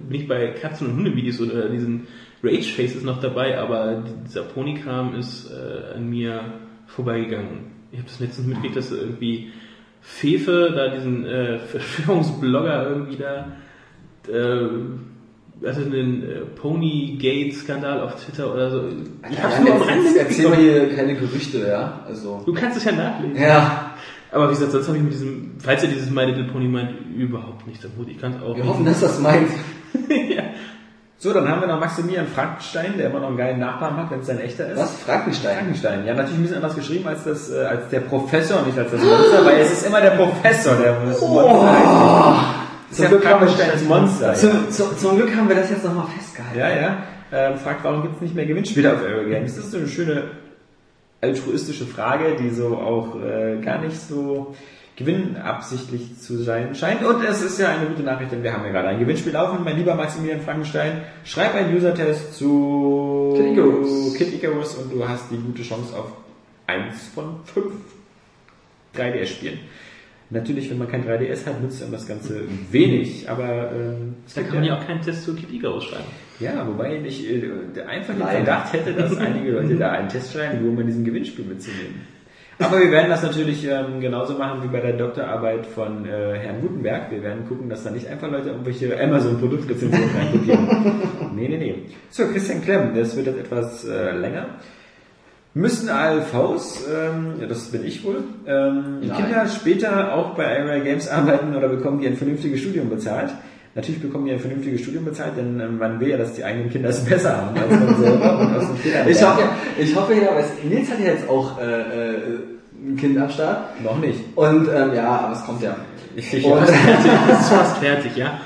[0.09, 2.07] bin ich bei Katzen- und Hundevideos oder diesen
[2.43, 6.41] Rage-Faces noch dabei, aber dieser Pony-Kram ist äh, an mir
[6.87, 7.73] vorbeigegangen.
[7.93, 9.53] Ich habe das letztens mitgekriegt, dass irgendwie
[10.01, 13.53] Fefe, da diesen äh, Verschwörungsblogger irgendwie da,
[14.29, 18.89] äh, hatte einen äh, Ponygate-Skandal auf Twitter oder so.
[19.31, 20.89] Ich hab's Ja, nur am Rande Erzähl mal mitbekommen.
[20.89, 22.01] hier keine Gerüchte, ja.
[22.07, 22.43] Also.
[22.45, 23.41] Du kannst es ja nachlesen.
[23.41, 23.95] Ja.
[24.33, 26.91] Aber wie gesagt, sonst habe ich mit diesem, falls ihr dieses My Little Pony meint,
[27.17, 28.09] überhaupt nichts am Hut.
[28.09, 29.49] Ich kann es auch Wir hoffen, dass das meint.
[31.23, 34.19] So, dann haben wir noch Maximilian Frankenstein, der immer noch einen geilen Nachnamen hat, wenn
[34.19, 34.77] es ein echter ist.
[34.77, 34.97] Was?
[35.03, 35.55] Frankenstein.
[35.55, 36.05] Frankenstein.
[36.05, 39.01] Ja, natürlich ein bisschen anders geschrieben als, das, äh, als der Professor, nicht als das
[39.01, 42.45] Monster, weil es ist immer der Professor, der das Monster.
[42.91, 43.09] Das ist ja
[43.85, 44.27] Monster.
[44.27, 44.35] Ja.
[44.35, 46.59] Zum, zum, zum Glück haben wir das jetzt nochmal festgehalten.
[46.59, 46.97] Ja, ja.
[47.31, 49.55] Ähm, fragt, warum gibt es nicht mehr Gewinnspiele auf Eurogames?
[49.55, 50.25] Das ist so eine schöne
[51.23, 54.55] altruistische Frage, die so auch äh, gar nicht so
[54.97, 57.03] gewinnabsichtlich zu sein scheint.
[57.03, 59.65] Und es ist ja eine gute Nachricht, denn wir haben ja gerade ein Gewinnspiel laufen.
[59.65, 64.15] Mein lieber Maximilian Frankenstein, schreib einen User-Test zu Kid Icarus.
[64.15, 66.13] Kid Icarus und du hast die gute Chance auf
[66.67, 67.73] eins von fünf
[68.97, 69.61] 3DS-Spielen.
[70.33, 74.55] Natürlich, wenn man kein 3DS hat, nützt einem das Ganze wenig, aber ähm, Da kann
[74.57, 76.05] man ja auch keinen Test zu Kid Icarus schreiben.
[76.41, 77.51] ja, wobei ich äh,
[77.87, 78.27] einfach den.
[78.27, 82.01] Verdacht hätte, dass einige Leute da einen Test schreiben, nur um in diesem Gewinnspiel mitzunehmen.
[82.59, 86.61] Aber wir werden das natürlich ähm, genauso machen wie bei der Doktorarbeit von äh, Herrn
[86.61, 87.11] Gutenberg.
[87.11, 90.69] Wir werden gucken, dass da nicht einfach Leute irgendwelche Amazon-Produktrezensionen reinkopieren.
[91.35, 91.75] nee, nee, nee.
[92.11, 94.47] So, Christian Klemm, das wird jetzt etwas äh, länger.
[95.55, 99.17] Müssen ALVs, ähm, ja, das bin ich wohl, ähm, Nein.
[99.17, 103.31] Kinder später auch bei IRA Games arbeiten oder bekommen die ein vernünftiges Studium bezahlt?
[103.75, 106.71] Natürlich bekommen die ein vernünftiges Studium bezahlt, denn ähm, man will ja, dass die eigenen
[106.71, 109.97] Kinder es besser haben als man selber und aus den Fehlern Ich hoffe, ja, ich
[109.97, 112.17] hoffe ja, weil es- Nils hat ja jetzt auch äh, äh,
[112.87, 113.83] ein Kind am Start.
[113.85, 114.21] Noch nicht.
[114.35, 115.77] Und ähm, ja, aber es kommt ja.
[116.17, 116.61] Ich, Und
[117.29, 118.39] Das ist fast fertig, ja?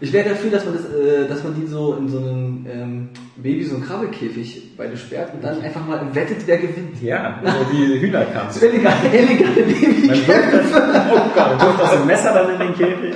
[0.00, 3.08] Ich wäre dafür, dass man das, äh, dass man die so in so einen ähm,
[3.36, 7.02] Baby, so einen Krabbelkäfig beide sperrt und dann einfach mal wettet, wer gewinnt.
[7.02, 8.62] ja, so wie Hühnerkampf.
[8.62, 10.06] Illegale, illegale Baby.
[10.06, 13.14] Man wirft das, oh Gott, man wirft das ein Messer dann in den Käfig.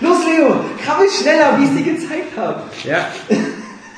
[0.00, 2.62] Los, Leo, krabbel schneller, wie ich es dir gezeigt habe.
[2.84, 3.06] Ja.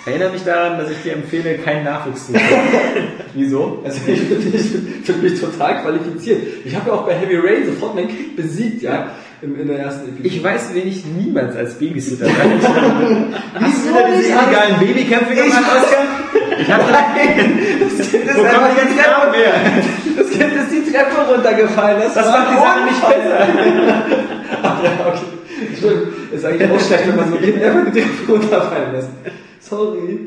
[0.07, 2.69] Erinnere mich daran, dass ich dir empfehle, keinen Nachwuchs zu bekommen.
[3.35, 3.83] Wieso?
[3.85, 6.43] Also ich finde ich find mich total qualifiziert.
[6.65, 9.11] Ich habe ja auch bei Heavy Rain sofort mein Kind besiegt, ja,
[9.47, 10.29] in, in der ersten Episode.
[10.29, 12.33] Ich weiß, wen ich niemals als Babysitter du
[13.61, 16.05] Wieso wieder diese illegalen Babykämpfe gemacht, Oskar?
[16.59, 17.59] Ich hab Nein,
[17.97, 19.55] das Kind ist einfach die Treppe, her?
[20.17, 22.01] das Kind ist die Treppe runtergefallen.
[22.03, 23.47] Das, Das war macht die Sache nicht besser.
[24.63, 25.21] Ach ja, okay.
[25.69, 29.09] Entschuldigung, ist eigentlich auch schlecht, wenn man so ein Kind einfach die Treppe runterfallen lässt.
[29.61, 30.27] Sorry.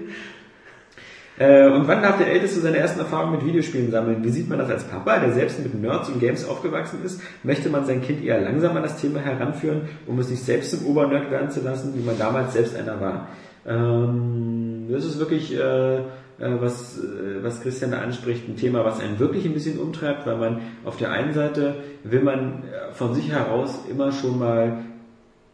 [1.40, 4.22] Äh, und wann darf der Älteste seine ersten Erfahrungen mit Videospielen sammeln?
[4.22, 7.22] Wie sieht man das als Papa, der selbst mit Nerds und Games aufgewachsen ist?
[7.44, 10.86] Möchte man sein Kind eher langsam an das Thema heranführen, um es nicht selbst zum
[10.86, 13.30] Obernerd werden zu lassen, wie man damals selbst einer war?
[13.66, 16.02] Ähm, das ist wirklich, äh, äh,
[16.40, 20.38] was, äh, was Christian da anspricht, ein Thema, was einen wirklich ein bisschen umtreibt, weil
[20.38, 24.80] man auf der einen Seite will man äh, von sich heraus immer schon mal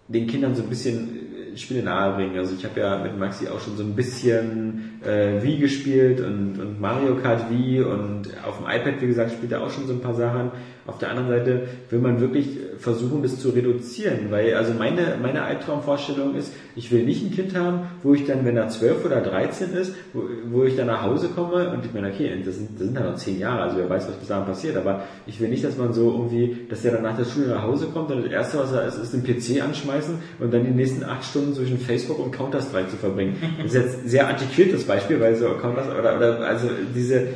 [0.07, 1.25] den Kindern so ein bisschen
[1.55, 2.37] Spiele nahe bringen.
[2.37, 6.59] Also ich habe ja mit Maxi auch schon so ein bisschen äh, Wii gespielt und,
[6.59, 9.93] und Mario Kart Wii und auf dem iPad, wie gesagt, spielt er auch schon so
[9.93, 10.51] ein paar Sachen.
[10.87, 15.41] Auf der anderen Seite will man wirklich versuchen, das zu reduzieren, weil also meine, meine
[15.41, 19.21] Albtraumvorstellung ist, ich will nicht ein Kind haben, wo ich dann, wenn er 12 oder
[19.21, 22.79] 13 ist, wo, wo ich dann nach Hause komme und ich meine, okay, das sind,
[22.79, 25.39] das sind halt noch 10 Jahre, also wer weiß, was bis dahin passiert, aber ich
[25.39, 28.11] will nicht, dass man so irgendwie, dass er dann nach der Schule nach Hause kommt
[28.11, 31.23] und das erste, was er ist, ist den PC anschmeißen und dann die nächsten 8
[31.23, 33.37] Stunden zwischen Facebook und Counter-Strike zu verbringen.
[33.57, 37.27] Das ist jetzt sehr antiquiertes Beispiel, weil so Counter oder, oder also diese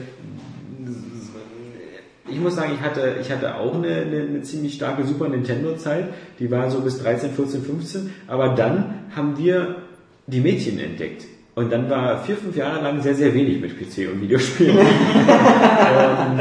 [2.31, 6.09] ich muss sagen, ich hatte, ich hatte auch eine, eine, eine ziemlich starke Super Nintendo-Zeit.
[6.39, 8.13] Die war so bis 13, 14, 15.
[8.27, 9.77] Aber dann haben wir
[10.27, 11.25] die Mädchen entdeckt.
[11.55, 14.77] Und dann war vier, fünf Jahre lang sehr, sehr wenig mit PC und Videospielen.
[14.77, 14.85] und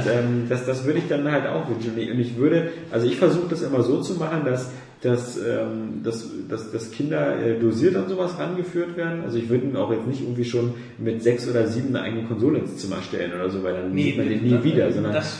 [0.07, 1.93] ähm, das, das würde ich dann halt auch wünschen.
[1.95, 4.71] Und ich würde, also ich versuche das immer so zu machen, dass
[5.03, 9.23] dass, ähm, dass, dass, dass Kinder äh, dosiert an sowas rangeführt werden.
[9.23, 12.59] Also ich würde auch jetzt nicht irgendwie schon mit sechs oder sieben eine eigene Konsole
[12.59, 15.39] ins Zimmer stellen oder so, weil dann sieht man den nie wieder, sondern das,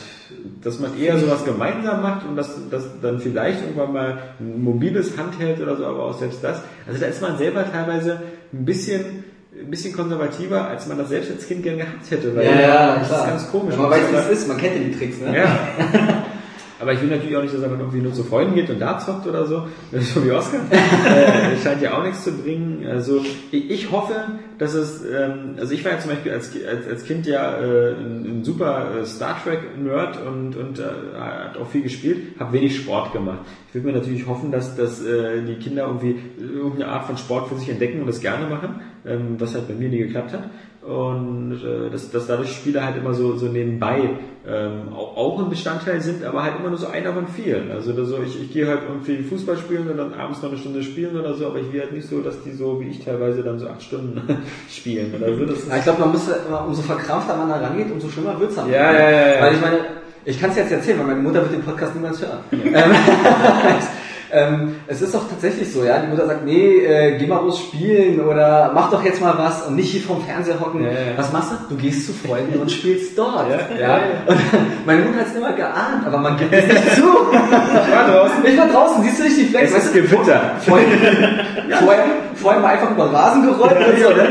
[0.63, 5.17] dass man eher sowas gemeinsam macht und dass, dass dann vielleicht irgendwann mal ein mobiles
[5.17, 6.61] Handheld oder so, aber auch selbst das.
[6.87, 8.21] Also da ist man selber teilweise
[8.53, 9.25] ein bisschen
[9.59, 13.25] ein bisschen konservativer, als man das selbst als Kind gern gehabt hätte, weil das ist
[13.25, 13.75] ganz komisch.
[13.75, 15.37] Man weiß, wie es ist, man kennt ja die Tricks, ne?
[15.37, 15.59] Ja.
[16.81, 18.79] Aber ich will natürlich auch nicht, dass er dann irgendwie nur zu Freunden geht und
[18.79, 20.61] da zockt oder so, so wie Oscar.
[20.71, 22.87] äh, scheint ja auch nichts zu bringen.
[22.87, 23.21] Also
[23.51, 24.13] ich, ich hoffe,
[24.57, 27.95] dass es, ähm, also ich war ja zum Beispiel als, als, als Kind ja äh,
[27.95, 30.83] ein, ein super äh, Star Trek Nerd und, und äh,
[31.19, 33.39] hat auch viel gespielt, habe wenig Sport gemacht.
[33.67, 37.49] Ich würde mir natürlich hoffen, dass, dass äh, die Kinder irgendwie irgendeine Art von Sport
[37.49, 38.79] für sich entdecken und das gerne machen.
[39.05, 40.43] Ähm, was halt bei mir nie geklappt hat.
[40.81, 44.11] Und äh, dass, dass dadurch Spiele halt immer so, so nebenbei
[44.47, 47.69] ähm, auch, auch ein Bestandteil sind, aber halt immer nur so einer von vielen.
[47.69, 50.81] Also so, ich, ich gehe halt irgendwie Fußball spielen und dann abends noch eine Stunde
[50.81, 53.43] spielen oder so, aber ich will halt nicht so, dass die so wie ich teilweise
[53.43, 54.21] dann so acht Stunden
[54.69, 55.45] spielen oder so.
[55.45, 58.57] Das Ja, ich glaube, man muss immer, umso verkrampfter man da rangeht, umso schlimmer wird's
[58.57, 59.41] am Ja, ja, ja, ja.
[59.41, 59.77] Weil ich meine,
[60.23, 62.39] ich kann es jetzt erzählen, weil meine Mutter wird den Podcast niemals hören.
[62.51, 62.63] Ähm,
[64.31, 65.99] ähm, es ist doch tatsächlich so, ja.
[65.99, 69.63] Die Mutter sagt, nee, äh, geh mal raus spielen oder mach doch jetzt mal was
[69.65, 70.83] und nicht hier vorm Fernseher hocken.
[70.83, 70.97] Ja, ja.
[71.15, 71.75] Was machst du?
[71.75, 73.47] Du gehst zu Freunden und spielst dort.
[73.49, 73.99] Ja, ja.
[74.27, 74.37] Und
[74.85, 77.01] meine Mutter hat es immer geahnt, aber man gibt es nicht zu.
[77.01, 78.45] Ich war draußen.
[78.45, 79.73] Ich war draußen, siehst du nicht die Flecken?
[79.75, 80.41] Es ist Gewitter.
[80.59, 80.87] Vorher,
[81.79, 84.09] vorher, vorher mal einfach über den Rasen gerollt und so.
[84.09, 84.27] Ne?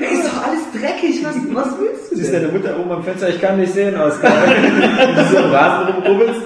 [0.00, 3.28] Ey, ist doch alles dreckig, was, was willst du Siehst deine Mutter oben am Fenster,
[3.28, 4.32] ich kann nicht sehen, Oskar.
[4.46, 6.40] Wenn du so im Rasen rumrubbelst.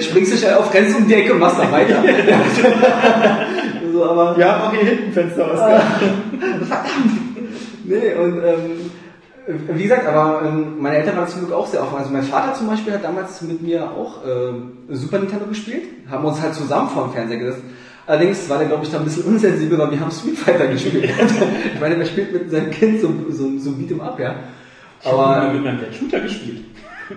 [0.00, 2.02] Springst du schnell auf, rennst um die Ecke und machst dann weiter.
[3.92, 5.82] so, aber, Ja, mach hier hinten Fenster, Oskar.
[7.84, 8.90] nee, und, ähm,
[9.46, 11.98] wie gesagt, aber ähm, meine Eltern waren zum Glück auch sehr offen.
[11.98, 16.24] Also mein Vater zum Beispiel hat damals mit mir auch ähm, Super Nintendo gespielt, haben
[16.24, 17.62] uns halt zusammen vor dem Fernseher gesetzt.
[18.06, 21.04] Allerdings war der, glaube ich, da ein bisschen unsensibel, weil wir haben Street Fighter gespielt.
[21.74, 24.34] ich meine, wer spielt mit seinem Kind so, so, so Beat'em Up, ja.
[25.00, 26.64] Ich habe Aber mit meinem Dad Shooter gespielt.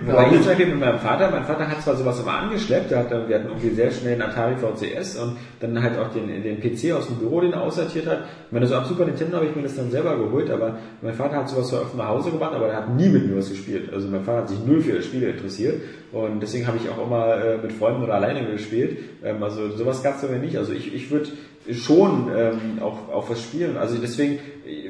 [0.07, 2.99] Aber hier zum Beispiel mit meinem Vater, mein Vater hat zwar sowas immer angeschleppt, der
[2.99, 6.27] hat dann, wir hatten irgendwie sehr schnell einen Atari VCS und dann halt auch den,
[6.27, 8.19] den PC aus dem Büro, den er aussortiert hat.
[8.47, 11.13] Ich meine, so am Super Nintendo habe ich mir das dann selber geholt, aber mein
[11.13, 13.49] Vater hat sowas zwar oft nach Hause gebracht, aber er hat nie mit mir was
[13.49, 13.91] gespielt.
[13.93, 15.81] Also mein Vater hat sich null für Spiele interessiert
[16.11, 18.97] und deswegen habe ich auch immer äh, mit Freunden oder alleine gespielt.
[19.23, 20.57] Ähm, also sowas gab es bei mir nicht.
[20.57, 21.29] Also ich, ich würde
[21.71, 23.77] schon ähm, auch, auch was spielen.
[23.77, 24.39] Also deswegen,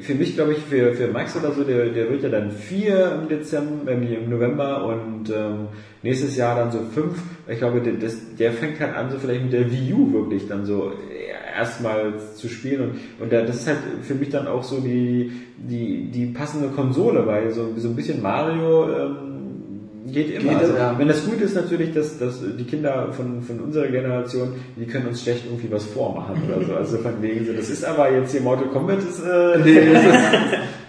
[0.02, 3.20] für mich glaube ich, für, für Max oder so, der, der wird ja dann vier
[3.20, 5.68] im Dezember, ähm, im November und ähm,
[6.02, 7.18] nächstes Jahr dann so fünf.
[7.48, 10.46] Ich glaube, der, das, der fängt halt an, so vielleicht mit der Wii U wirklich
[10.48, 10.92] dann so
[11.56, 15.32] erstmal zu spielen und, und da, das ist halt für mich dann auch so die,
[15.56, 19.35] die, die passende Konsole, weil so, so ein bisschen Mario ähm,
[20.12, 20.52] geht immer.
[20.52, 20.94] Geht, also, ja.
[20.98, 25.08] Wenn das gut ist natürlich, dass, dass die Kinder von, von unserer Generation, die können
[25.08, 26.74] uns schlecht irgendwie was vormachen oder so.
[26.74, 29.92] Also von wegen so, das ist aber jetzt hier Mortal Kombat ist, äh, nee,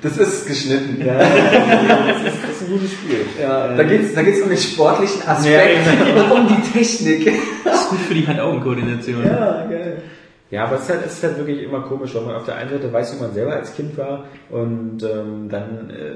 [0.01, 1.05] das ist, das ist geschnitten.
[1.05, 1.27] ja, das,
[2.33, 3.19] ist, das ist ein gutes Spiel.
[3.41, 5.85] Ja, da geht's, da geht's um den sportlichen Aspekt
[6.15, 7.31] Ja, und um die Technik.
[7.63, 9.23] Das ist gut für die Hand-Augen-Koordination.
[9.25, 10.01] Ja, geil.
[10.49, 12.55] Ja, aber es ist, halt, es ist halt wirklich immer komisch, weil man auf der
[12.55, 16.13] einen Seite weiß, wie man selber als Kind war und ähm, dann äh,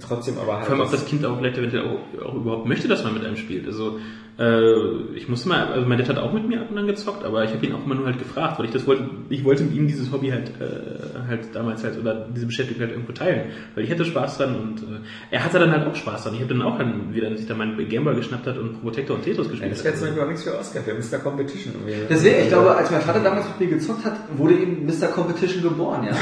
[0.00, 0.66] trotzdem aber halt.
[0.66, 3.24] Vor allem, ob das Kind auch vielleicht eventuell auch, auch überhaupt möchte, dass man mit
[3.24, 3.66] einem spielt.
[3.66, 3.98] Also
[4.38, 7.24] äh, ich musste mal, also mein Dad hat auch mit mir ab und an gezockt,
[7.24, 9.64] aber ich habe ihn auch immer nur halt gefragt, weil ich das wollte, ich wollte
[9.64, 13.50] mit ihm dieses Hobby halt äh, halt damals halt oder diese Beschäftigung halt irgendwo teilen,
[13.74, 15.00] weil ich hatte Spaß dran und äh,
[15.32, 16.34] er hatte dann halt auch Spaß dran.
[16.34, 19.24] Ich habe dann auch dann wieder sich dann meinen Gameboy geschnappt hat und Protector und
[19.24, 19.72] Tetris ja, gespielt.
[19.72, 21.18] das wäre jetzt Beispiel auch nichts für Oscar, für Mr.
[21.20, 21.74] Competition.
[21.74, 22.06] irgendwie.
[22.08, 25.08] Deswegen, ich glaube, als mein Vater damals mit mir gezockt hat, wurde eben Mr.
[25.08, 26.12] Competition geboren, ja.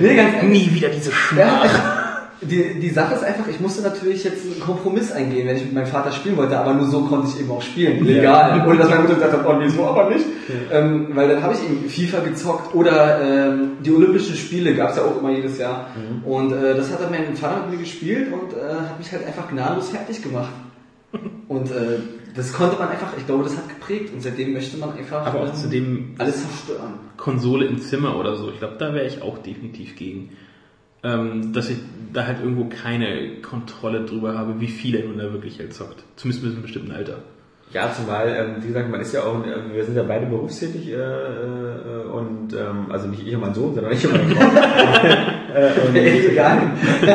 [0.00, 0.50] nee, ganz ehrlich.
[0.50, 1.38] Nie wieder diese Schmach.
[1.38, 1.57] Ja,
[2.40, 5.74] die, die Sache ist einfach, ich musste natürlich jetzt einen Kompromiss eingehen, wenn ich mit
[5.74, 8.64] meinem Vater spielen wollte, aber nur so konnte ich eben auch spielen, legal.
[8.66, 10.24] Ohne dass meine Mutter gesagt hat, oh nee, so aber nicht.
[10.70, 14.96] Ähm, weil dann habe ich eben FIFA gezockt oder ähm, die Olympischen Spiele gab es
[14.96, 15.88] ja auch immer jedes Jahr.
[16.24, 19.26] Und äh, das hat dann mein Vater mit mir gespielt und äh, hat mich halt
[19.26, 20.52] einfach gnadenlos fertig gemacht.
[21.48, 22.00] Und äh,
[22.34, 25.40] das konnte man einfach, ich glaube, das hat geprägt und seitdem möchte man einfach Aber
[25.40, 26.94] auch ähm, zu dem alles zerstören.
[27.16, 28.50] Konsole im Zimmer oder so.
[28.50, 30.36] Ich glaube, da wäre ich auch definitiv gegen.
[31.04, 31.78] Ähm, dass ich
[32.12, 36.02] da halt irgendwo keine Kontrolle drüber habe, wie viel er nun da wirklich halt zockt.
[36.16, 37.18] Zumindest bis zu einem bestimmten Alter.
[37.72, 40.88] Ja, zumal, ähm, wie gesagt, man ist ja auch, äh, wir sind ja beide berufstätig
[40.88, 44.42] äh, äh, und ähm, also nicht ich und mein Sohn, sondern ich und meine Frau.
[45.54, 46.72] äh, und, Egal.
[47.02, 47.06] äh,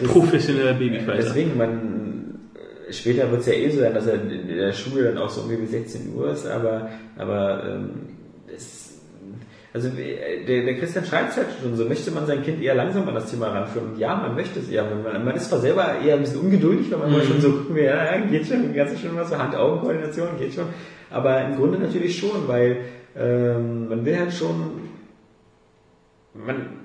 [0.00, 1.22] das, Professioneller Babyfighter.
[1.22, 2.40] deswegen, man
[2.88, 5.30] äh, später wird es ja eh so sein, dass er in der Schule dann auch
[5.30, 7.90] so irgendwie bis 16 Uhr ist, aber aber ähm,
[8.52, 8.87] es,
[9.78, 12.74] also äh, der, der Christian schreibt es halt schon so, möchte man sein Kind eher
[12.74, 13.92] langsam an das Thema ranführen?
[13.92, 14.84] Und ja, man möchte es eher.
[14.84, 17.76] Man, man ist zwar selber eher ein bisschen ungeduldig, weil man immer schon so gucken
[17.76, 20.66] will, ja, geht schon, ganz schön was, so Hand-Augen-Koordination, geht schon.
[21.10, 22.78] Aber im Grunde natürlich schon, weil
[23.16, 24.88] ähm, man will halt schon,
[26.34, 26.77] man,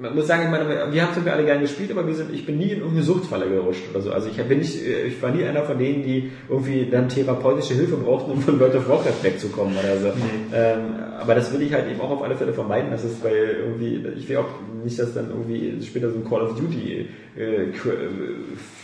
[0.00, 2.32] man muss sagen, ich meine, wir haben zum Beispiel alle gerne gespielt, aber wir sind,
[2.32, 4.12] ich bin nie in irgendeine Suchtfalle gerutscht oder so.
[4.12, 7.74] Also ich bin nicht, äh, ich war nie einer von denen, die irgendwie dann therapeutische
[7.74, 10.08] Hilfe brauchten, um von World of Warcraft wegzukommen oder so.
[10.54, 10.80] Ähm,
[11.20, 14.02] aber das will ich halt eben auch auf alle Fälle vermeiden, dass es, weil irgendwie,
[14.16, 14.48] ich will auch
[14.82, 17.72] nicht, dass dann irgendwie später so ein Call of Duty äh, äh,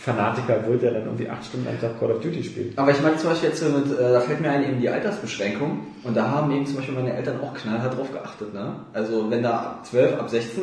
[0.01, 2.77] Fanatiker wird, der dann irgendwie acht Stunden am Tag Call of Duty spielt.
[2.77, 4.89] Aber ich meine zum Beispiel jetzt so mit, äh, da fällt mir ein eben die
[4.89, 8.53] Altersbeschränkung und da haben eben zum Beispiel meine Eltern auch knallhart drauf geachtet.
[8.53, 8.75] Ne?
[8.93, 10.61] Also wenn da ab 12, ab 16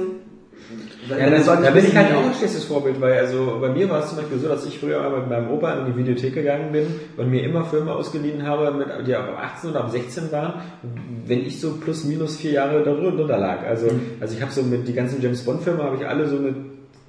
[1.18, 4.00] Ja, das, da bin ich halt auch ein schlechtes Vorbild, weil also bei mir war
[4.00, 6.86] es zum Beispiel so, dass ich früher mit meinem Opa in die Videothek gegangen bin
[7.16, 10.54] und mir immer Filme ausgeliehen habe, mit, die ab 18 oder ab 16 waren,
[11.26, 13.66] wenn ich so plus minus vier Jahre darunter lag.
[13.66, 13.88] Also,
[14.20, 16.54] also ich habe so mit die ganzen James Bond Filme habe ich alle so mit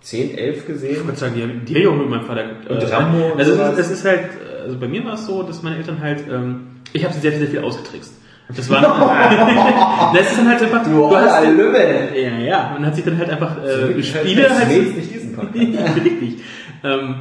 [0.01, 0.91] 10, 11 gesehen.
[0.97, 2.43] Ich würde sagen, die, haben- die auch mit meinem Vater.
[2.69, 3.73] Und Rambo und also es sowas.
[3.79, 4.25] ist, es ist halt,
[4.63, 7.31] also bei mir war es so, dass meine Eltern halt, ähm, ich habe sie sehr,
[7.31, 8.13] sehr viel ausgetrickst.
[8.47, 12.09] Das war, das ist dann halt einfach, Du alter Lümmel.
[12.15, 15.33] ja, ja, man hat sich dann halt einfach äh, Spiele halt, halt, halt nicht diesen
[15.33, 15.95] Podcast.
[15.95, 16.43] Richtig.
[16.83, 17.15] Ähm,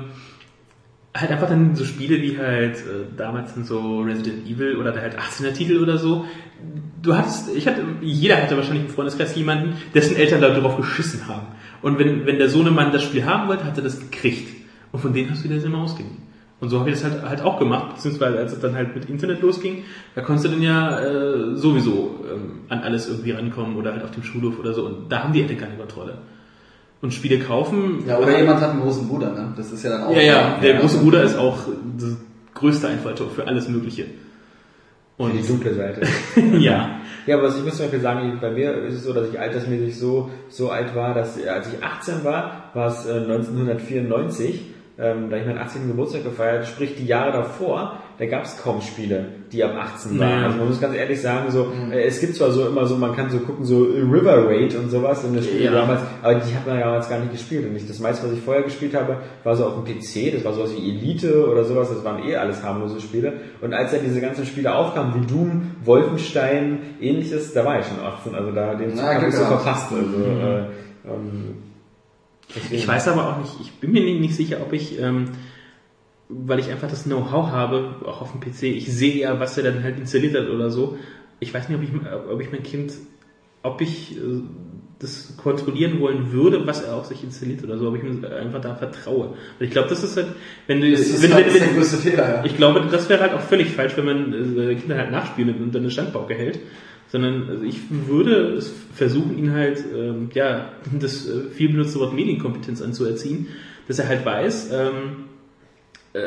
[1.16, 5.16] halt einfach dann so Spiele wie halt äh, damals dann so Resident Evil oder halt
[5.18, 6.26] 18er Titel oder so.
[7.02, 11.28] Du hattest, ich hatte, jeder hatte wahrscheinlich im Freundeskreis jemanden, dessen Eltern da drauf geschissen
[11.28, 11.46] haben.
[11.82, 14.48] Und wenn, wenn der Sohnemann das Spiel haben wollte, hat er das gekriegt.
[14.92, 16.16] Und von denen hast du dir das immer ausgeliehen.
[16.65, 19.11] Und so habe ich das halt, halt auch gemacht, beziehungsweise als es dann halt mit
[19.11, 19.85] Internet losging,
[20.15, 24.12] da konntest du dann ja äh, sowieso ähm, an alles irgendwie rankommen oder halt auf
[24.12, 24.86] dem Schulhof oder so.
[24.86, 26.16] Und da haben die Eltern keine Kontrolle.
[27.03, 28.03] Und Spiele kaufen.
[28.07, 29.53] Ja, oder jemand hat einen großen Bruder, ne?
[29.59, 30.16] Das ist ja dann auch.
[30.16, 31.59] Ja, ja, der große Bruder ist auch
[31.99, 32.16] das
[32.55, 34.07] größte Einfalltor für alles Mögliche.
[35.19, 36.01] Und Die dunkle Seite.
[36.59, 39.39] ja, Ja, aber ich muss zum Beispiel sagen, bei mir ist es so, dass ich
[39.39, 45.29] altersmäßig so, so alt war, dass als ich 18 war, war es äh, 1994, ähm,
[45.31, 45.89] da ich meinen 18.
[45.89, 50.31] Geburtstag gefeiert, sprich die Jahre davor, da gab es kaum Spiele, die ab 18 waren.
[50.31, 50.45] Naja.
[50.47, 53.16] Also man muss ganz ehrlich sagen, so äh, es gibt zwar so immer so, man
[53.16, 55.73] kann so gucken, so River Raid und sowas in das Spiel Ja.
[55.73, 57.69] damals, aber die hat man ja damals gar nicht gespielt.
[57.69, 60.45] Und ich, das meiste, was ich vorher gespielt habe, war so auf dem PC, das
[60.45, 63.33] war sowas wie Elite oder sowas, das waren eh alles harmlose Spiele.
[63.62, 67.99] Und als dann diese ganzen Spiele aufkamen, wie Doom, Wolfenstein, ähnliches, da war ich schon
[67.99, 69.91] 18, also da den Zug Na, habe ich so verpasst.
[69.91, 70.59] Also, äh,
[71.12, 71.55] ähm,
[72.55, 75.31] deswegen- ich weiß aber auch nicht, ich bin mir nicht sicher, ob ich, ähm,
[76.28, 79.64] weil ich einfach das Know-how habe, auch auf dem PC, ich sehe ja, was er
[79.64, 80.97] dann halt installiert hat oder so.
[81.40, 81.90] Ich weiß nicht, ob ich,
[82.32, 82.93] ob ich mein Kind,
[83.62, 84.20] ob ich äh,
[85.01, 88.60] das kontrollieren wollen würde, was er auf sich installiert oder so, ob ich mir einfach
[88.60, 89.26] da vertraue.
[89.28, 90.28] Und ich glaube, das ist halt,
[90.66, 92.44] wenn du, Das wenn, halt wenn, das ist wenn, der größte Fehler, ja.
[92.44, 95.74] Ich glaube, das wäre halt auch völlig falsch, wenn man äh, Kinder halt nachspielt und
[95.74, 96.60] dann eine Standbauke hält.
[97.15, 97.78] Sondern also ich
[98.09, 98.61] würde
[98.93, 103.47] versuchen, ihn halt, ähm, ja, das äh, viel benutzte Wort Medienkompetenz anzuerziehen,
[103.86, 105.27] dass er halt weiß, ähm,
[106.12, 106.19] äh,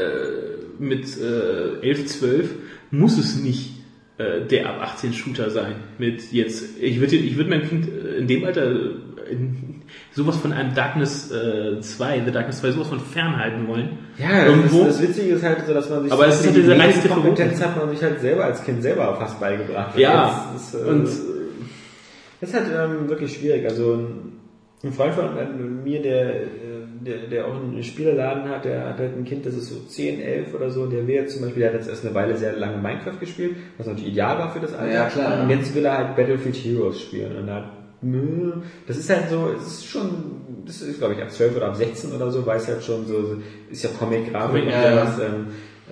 [0.80, 2.56] mit äh, 11, 12
[2.92, 3.72] muss es nicht
[4.18, 5.76] äh, der ab 18 Shooter sein.
[5.98, 8.90] Mit jetzt, ich würde ich würde mein Kind äh, in dem Alter äh,
[9.30, 9.77] in,
[10.12, 13.98] sowas von einem Darkness äh, 2, The Darkness 2, sowas von fernhalten wollen.
[14.18, 14.86] Ja, Irgendwo.
[14.86, 16.58] Das, das Witzige ist halt so, dass man sich Aber so es ist die halt
[16.58, 19.98] diese reinste Kompetenz hat man sich halt selber als Kind selber fast beigebracht.
[19.98, 21.08] Ja, das ist, äh, und
[22.42, 23.66] Das ist halt ähm, wirklich schwierig.
[23.68, 23.94] Also
[24.84, 25.46] ein- Freund von äh,
[25.84, 26.34] mir, der,
[27.02, 30.22] der, der auch einen Spielerladen hat, der hat halt ein Kind, das ist so 10,
[30.22, 32.54] 11 oder so, der will jetzt zum Beispiel, der hat jetzt erst eine Weile sehr
[32.54, 34.94] lange Minecraft gespielt, was natürlich ideal war für das Alter.
[34.94, 35.42] Ja, klar.
[35.44, 37.36] Und jetzt will er halt Battlefield Heroes spielen.
[37.38, 41.32] Und er hat, das ist halt so, es ist schon, das ist glaube ich ab
[41.32, 43.38] 12 oder ab 16 oder so, weiß halt schon so,
[43.70, 45.06] ist ja Comic-Grafik und Ja, ja.
[45.06, 45.20] sowas.
[45.20, 45.48] Ähm,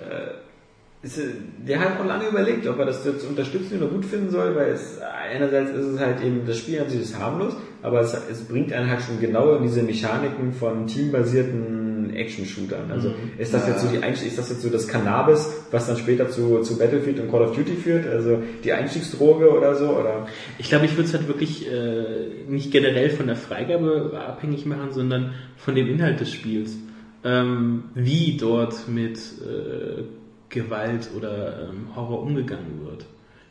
[0.08, 1.20] äh, ist,
[1.66, 4.70] der hat auch lange überlegt, ob er das jetzt unterstützen oder gut finden soll, weil
[4.70, 8.44] es einerseits ist es halt eben, das Spiel an sich ist harmlos, aber es, es
[8.44, 11.85] bringt einen halt schon genau in diese Mechaniken von teambasierten
[12.16, 12.90] Action-Shootern.
[12.90, 13.72] Also ist das Ja.
[13.72, 16.78] jetzt so die Einstieg, ist das jetzt so das Cannabis, was dann später zu, zu
[16.78, 18.06] Battlefield und Call of Duty führt?
[18.06, 19.90] Also die Einstiegsdroge oder so?
[19.90, 20.26] Oder?
[20.58, 22.04] Ich glaube, ich würde es halt wirklich äh,
[22.48, 26.76] nicht generell von der Freigabe abhängig machen, sondern von dem Inhalt des Spiels.
[27.24, 30.02] Ähm, wie dort mit äh,
[30.48, 33.04] Gewalt oder ähm, Horror umgegangen wird.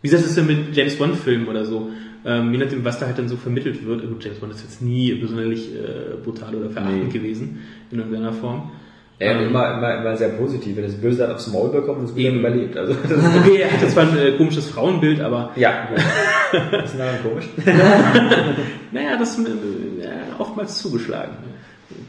[0.05, 1.89] Wie gesagt, das ist ja mit James Bond-Filmen oder so.
[2.23, 4.01] Ähm, je nachdem, was da halt dann so vermittelt wird.
[4.07, 7.09] Gut, James Bond ist jetzt nie besonders äh, brutal oder verachtend Nee.
[7.11, 8.69] gewesen in irgendeiner Form.
[9.19, 10.75] Ja, Ähm, immer, immer, immer sehr positiv.
[10.75, 12.77] Wenn das Böse hat aufs Maul bekommen, das Gute überlebt.
[12.77, 16.03] Also, das Okay, er hatte zwar ein äh, komisches Frauenbild, aber ja, gut.
[16.71, 17.45] Das ist nachher komisch.
[18.91, 21.31] Naja, das ist mir äh, oftmals zugeschlagen.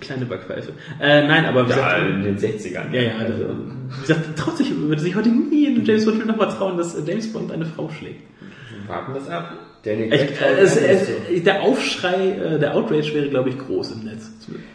[0.01, 0.73] Kleine Backpfeife.
[1.01, 2.93] Äh, nein, aber wie Ja, gesagt, in den 60ern.
[2.93, 3.45] ja, ja, also,
[3.89, 6.95] wie gesagt, traut sich, würde sich heute nie in James Bond Film nochmal trauen, dass
[6.95, 8.23] äh, James Bond eine Frau schlägt.
[8.89, 9.53] Warten das ab.
[9.85, 11.13] Daniel Ich, äh, es, es, so.
[11.45, 14.31] der Aufschrei, äh, der Outrage wäre, glaube ich, groß im Netz.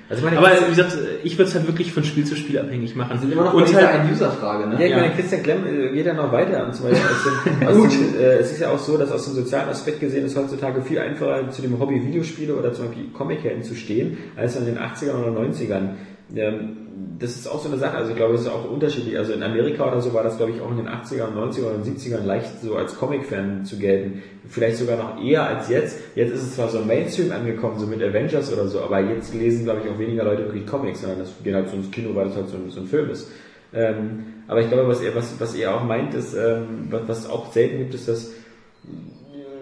[0.09, 2.57] Also meine Aber wie gesagt, äh, ich würde es halt wirklich von Spiel zu Spiel
[2.59, 3.11] abhängig machen.
[3.15, 4.75] Wir sind immer noch Und halt, Ein-User-Frage, ne?
[4.75, 4.97] Ja, ich Ja.
[4.97, 6.65] meine, Christian Klemm äh, geht ja noch weiter.
[6.65, 7.23] Und zum Beispiel aus
[7.59, 10.25] dem, aus dem, äh, es ist ja auch so, dass aus dem sozialen Aspekt gesehen
[10.25, 14.55] es heutzutage viel einfacher zu dem Hobby Videospiele oder zum Beispiel Comic-Helden zu stehen, als
[14.55, 15.89] in den 80ern oder 90ern.
[16.35, 16.77] Ähm,
[17.19, 19.17] das ist auch so eine Sache, also ich glaube, es ist auch unterschiedlich.
[19.17, 21.85] Also in Amerika oder so war das, glaube ich, auch in den 80ern, 90ern und
[21.85, 24.23] 70ern leicht so als Comic-Fan zu gelten.
[24.47, 25.99] Vielleicht sogar noch eher als jetzt.
[26.15, 29.63] Jetzt ist es zwar so Mainstream angekommen, so mit Avengers oder so, aber jetzt lesen,
[29.63, 32.25] glaube ich, auch weniger Leute wirklich Comics, sondern das geht halt so ins Kino, weil
[32.25, 33.29] das halt so ein, so ein Film ist.
[33.73, 37.29] Ähm, aber ich glaube, was er, was, was er auch meint, ist, ähm, was, was
[37.29, 38.31] auch selten gibt, ist, dass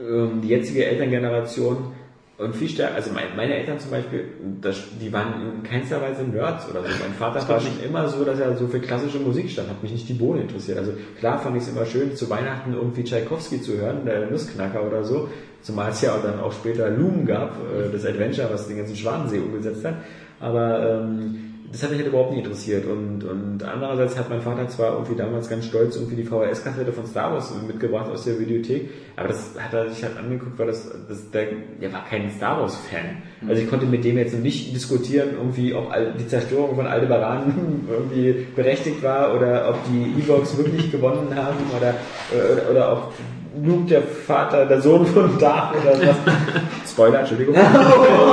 [0.10, 1.94] ähm, die jetzige Elterngeneration
[2.40, 4.24] und viel stärker, also mein, meine Eltern zum Beispiel,
[4.61, 6.88] das, die waren in keinster Weise Nerds oder so.
[6.88, 9.91] Mein Vater war schon immer so, dass er so für klassische Musik stand, hat mich
[9.91, 10.78] nicht die Bohne interessiert.
[10.78, 14.88] Also klar fand ich es immer schön, zu Weihnachten irgendwie Tchaikovsky zu hören, der Nussknacker
[14.88, 15.28] oder so.
[15.61, 18.95] Zumal es ja auch dann auch später Loom gab, äh, das Adventure, was den ganzen
[18.95, 19.95] Schwanensee umgesetzt hat.
[20.40, 22.86] Aber ähm, das hat mich halt überhaupt nicht interessiert.
[22.86, 27.06] Und, und andererseits hat mein Vater zwar irgendwie damals ganz stolz irgendwie die VHS-Kassette von
[27.06, 30.90] Star Wars mitgebracht aus der Videothek, aber das hat er sich halt angeguckt, weil das,
[31.08, 31.48] das der,
[31.82, 33.22] der war kein Star Wars-Fan.
[33.48, 37.54] Also ich konnte mit dem jetzt noch nicht diskutieren, irgendwie, ob die Zerstörung von Aldebaran
[37.90, 41.96] irgendwie berechtigt war oder ob die Evox wirklich gewonnen haben oder,
[42.32, 43.14] oder, oder ob
[43.64, 46.16] Luke der Vater, der Sohn von Darth oder was.
[46.91, 47.56] Spoiler, Entschuldigung.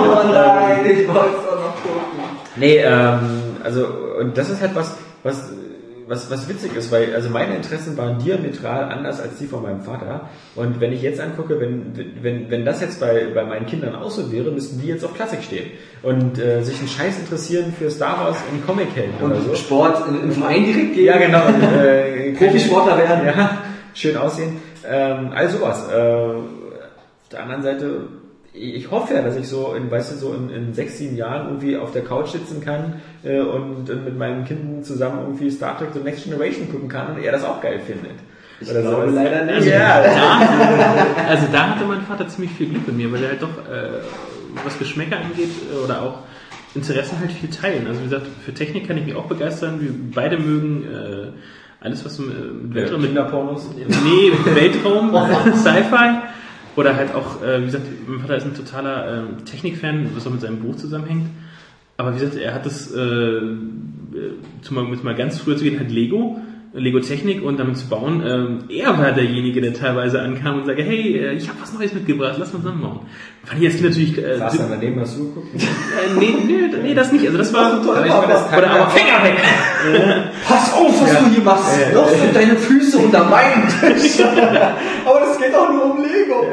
[0.06, 2.05] Oh nein, ich wollte es auch noch gucken.
[2.56, 3.86] Nee, ähm, also,
[4.20, 5.50] und das ist halt was, was,
[6.06, 9.82] was, was witzig ist, weil, also meine Interessen waren diametral anders als die von meinem
[9.82, 10.28] Vater.
[10.54, 11.92] Und wenn ich jetzt angucke, wenn,
[12.22, 15.14] wenn, wenn das jetzt bei, bei meinen Kindern auch so wäre, müssten die jetzt auf
[15.14, 15.70] Klassik stehen.
[16.02, 19.50] Und äh, sich einen Scheiß interessieren für Star Wars in Comic-Helden oder so.
[19.50, 21.06] Und Sport im, im Verein direkt gehen.
[21.06, 21.46] Ja, genau.
[21.46, 23.26] Und, äh, Profisportler werden.
[23.26, 23.58] Ja,
[23.92, 24.58] schön aussehen.
[24.88, 25.88] Ähm, all sowas.
[25.90, 28.00] Äh, auf der anderen Seite,
[28.58, 31.46] ich hoffe ja, dass ich so in, weißt du, so in, in sechs, sieben Jahren
[31.48, 35.78] irgendwie auf der Couch sitzen kann äh, und, und mit meinen Kindern zusammen irgendwie Star
[35.78, 38.16] Trek The Next Generation gucken kann und er das auch geil findet.
[38.60, 39.14] Ich Oder glaube sowas.
[39.14, 39.66] leider nicht.
[39.66, 40.02] Ja,
[41.28, 44.00] Also da hatte mein Vater ziemlich viel Glück mit mir, weil er halt doch, äh,
[44.64, 46.18] was Geschmäcker angeht äh, oder auch
[46.74, 47.86] Interessen halt viel teilen.
[47.86, 49.80] Also wie gesagt, für Technik kann ich mich auch begeistern.
[49.80, 51.26] Wir beide mögen äh,
[51.80, 53.70] alles, was so mit mit Weltraum, mit Kinderpornos.
[53.76, 55.10] Nee, Weltraum,
[55.54, 56.22] Sci-Fi.
[56.76, 60.30] Oder halt auch, äh, wie gesagt, mein Vater ist ein totaler ähm, Technikfan, was auch
[60.30, 61.28] mit seinem Buch zusammenhängt.
[61.96, 63.54] Aber wie gesagt, er hat das, äh, äh,
[64.60, 66.38] zum, um jetzt mal ganz früher zu gehen, halt Lego,
[66.74, 68.22] Lego Technik und damit zu bauen.
[68.26, 71.94] Ähm, er war derjenige, der teilweise ankam und sagte, hey, äh, ich habe was Neues
[71.94, 73.00] mitgebracht, lass uns zusammen bauen.
[73.44, 74.18] Fand ich Kind natürlich...
[74.18, 75.54] Äh, Saß dann daneben, hast du geguckt?
[75.54, 77.24] äh, nee, nee, nee, das nicht.
[77.24, 77.72] Also das war...
[77.72, 79.38] Aber ich meine, das Oder aber Finger weg!
[80.46, 81.78] Pass auf, was du hier machst.
[81.80, 81.94] Ja.
[81.94, 84.20] Noch sind deine Füße unter meinem Tisch.
[85.06, 86.46] Aber das geht auch nur um Lego.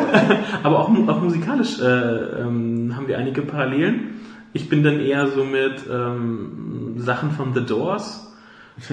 [0.64, 4.22] Aber auch, auch musikalisch äh, ähm, haben wir einige Parallelen.
[4.54, 8.34] Ich bin dann eher so mit ähm, Sachen von The Doors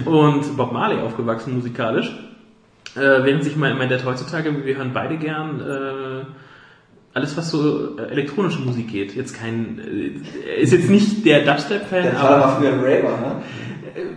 [0.04, 2.10] und Bob Marley aufgewachsen musikalisch.
[2.96, 6.24] Äh, während sich mein, mein Dad heutzutage, wir hören beide gern äh,
[7.12, 9.14] alles, was so äh, elektronische Musik geht.
[9.14, 13.18] Jetzt kein, äh, ist jetzt nicht der Dubstep-Fan, Der aber Vater war früher ein Raver,
[13.18, 13.42] ne?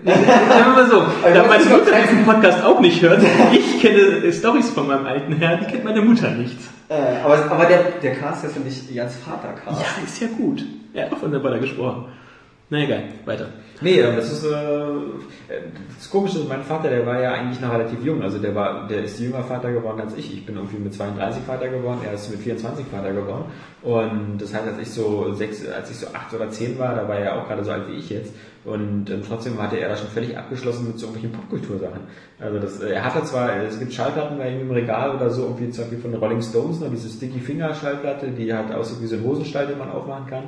[0.05, 3.21] Sagen wir mal so, da das meine Mutter diesen Podcast auch nicht hört,
[3.51, 6.57] ich kenne Stories von meinem alten Herr, die kennt meine Mutter nicht.
[6.89, 9.81] Äh, aber, aber der, der Cast ist, finde ich, Jans Vater-Cast.
[9.81, 10.63] Ja, ist ja gut.
[10.93, 12.05] Er hat auch von der Butter gesprochen.
[12.69, 13.49] Na egal, weiter.
[13.83, 14.51] Nee, ähm, das ist äh,
[15.97, 19.03] das Komische, mein Vater, der war ja eigentlich noch relativ jung, also der war, der
[19.03, 20.33] ist jünger Vater geworden als ich.
[20.33, 23.45] Ich bin irgendwie mit 32 Vater geworden, er ist mit 24 Vater geworden.
[23.81, 27.07] Und das heißt, als ich so sechs, als ich so acht oder zehn war, da
[27.07, 28.33] war er auch gerade so alt wie ich jetzt.
[28.63, 31.99] Und ähm, trotzdem hatte er da schon völlig abgeschlossen mit so irgendwelchen Popkultursachen.
[32.39, 35.43] Also das, äh, er hatte zwar, es gibt Schallplatten bei ihm im Regal oder so,
[35.43, 39.07] irgendwie zum Beispiel von Rolling Stones, noch diese Sticky Finger Schallplatte, die halt aussieht wie
[39.07, 40.43] so ein Hosenstall, den man aufmachen kann.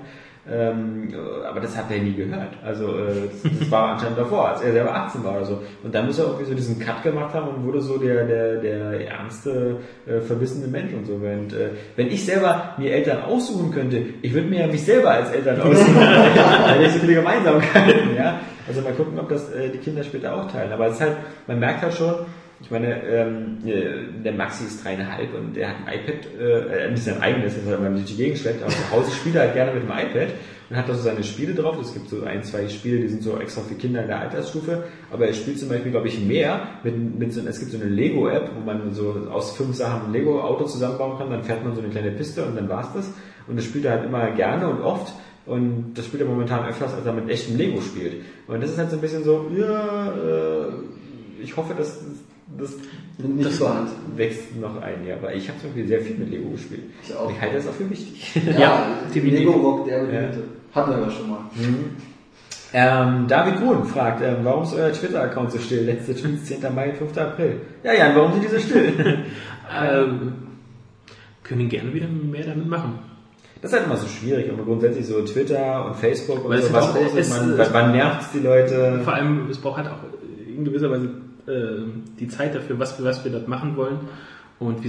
[0.48, 2.52] Ähm, äh, aber das hat er nie gehört.
[2.64, 5.64] Also äh, das, das war anscheinend davor, als er selber 18 war oder so.
[5.84, 8.58] Und dann muss er irgendwie so diesen Cut gemacht haben und wurde so der, der,
[8.58, 11.20] der ernste, äh, verbissene Mensch und so.
[11.20, 15.12] Während, äh, wenn ich selber mir Eltern aussuchen könnte, ich würde mir ja mich selber
[15.12, 15.96] als Eltern aussuchen.
[15.96, 18.40] da hätte ich so viele Gemeinsamkeiten, ja.
[18.68, 20.72] Also mal gucken, ob das äh, die Kinder später auch teilen.
[20.72, 21.18] Aber es ist halt,
[21.48, 22.16] man merkt halt schon,
[22.62, 27.04] ich meine, ähm, äh, der Maxi ist dreieinhalb und er hat ein iPad, äh, nicht
[27.04, 29.74] sein eigenes, das er durch die Gegend schleppt, aber zu Hause spielt er halt gerne
[29.74, 30.30] mit dem iPad
[30.70, 31.78] und hat da so seine Spiele drauf.
[31.82, 34.86] Es gibt so ein, zwei Spiele, die sind so extra für Kinder in der Altersstufe,
[35.12, 37.90] aber er spielt zum Beispiel, glaube ich, mehr mit, mit so, es gibt so eine
[37.90, 41.82] Lego-App, wo man so aus fünf Sachen ein Lego-Auto zusammenbauen kann, dann fährt man so
[41.82, 43.12] eine kleine Piste und dann war's das.
[43.48, 45.14] Und das spielt er halt immer gerne und oft.
[45.46, 48.24] Und das spielt er momentan öfters, als er mit echtem Lego spielt.
[48.48, 52.00] Und das ist halt so ein bisschen so, ja, äh, ich hoffe, dass
[52.60, 52.72] das,
[53.18, 53.90] Nicht das überhand.
[54.16, 55.16] wächst noch ein, ja.
[55.16, 56.82] Aber ich habe zum Beispiel sehr viel mit Lego gespielt.
[57.04, 57.30] Ich auch.
[57.32, 58.36] Ich halte das auch für wichtig.
[58.58, 59.40] Ja, definitiv.
[59.40, 60.30] Lego Rock, der Ja.
[60.74, 61.40] Hatten wir aber schon mal.
[62.74, 65.86] Ähm, David Grun fragt, ähm, warum ist euer Twitter-Account so still?
[65.86, 66.60] Letzte Tweets 10.
[66.76, 67.18] Mai, 5.
[67.18, 67.62] April.
[67.84, 68.94] Ja, Jan, warum sind die so still?
[69.82, 70.34] Ähm,
[71.42, 73.00] können gerne wieder mehr damit machen.
[73.64, 76.68] Das ist halt immer so schwierig, aber grundsätzlich so Twitter und Facebook und Weil es
[76.68, 79.00] so, was es- man, es- wann nervt die Leute?
[79.04, 79.98] Vor allem, es braucht halt auch
[80.56, 81.10] in gewisser Weise
[81.48, 84.00] die Zeit dafür, was wir, was wir dort machen wollen.
[84.60, 84.88] Und wie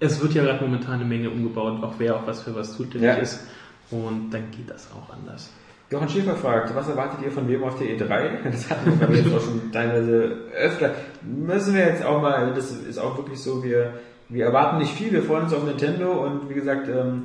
[0.00, 3.08] es, wird ja gerade momentan eine Menge umgebaut, auch wer auch was für was zuständig
[3.08, 3.14] Ja.
[3.14, 3.46] ist.
[3.90, 5.52] Und dann geht das auch anders.
[5.90, 8.28] Johann Schäfer fragt, was erwartet ihr von wem auf der E3?
[8.50, 10.94] Das hatten wir jetzt auch schon teilweise öfter.
[11.22, 13.94] Müssen wir jetzt auch mal, das ist auch wirklich so, wir,
[14.28, 17.24] wir erwarten nicht viel, wir freuen uns auf Nintendo und wie gesagt, ähm,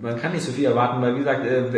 [0.00, 1.72] man kann nicht so viel erwarten, weil wie gesagt, äh,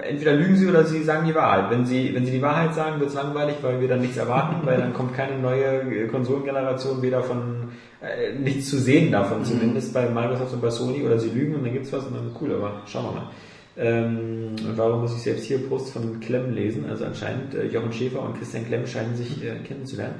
[0.00, 1.70] entweder lügen sie oder sie sagen die Wahrheit.
[1.70, 4.66] Wenn sie, wenn sie die Wahrheit sagen, wird es langweilig, weil wir dann nichts erwarten,
[4.66, 7.70] weil dann kommt keine neue äh, Konsolengeneration weder von
[8.00, 11.64] äh, nichts zu sehen davon, zumindest bei Microsoft und bei Sony oder sie lügen und
[11.64, 13.30] dann gibt's was und dann ist cool, aber schauen wir mal.
[13.76, 16.86] Ähm, warum muss ich selbst hier Posts von Klemm lesen?
[16.90, 20.16] Also anscheinend äh, Jochen Schäfer und Christian Klemm scheinen sich äh, kennenzulernen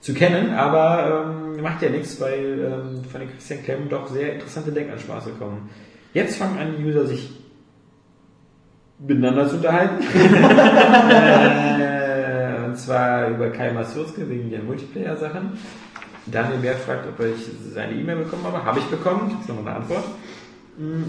[0.00, 4.34] zu kennen, aber ähm, macht ja nichts, weil ähm, von den Christian Klemm doch sehr
[4.34, 5.70] interessante Denkanspaße kommen.
[6.12, 7.30] Jetzt fangen an, die User sich
[8.98, 10.02] miteinander zu unterhalten.
[11.80, 15.58] äh, und zwar über Kai Masurske wegen der Multiplayer-Sachen.
[16.26, 18.64] Daniel Bär fragt, ob ich seine E-Mail bekommen habe.
[18.64, 19.28] Habe ich bekommen.
[19.28, 20.04] Gibt es nochmal eine Antwort?
[20.78, 21.04] Hm.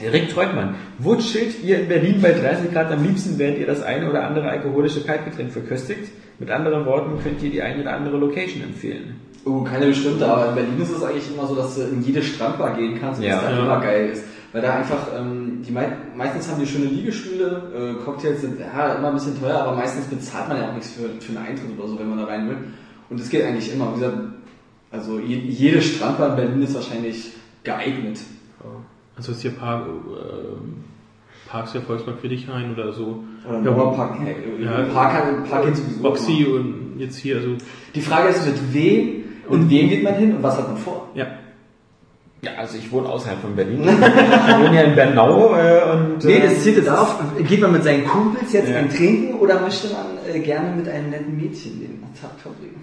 [0.00, 3.82] Rick Treutmann, wo chillt ihr in Berlin bei 30 Grad am liebsten, während ihr das
[3.82, 6.12] eine oder andere alkoholische Kaltgetränk verköstigt?
[6.38, 9.16] Mit anderen Worten, könnt ihr die eine oder andere Location empfehlen?
[9.44, 12.22] Oh, keine bestimmte, aber in Berlin ist es eigentlich immer so, dass du in jede
[12.22, 13.36] Strandbar gehen kannst und Ja.
[13.36, 13.58] das da Ja.
[13.58, 14.22] immer geil ist.
[14.52, 18.94] Weil da einfach, ähm, die mei meistens haben die schöne Liegestühle, äh, Cocktails sind ja
[18.94, 21.78] immer ein bisschen teuer, aber meistens bezahlt man ja auch nichts für, für einen Eintritt
[21.78, 22.56] oder so, wenn man da rein will.
[23.10, 23.90] Und es geht eigentlich immer.
[23.90, 24.16] Wie gesagt,
[24.90, 28.20] also je, jede Strandbar in Berlin ist wahrscheinlich geeignet.
[29.16, 33.24] Also ist hier Park, äh, Parks der Volkspark für dich rein oder so.
[33.48, 34.18] Oder Ja, Mauerpark,
[34.62, 36.02] Ja, Park, Park geht sowieso.
[36.02, 37.56] Boxy und jetzt hier, also
[37.94, 41.08] Die Frage ist, mit wem und wem geht man hin und was hat man vor?
[41.14, 41.26] ja.
[42.42, 43.82] Ja, also ich wohne außerhalb von Berlin.
[43.88, 46.24] ich wohne ja in Bernau äh, und...
[46.24, 47.16] Nee, äh, das zielte darauf,
[47.46, 48.76] geht man mit seinen Kumpels jetzt Ja.
[48.76, 52.80] ein Trinken oder möchte man äh, gerne mit einem netten Mädchen den Tag verbringen?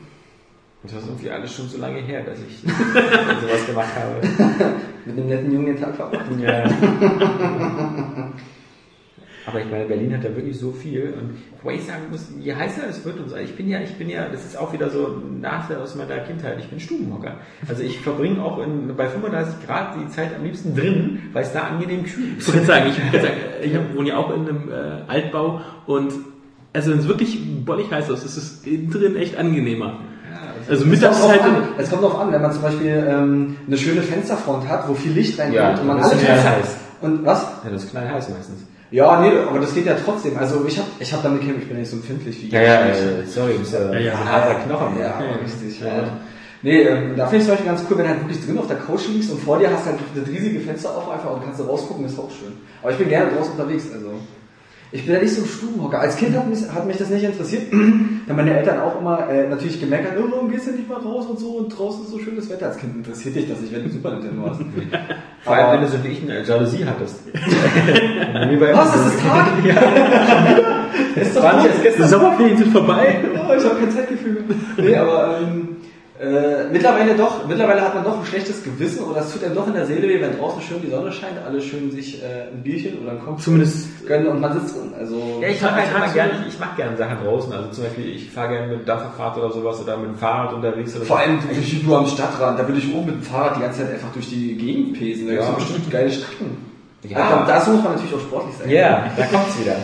[0.83, 4.21] Das ist irgendwie alles schon so lange her, dass ich sowas gemacht habe.
[5.05, 6.41] Mit einem netten Jungen den Tag verbringen?
[6.41, 6.63] Ja.
[9.47, 12.55] Aber ich meine, Berlin hat ja wirklich so viel und wobei ich sagen muss, je
[12.55, 14.89] heißer es wird und so, ich bin ja, ich bin ja, das ist auch wieder
[14.89, 17.35] so ein Nachteil aus meiner Kindheit, ich bin Stubenhocker.
[17.67, 21.53] Also ich verbringe auch in, bei 35 Grad die Zeit am liebsten drin, weil es
[21.53, 22.65] da angenehm kühl Ich ist.
[22.65, 26.11] sagen, ich, wollte sagen, ich hab, wohne ja auch in einem äh, Altbau und
[26.73, 29.99] also wenn es wirklich bollig heiß ist, ist es innen drin echt angenehmer.
[30.67, 33.05] Also Es kommt, mittags drauf halt an, es kommt drauf an, wenn man zum Beispiel
[33.07, 36.27] ähm, eine schöne Fensterfront hat, wo viel Licht reinkommt Ja, und man das alle ist
[36.27, 36.75] ja Fenster heiß.
[37.01, 37.43] Und was?
[37.63, 38.63] Ja, das ist knallheiß meistens.
[38.91, 40.37] Ja, nee, aber das geht ja trotzdem.
[40.37, 42.67] Also ich habe ich hab damit gekämpft, ich bin nicht so empfindlich wie Ja, ihr.
[42.67, 44.11] ja, äh, sorry, du bist ja, Ja, ja.
[44.13, 44.99] ein harter Knochen.
[44.99, 45.79] Ja, richtig.
[45.81, 45.87] Ja.
[45.87, 46.17] Ja.
[46.61, 48.57] Nee, ähm, da finde ich es zum Beispiel ganz cool, wenn du halt wirklich drin
[48.57, 51.43] auf der Couch liegst und vor dir hast halt das riesige Fenster auf einfach und
[51.43, 52.53] kannst du rausgucken, ist auch schön.
[52.81, 54.13] Aber ich bin gerne draußen unterwegs, also.
[54.95, 55.99] Ich bin ja nicht so ein Stubenhocker.
[55.99, 57.63] Als Kind hat mich, hat mich das nicht interessiert.
[58.27, 61.25] da meine Eltern auch immer äh, natürlich gemeckert, oh, warum gehst du nicht mal raus
[61.25, 62.67] und so und draußen ist so schönes Wetter.
[62.67, 64.61] Als Kind interessiert dich das nicht, wenn du Super Nintendo hast.
[65.43, 67.19] Vor allem, wenn du so wie ich eine Jalousie hattest.
[67.33, 69.47] Was, ist es Tag?
[71.17, 72.07] Es war nicht erst Die gestern.
[72.07, 73.17] Sommerferien sind vorbei.
[73.33, 74.43] Oh, ich habe kein Zeitgefühl mehr.
[74.77, 75.75] Nee, aber ähm,
[76.19, 79.67] äh, mittlerweile doch, mittlerweile hat man doch ein schlechtes Gewissen oder es tut einem doch
[79.67, 82.63] in der Seele weh, wenn draußen schön die Sonne scheint, alle schön sich äh, ein
[82.63, 84.93] Bierchen oder ein Cocktail Zumindest- gönnen und man sitzt drin.
[84.97, 87.51] Also Ja, ich mache halt immer Tagsüber- gerne, ich mache gerne Sachen draußen.
[87.53, 90.95] Also zum Beispiel, ich fahre gerne mit Dampferfahrt oder sowas oder mit dem Fahrrad unterwegs.
[90.95, 93.61] Oder vor allem durch du am Stadtrand, da würde ich oben mit dem Fahrrad die
[93.61, 95.27] ganze Zeit einfach durch die Gegend pesen.
[95.27, 95.39] Da Ja.
[95.47, 96.57] gibt es bestimmt geile Strecken.
[97.03, 97.19] Ja.
[97.19, 97.25] Ja.
[97.29, 98.69] Aber dazu muss man natürlich auch sportlich sein.
[98.69, 99.75] Ja, da kommt's wieder.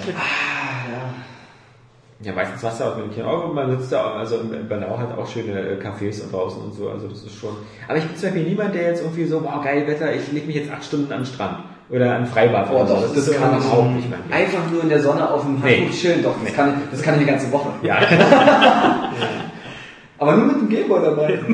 [2.23, 2.33] Ja.
[2.33, 3.25] Meistens machst du auch mit dem
[3.55, 6.89] man sitzt da, also in Bernau hat auch schöne äh, Cafés und draußen und so,
[6.89, 7.55] also das ist schon.
[7.87, 10.45] Aber ich bin zum Beispiel niemand, der jetzt irgendwie so, boah, geil Wetter, ich leg
[10.47, 11.57] mich jetzt acht Stunden an den Strand.
[11.89, 14.13] Oder an Freibad Oh, doch, das, kann ich überhaupt nicht Ding.
[14.31, 15.81] Einfach nur in der Sonne auf dem Nee.
[15.81, 17.69] Handtuch chillen, doch, das, kann ich, das kann ich eine ganze Woche.
[17.81, 17.97] Ja.
[20.17, 21.39] Aber nur mit dem Gameboy dabei.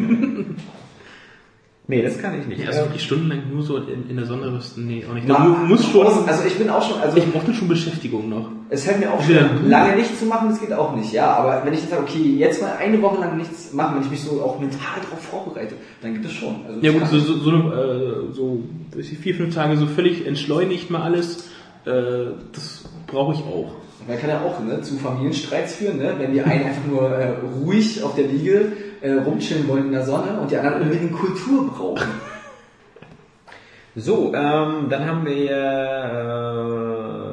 [1.88, 2.59] nee, das kann ich nicht.
[2.61, 5.27] Ja, also wirklich stundenlang nur so in, in der Sonne rüsten, nee, auch nicht.
[5.27, 8.49] Na, Du musst schon, Also ich bin auch schon, also ich brauchte schon Beschäftigung noch.
[8.69, 11.27] es fällt mir auch schon lange nichts zu machen, das geht auch nicht, ja.
[11.34, 14.11] Aber wenn ich jetzt sage, okay, jetzt mal eine Woche lang nichts machen, wenn ich
[14.11, 16.55] mich so auch mental darauf vorbereite, dann gibt es schon.
[16.68, 18.64] Also Ja gut, so, so, so, äh, so
[19.22, 21.47] vier, fünf Tage so völlig entschleunigt mal alles,
[21.85, 21.91] äh,
[22.53, 23.72] das brauche ich auch.
[24.07, 26.14] Man kann ja auch ne, zu Familienstreits führen, ne?
[26.18, 28.72] wenn die einen einfach nur äh, ruhig auf der Liege
[29.02, 32.07] äh, rumchillen wollen in der Sonne und die anderen unbedingt Kultur brauchen.
[33.99, 35.49] So, ähm, dann haben wir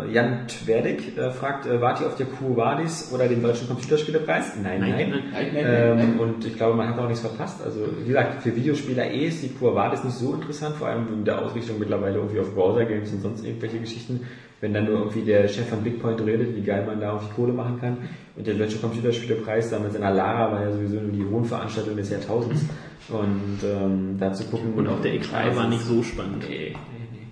[0.09, 3.69] äh, Jan Twerdig, äh, fragt, äh, wart ihr auf der Quo Vadis oder dem Deutschen
[3.69, 4.53] Computerspielepreis?
[4.63, 4.91] Nein, nein.
[4.91, 6.19] Nein, Nein, nein, Ähm, nein.
[6.19, 7.61] und ich glaube, man hat auch nichts verpasst.
[7.63, 11.07] Also, wie gesagt, für Videospieler eh ist die Quo Vadis nicht so interessant, vor allem
[11.11, 14.21] wegen der Ausrichtung mittlerweile irgendwie auf Browser-Games und sonst irgendwelche Geschichten.
[14.65, 17.53] Wenn dann nur irgendwie der Chef von Bigpoint redet, wie geil man da irgendwie Kohle
[17.53, 17.99] machen kann.
[18.35, 22.09] Und der Deutsche Computerspielepreis da mit seiner Lara war ja sowieso nur die Hohenveranstaltung des
[22.09, 22.65] Jahrtausends.
[23.11, 24.73] Und ähm, da zu gucken.
[24.73, 26.47] Und auch der X3 war nicht so spannend.
[26.49, 27.27] Nee, nee, nee.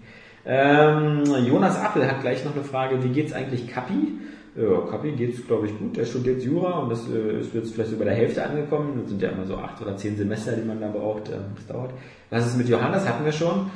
[0.44, 4.08] Ähm, Jonas Appel hat gleich noch eine Frage, wie geht's eigentlich Kapi?
[4.54, 5.96] Ja, Kapi geht's, glaube ich, gut.
[5.96, 8.98] Der studiert Jura und das äh, ist jetzt vielleicht so bei der Hälfte angekommen.
[9.00, 11.30] Das sind ja immer so acht oder zehn Semester, die man da braucht.
[11.30, 11.92] Ähm, das dauert.
[12.28, 13.08] Was ist mit Johannes?
[13.08, 13.70] Hatten wir schon.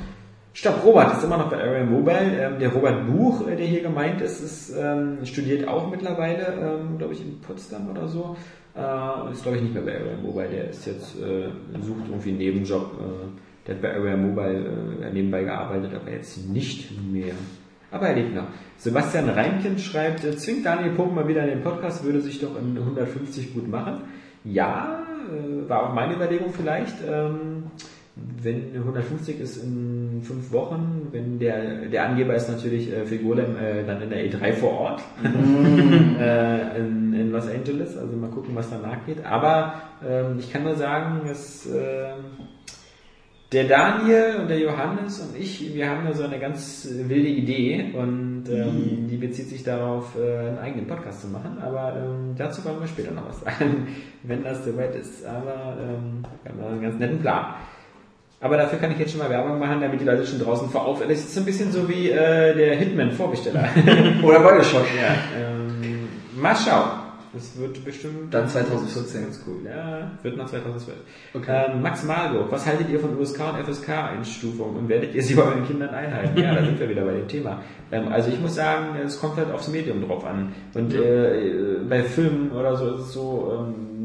[0.57, 2.35] Stopp, Robert ist immer noch bei Area Mobile.
[2.35, 6.97] Ähm, der Robert Buch, äh, der hier gemeint ist, ist ähm, studiert auch mittlerweile, ähm,
[6.97, 8.35] glaube ich, in Potsdam oder so.
[8.75, 10.49] Äh, ist, glaube ich, nicht mehr bei Area Mobile.
[10.49, 12.91] Der ist jetzt, äh, sucht irgendwie einen Nebenjob.
[12.99, 17.35] Äh, der hat bei Area Mobile äh, nebenbei gearbeitet, aber jetzt nicht mehr.
[17.91, 18.47] Aber er lebt noch.
[18.77, 22.75] Sebastian Reinkind schreibt, zwingt Daniel Pope mal wieder in den Podcast, würde sich doch in
[22.75, 24.05] 150 gut machen.
[24.43, 25.03] Ja,
[25.67, 26.95] war auch meine Überlegung vielleicht.
[28.41, 33.57] Wenn 150 ist in fünf Wochen, wenn der, der Angeber ist natürlich äh, für Golem
[33.57, 38.55] äh, dann in der E3 vor Ort äh, in, in Los Angeles, also mal gucken,
[38.55, 39.25] was danach geht.
[39.25, 39.73] Aber
[40.07, 42.13] ähm, ich kann nur sagen, dass äh,
[43.53, 47.93] der Daniel und der Johannes und ich, wir haben da so eine ganz wilde Idee
[47.95, 51.57] und ähm, die bezieht sich darauf, äh, einen eigenen Podcast zu machen.
[51.61, 53.87] Aber ähm, dazu wollen wir später noch was sagen,
[54.23, 55.25] wenn das soweit ist.
[55.25, 57.53] Aber ähm, wir haben da einen ganz netten Plan.
[58.39, 60.99] Aber dafür kann ich jetzt schon mal Werbung machen, damit die Leute schon draußen vorauf.
[61.01, 63.67] Das ist so ein bisschen so wie äh, der Hitman-Vorbesteller.
[64.23, 64.85] Oder Bioshock.
[64.95, 66.07] ja, ähm,
[66.39, 67.07] mal schauen.
[67.33, 69.21] Das wird bestimmt Dann 2014.
[69.21, 69.57] ganz cool.
[69.65, 70.97] Ja, wird nach 2012.
[71.33, 71.65] Okay.
[71.71, 75.43] Ähm, Max Marburg, was haltet ihr von USK und FSK-Einstufung und werdet ihr sie bei
[75.43, 76.39] euren Kindern einhalten?
[76.39, 77.61] Ja, da sind wir wieder bei dem Thema.
[77.91, 80.53] Ähm, also ich muss sagen, es kommt halt aufs Medium drauf an.
[80.73, 83.96] Und äh, bei Filmen oder so ist es so, ähm,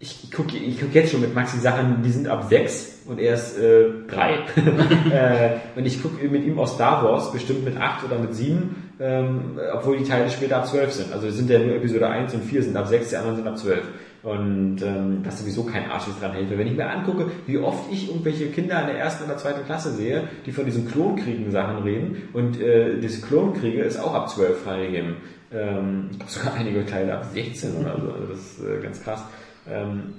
[0.00, 3.34] ich gucke ich guck jetzt schon mit Maxi Sachen, die sind ab sechs und er
[3.34, 4.34] ist äh, drei.
[5.10, 8.92] äh, und ich gucke mit ihm auch Star Wars, bestimmt mit acht oder mit sieben,
[9.00, 11.12] ähm, obwohl die Teile später ab zwölf sind.
[11.12, 13.58] Also sind ja nur Episode 1 und 4 sind ab sechs, die anderen sind ab
[13.58, 13.82] zwölf.
[14.22, 16.50] Und ähm, das sowieso kein Arsch dran hält.
[16.50, 19.64] Weil Wenn ich mir angucke, wie oft ich irgendwelche Kinder in der ersten oder zweiten
[19.64, 24.62] Klasse sehe, die von diesen Klonkriegen-Sachen reden, und äh, diese Klonkriege ist auch ab zwölf
[24.62, 25.16] freigegeben.
[25.52, 28.12] Ähm, sogar einige Teile ab 16 oder so.
[28.12, 29.22] Also das ist äh, ganz krass.
[29.70, 30.14] Ähm,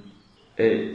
[0.57, 0.89] äh,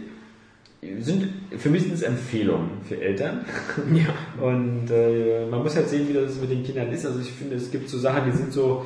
[1.00, 3.44] sind für mich sind es Empfehlungen für Eltern.
[3.94, 4.14] Ja.
[4.42, 7.06] Und äh, man muss halt sehen, wie das mit den Kindern ist.
[7.06, 8.84] Also ich finde, es gibt so Sachen, die sind so.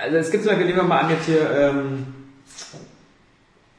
[0.00, 2.21] Also es gibt zum Beispiel, nehmen wir mal an jetzt hier ähm,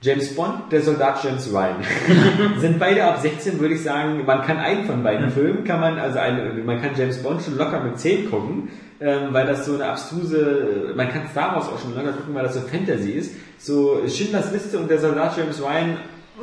[0.03, 1.77] James Bond, der Soldat James Ryan.
[2.59, 5.97] sind beide ab 16, würde ich sagen, man kann einen von beiden Filmen, kann man,
[5.97, 8.69] also eine, man kann James Bond schon locker mit 10 gucken,
[8.99, 12.43] ähm, weil das so eine abstruse, man kann Star Wars auch schon locker gucken, weil
[12.43, 13.31] das so Fantasy ist.
[13.57, 15.97] So Schindlers Liste und der Soldat James Ryan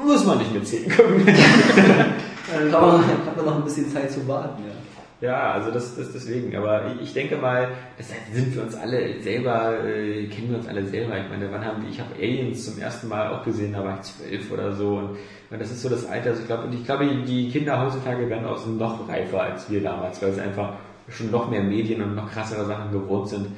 [0.06, 1.26] muss man nicht mit 10 gucken.
[2.72, 4.79] Man, hat man noch ein bisschen Zeit zu warten, ja.
[5.20, 6.54] Ja, also das, das deswegen.
[6.56, 7.68] Aber ich, ich denke mal,
[7.98, 11.18] das sind wir uns alle selber, äh, kennen wir uns alle selber.
[11.18, 13.96] Ich meine, wann haben wir, ich habe Aliens zum ersten Mal auch gesehen, da war
[13.96, 14.96] ich zwölf oder so.
[14.96, 15.10] Und,
[15.50, 16.30] und das ist so das Alter.
[16.30, 19.82] Also ich glaube, und ich glaube, die Kinder heutzutage werden auch noch reifer als wir
[19.82, 20.74] damals, weil sie einfach
[21.08, 23.48] schon noch mehr Medien und noch krassere Sachen gewohnt sind.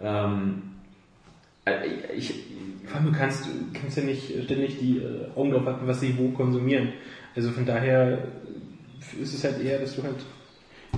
[0.00, 0.62] Ähm,
[1.64, 1.86] äh,
[2.16, 2.34] ich,
[2.86, 6.00] Vor allem, du kannst, du kannst ja nicht ständig die äh, Augen drauf halten, was
[6.00, 6.88] sie wo konsumieren.
[7.36, 8.18] Also von daher
[9.20, 10.16] ist es halt eher, dass du halt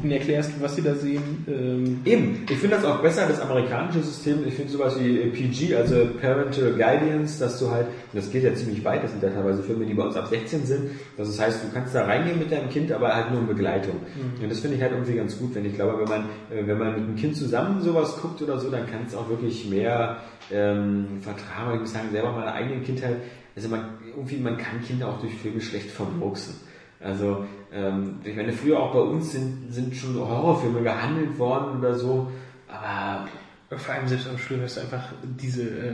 [0.02, 1.44] erklärst, was sie da sehen.
[1.48, 4.46] Ähm, Eben, ich finde das auch besser, das amerikanische System.
[4.46, 8.84] Ich finde sowas wie PG, also Parental Guidance, dass du halt, das geht ja ziemlich
[8.84, 10.90] weit, das sind ja teilweise Filme, die bei uns ab 16 sind.
[11.16, 13.94] Das heißt, du kannst da reingehen mit deinem Kind, aber halt nur in Begleitung.
[14.42, 16.78] Und das finde ich halt irgendwie ganz gut, wenn ich glaube, wenn man, äh, wenn
[16.78, 20.18] man mit einem Kind zusammen sowas guckt oder so, dann kann es auch wirklich mehr
[20.52, 21.74] ähm, vertragen.
[21.74, 23.16] Ich muss sagen, selber meine eigene Kindheit,
[23.56, 23.84] also man,
[24.14, 26.54] irgendwie, man kann Kinder auch durch Filme schlecht vermurksen.
[27.00, 27.44] Also,
[27.74, 32.30] ähm, ich meine, früher auch bei uns sind, sind schon Horrorfilme gehandelt worden oder so,
[32.68, 33.28] aber
[33.76, 35.92] vor allem selbst am Schluss hast du einfach diese äh,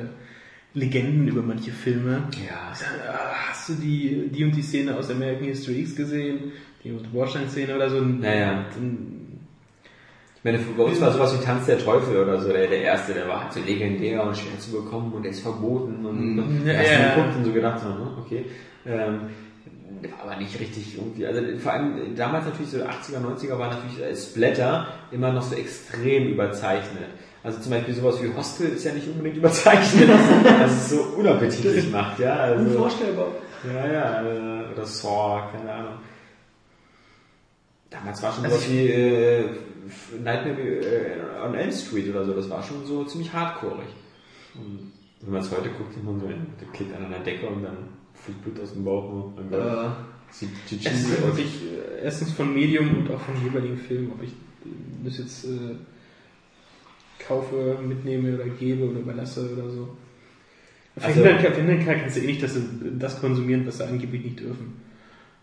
[0.75, 2.25] Legenden über manche Filme.
[2.47, 2.73] ja,
[3.09, 6.53] Ah, Hast du die, die und die Szene aus American History X gesehen?
[6.85, 7.97] Die Bordstein-Szene oder so?
[7.99, 8.51] Ein, Ja, ja.
[8.77, 9.17] ein-
[10.37, 13.13] ich meine, bei uns war sowas wie Tanz der Teufel oder so, der, der erste,
[13.13, 16.67] der war halt so legendär und schwer zu bekommen und der ist verboten und Mhm.
[16.67, 18.47] ja, Ja, und so gedacht, hm, okay.
[18.87, 19.21] Ähm,
[20.23, 24.15] aber nicht richtig irgendwie, also vor allem damals natürlich so 80er, 90er war natürlich äh,
[24.17, 27.09] Splatter immer noch so extrem überzeichnet.
[27.43, 30.11] Also zum Beispiel sowas wie Hostel ist ja nicht unbedingt überzeichnet,
[30.61, 32.35] dass es so unappetitlich macht, ja.
[32.35, 33.29] Also, Unvorstellbar.
[33.67, 35.95] ja, ja, äh, oder Saw, keine Ahnung.
[37.89, 39.45] Damals war schon Also sowas wie äh,
[40.23, 43.89] Nightmare äh, on Elm Street oder so, das war schon so ziemlich hardcoreig.
[44.55, 44.93] Und
[45.23, 48.00] wenn man es heute guckt, sieht man so, der klebt an einer Decke und dann
[48.25, 49.33] fliegt Blut aus dem Bauch.
[49.37, 49.91] Dann Äh,
[50.31, 54.33] Es ist wirklich äh, erstens von Medium und auch vom jeweiligen Film, ob ich
[55.05, 55.75] das jetzt äh,
[57.19, 59.97] kaufe, mitnehme oder gebe oder überlasse oder so.
[60.97, 62.63] Also- Verhindern, kann- verhindern kann, kannst du eh nicht, dass sie
[62.99, 64.75] das konsumieren, was sie angeblich nicht dürfen.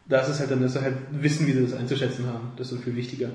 [0.08, 2.52] Da ist es halt dann, dass sie halt wissen, wie sie das einzuschätzen haben.
[2.58, 3.30] Das ist viel wichtiger.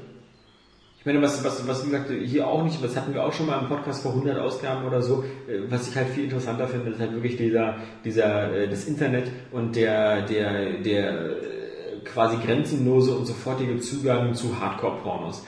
[1.03, 3.47] Ich meine, was, was, was wie gesagt, hier auch nicht, was hatten wir auch schon
[3.47, 6.93] mal im Podcast vor 100 Ausgaben oder so, äh, was ich halt viel interessanter finde,
[6.93, 7.74] ist halt wirklich dieser,
[8.05, 11.35] dieser, äh, das Internet und der, der, der, äh,
[12.05, 15.45] quasi grenzenlose und sofortige Zugang zu Hardcore-Pornos.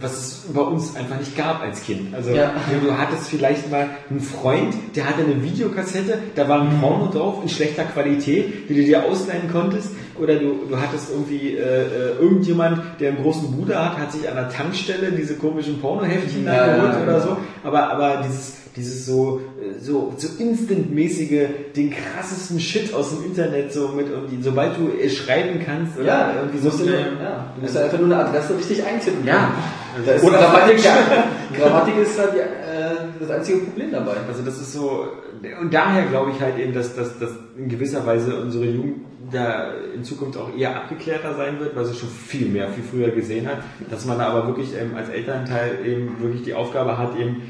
[0.00, 2.12] Was es bei uns einfach nicht gab als Kind.
[2.14, 2.52] Also Ja.
[2.82, 7.38] du hattest vielleicht mal einen Freund, der hatte eine Videokassette, da war ein Porno drauf
[7.42, 9.90] in schlechter Qualität, die du dir ausleihen konntest.
[10.20, 14.28] Oder du, du hattest irgendwie äh, äh, irgendjemand, der einen großen Bruder hat, hat sich
[14.28, 17.20] an der Tankstelle diese komischen Pornoheftchen Ja, geholt ja, oder ja.
[17.20, 17.36] so.
[17.64, 23.72] Aber, aber dieses, dieses so, äh, so, so instantmäßige, den krassesten Shit aus dem Internet,
[23.72, 26.76] so mit irgendwie, sobald du äh, schreiben kannst, oder Ja, irgendwie du so.
[26.78, 29.26] musst, ja, du musst ja einfach nur eine Adresse richtig eintippen.
[29.26, 29.52] Ja.
[30.04, 30.78] Da ist Oder Grammatik,
[31.58, 32.44] Grammatik ist halt äh,
[33.18, 34.12] das einzige Problem dabei.
[34.28, 35.06] Also das ist so,
[35.60, 38.96] und daher glaube ich halt eben, dass, dass, dass in gewisser Weise unsere Jugend
[39.30, 43.10] da in Zukunft auch eher abgeklärter sein wird, weil sie schon viel mehr, viel früher
[43.10, 43.58] gesehen hat,
[43.90, 47.42] dass man da aber wirklich ähm, als Elternteil eben wirklich die Aufgabe hat, eben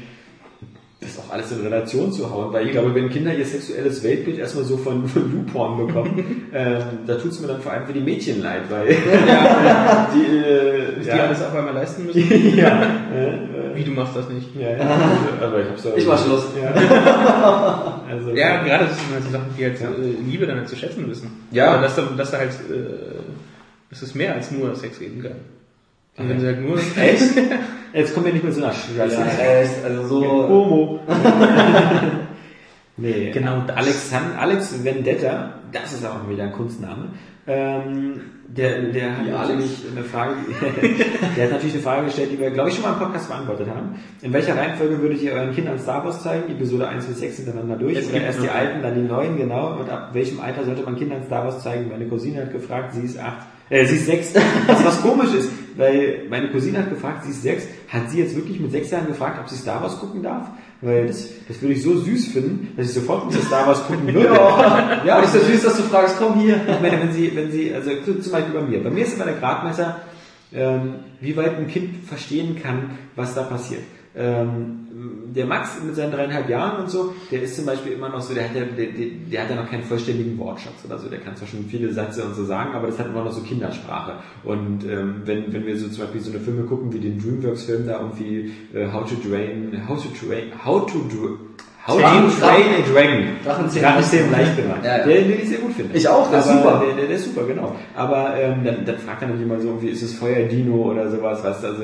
[0.99, 4.39] das auch alles in Relation zu hauen, weil ich glaube, wenn Kinder ihr sexuelles Weltbild
[4.39, 7.93] erstmal so von, von YouPorn bekommen, ähm, da tut es mir dann vor allem für
[7.93, 8.87] die Mädchen leid, weil
[10.15, 12.21] die, äh, Die ja, alles auf einmal leisten müssen.
[12.57, 12.81] ja,
[13.13, 14.55] äh, Wie, du machst das nicht?
[14.55, 14.99] ja, ja,
[15.39, 16.47] aber ich hab's ja Ich mach Schluss.
[16.59, 18.01] Ja.
[18.09, 19.85] also, Ja, gerade das sind halt so Sachen, die halt äh,
[20.27, 21.29] Liebe dann halt zu schätzen wissen.
[21.51, 21.73] Ja.
[21.73, 23.19] Aber dass da, dass da halt, äh,
[23.91, 25.35] dass es mehr als nur Sex geben kann.
[26.17, 26.79] Und wenn sie halt nur...
[26.79, 27.33] Echt?
[27.93, 29.15] Jetzt kommen wir nicht mit so einer Scheiße.
[29.15, 30.25] Ja, also so.
[30.49, 30.99] Homo.
[32.97, 33.77] nee, Genau das.
[33.77, 37.09] Alexand Alex Vendetta, das ist auch wieder ein Kunstname.
[37.49, 38.19] Ähm,
[38.49, 39.49] der, der hat Alex?
[39.49, 40.33] natürlich eine Frage,
[41.37, 43.69] der hat natürlich eine Frage gestellt, die wir, glaube ich, schon mal im Podcast beantwortet
[43.69, 43.95] haben.
[44.21, 46.51] In welcher Reihenfolge würdet ihr euren Kindern Star Wars zeigen?
[46.51, 47.97] Episode 1 bis 6 hintereinander durch?
[47.97, 49.77] Es Oder erst die alten, dann die neuen, genau.
[49.79, 51.89] Und ab welchem Alter sollte man Kindern Star Wars zeigen?
[51.89, 53.33] Meine Cousine hat gefragt, sie ist 8.
[53.69, 54.33] Äh, sie ist sechs.
[54.67, 57.63] Was, was komisch ist, weil meine Cousine hat gefragt, sie ist sechs.
[57.87, 60.47] Hat sie jetzt wirklich mit sechs Jahren gefragt, ob sie Star Wars gucken darf?
[60.81, 64.07] Weil das, das würde ich so süß finden, dass ich sofort mit Star Wars gucken
[64.13, 64.25] würde.
[64.25, 66.59] Ja, ja aber ist das süß, dass du fragst, komm hier.
[66.67, 68.83] ich meine, wenn sie, wenn sie, also zum Beispiel bei mir.
[68.83, 70.01] Bei mir ist immer der Gradmesser,
[70.53, 73.81] ähm, wie weit ein Kind verstehen kann, was da passiert.
[74.15, 74.86] Ähm,
[75.35, 78.33] der Max mit seinen dreieinhalb Jahren und so, der ist zum Beispiel immer noch so,
[78.33, 81.19] der hat ja, der, der, der hat ja noch keinen vollständigen Wortschatz oder so, der
[81.19, 84.13] kann zwar schon viele Sätze und so sagen, aber das hat immer noch so Kindersprache.
[84.43, 87.85] Und ähm, wenn, wenn wir so zum Beispiel so eine Filme gucken wie den Dreamworks-Film
[87.87, 91.37] da irgendwie äh, How to Drain, How to Train, How to Dra-
[91.87, 93.23] How to Drachen- Train a Dragon.
[93.45, 94.79] Drachenzähmen Drachenzähmen leicht gemacht.
[94.83, 95.05] Ja, ja.
[95.05, 95.97] Der, den ich sehr gut finde.
[95.97, 96.83] Ich auch, der ist super.
[96.85, 97.75] Der, der, der ist super, genau.
[97.95, 101.41] Aber ähm, dann, dann fragt er natürlich mal so, irgendwie, ist es Feuerdino oder sowas,
[101.41, 101.83] du, also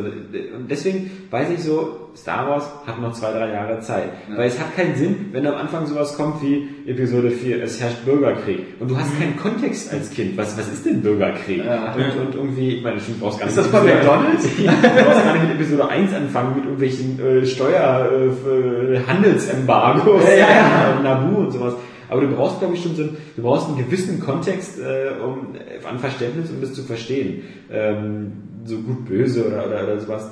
[0.69, 4.09] deswegen weiß ich so, Star Wars hat noch zwei, drei Jahre Zeit.
[4.35, 8.05] Weil es hat keinen Sinn, wenn am Anfang sowas kommt wie Episode 4, es herrscht
[8.05, 8.59] Bürgerkrieg.
[8.79, 10.37] Und du hast keinen Kontext als Kind.
[10.37, 11.65] Was, was ist denn Bürgerkrieg?
[11.65, 11.93] Ja.
[11.93, 14.43] Und, und irgendwie, ich meine, du brauchst gar nicht Ist das bei McDonald's?
[14.57, 20.23] du brauchst gar nicht mit Episode 1 anfangen, mit irgendwelchen äh, Steuer, äh, f- Handelsembargos,
[20.25, 20.99] Ja, ja, ja.
[21.03, 21.73] Nabu und sowas.
[22.09, 25.55] Aber du brauchst, glaube ich, schon so einen, du brauchst einen gewissen Kontext äh, um,
[25.55, 27.41] äh, an Verständnis, um das zu verstehen.
[27.71, 28.33] Ähm,
[28.65, 30.29] so gut böse oder, oder, oder sowas.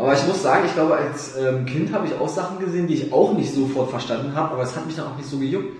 [0.00, 2.94] Aber ich muss sagen, ich glaube, als ähm, Kind habe ich auch Sachen gesehen, die
[2.94, 5.76] ich auch nicht sofort verstanden habe, aber es hat mich dann auch nicht so gejuckt.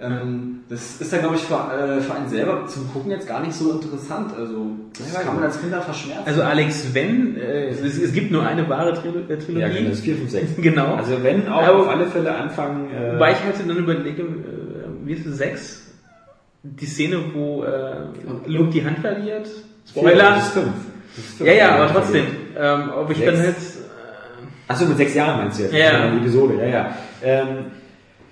[0.00, 3.40] Ähm, das ist dann, glaube ich, für, äh, für einen selber zum Gucken jetzt gar
[3.40, 4.32] nicht so interessant.
[4.38, 4.66] Also,
[4.96, 6.22] das Ja, kann man als Kind dann verschmerzen.
[6.24, 9.60] Also Alex, wenn, äh, es, es gibt nur eine wahre Trilo äh, Trilogie.
[9.60, 10.46] Ja, genau, das ist 4, 5, 6.
[10.58, 10.94] Genau.
[10.94, 12.90] Also wenn auch Aber- auf alle Fälle anfangen.
[12.92, 14.26] Äh, Wobei ich halt dann überlege, äh,
[15.04, 15.82] wie ist es, sechs?
[16.62, 17.96] Die Szene, wo äh,
[18.46, 19.48] Luke die Hand verliert.
[19.88, 20.30] Spoiler.
[20.36, 20.68] Das ist 5.
[21.40, 22.24] Ja, ja, aber trotzdem.
[22.58, 23.32] Ähm, ob ich Sechs.
[23.32, 23.56] dann halt...
[24.68, 25.72] Achso, mit sechs Jahren meinst du jetzt?
[25.74, 26.10] Ja.
[26.10, 26.90] Die Episode, ja, ja.
[27.22, 27.66] Ähm,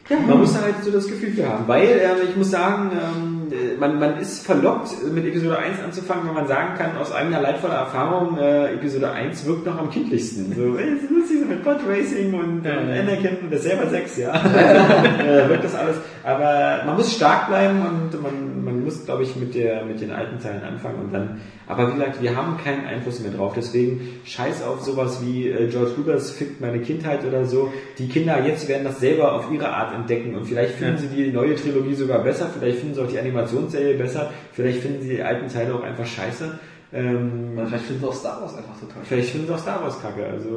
[0.09, 1.67] ja, man muss da halt so das Gefühl für haben.
[1.67, 6.29] Weil, äh, ich muss sagen, ähm, äh, man, man ist verlockt, mit Episode 1 anzufangen,
[6.29, 10.55] wenn man sagen kann, aus eigener leidvoller Erfahrung, äh, Episode 1 wirkt noch am kindlichsten.
[10.55, 13.03] So, ey, ist lustig, so mit Pod Racing und Ja, äh, ja.
[13.03, 14.33] Anakin, und der selber sechs, ja.
[14.35, 15.97] äh, wirkt das alles.
[16.23, 20.11] Aber man muss stark bleiben und man, man muss, glaube ich, mit, der, mit den
[20.11, 23.53] alten Teilen anfangen und dann, aber wie gesagt, wir haben keinen Einfluss mehr drauf.
[23.55, 27.71] Deswegen scheiß auf sowas wie äh, George Lucas fickt meine Kindheit oder so.
[27.99, 31.01] Die Kinder jetzt werden das selber auf ihre Art entdecken und vielleicht finden Ja.
[31.01, 35.03] sie die neue Trilogie sogar besser, vielleicht finden sie auch die Animationsserie besser, vielleicht finden
[35.03, 36.59] sie die alten Teile auch einfach scheiße.
[36.93, 40.01] Ähm, vielleicht finden sie auch Star Wars einfach total Vielleicht finden sie auch Star Wars
[40.01, 40.25] kacke.
[40.25, 40.49] Also,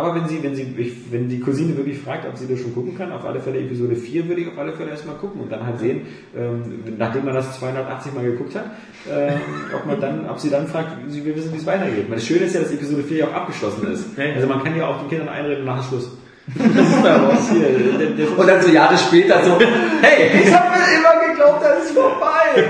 [0.00, 0.74] aber wenn sie, wenn sie,
[1.10, 3.94] wenn die Cousine wirklich fragt, ob sie das schon gucken kann, auf alle Fälle Episode
[3.94, 6.02] 4 würde ich auf alle Fälle erstmal gucken und dann halt sehen,
[6.36, 8.64] ähm, nachdem man das 280 Mal geguckt hat,
[9.10, 9.40] ähm,
[9.74, 12.06] ob man dann, ob sie dann fragt, sie will wissen, wie es weitergeht.
[12.10, 14.16] Das Schöne ist ja, dass Episode 4 ja auch abgeschlossen ist.
[14.16, 14.34] Ja, ja.
[14.34, 16.10] Also man kann ja auch den Kindern einreden nach Schluss.
[17.00, 17.50] Star Wars.
[17.50, 19.58] Hier, der, der, Und dann so Jahre später so,
[20.00, 22.64] hey, ich habe mir immer geglaubt, das ist vorbei.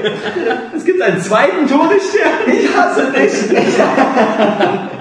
[0.77, 2.33] es gibt einen zweiten Todesstern.
[2.47, 3.31] Ich hasse dich.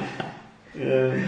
[0.79, 1.19] Äh, äh, ja.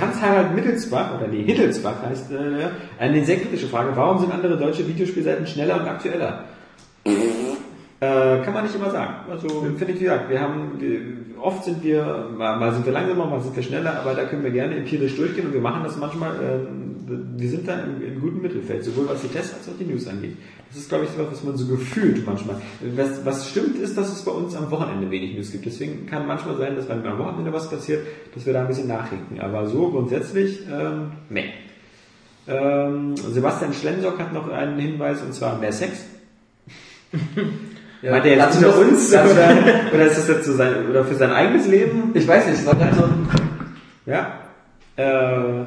[0.00, 2.68] Hans-Harald Mittelsbach, oder nee, Hittelsbach heißt, äh,
[2.98, 3.90] eine sehr kritische Frage.
[3.94, 6.44] Warum sind andere deutsche Videospielseiten schneller und aktueller?
[8.00, 9.28] Äh, kann man nicht immer sagen.
[9.28, 11.00] Also finde ich, wie gesagt, wir haben, wir,
[11.40, 14.44] oft sind wir, mal, mal sind wir langsamer, mal sind wir schneller, aber da können
[14.44, 18.20] wir gerne empirisch durchgehen und wir machen das manchmal, ähm, wir sind da im, im
[18.20, 20.36] guten Mittelfeld, sowohl was die Tests als auch die News angeht.
[20.68, 22.60] Das ist, glaube ich, so was, was man so gefühlt manchmal.
[22.94, 25.66] Was, was stimmt, ist, dass es bei uns am Wochenende wenig News gibt.
[25.66, 28.86] Deswegen kann manchmal sein, dass wenn am Wochenende was passiert, dass wir da ein bisschen
[28.86, 29.40] nachhinken.
[29.40, 31.46] Aber so grundsätzlich, ähm, meh.
[32.46, 36.04] Ähm, Sebastian Schlensock hat noch einen Hinweis, und zwar mehr Sex.
[38.02, 39.36] Ja, Meint er jetzt unter das- uns lassen
[39.92, 42.12] oder, ist das jetzt so sein, oder für sein eigenes Leben?
[42.14, 43.28] Ich weiß nicht, halt so ein
[44.06, 44.34] Ja.
[44.96, 45.64] Äh,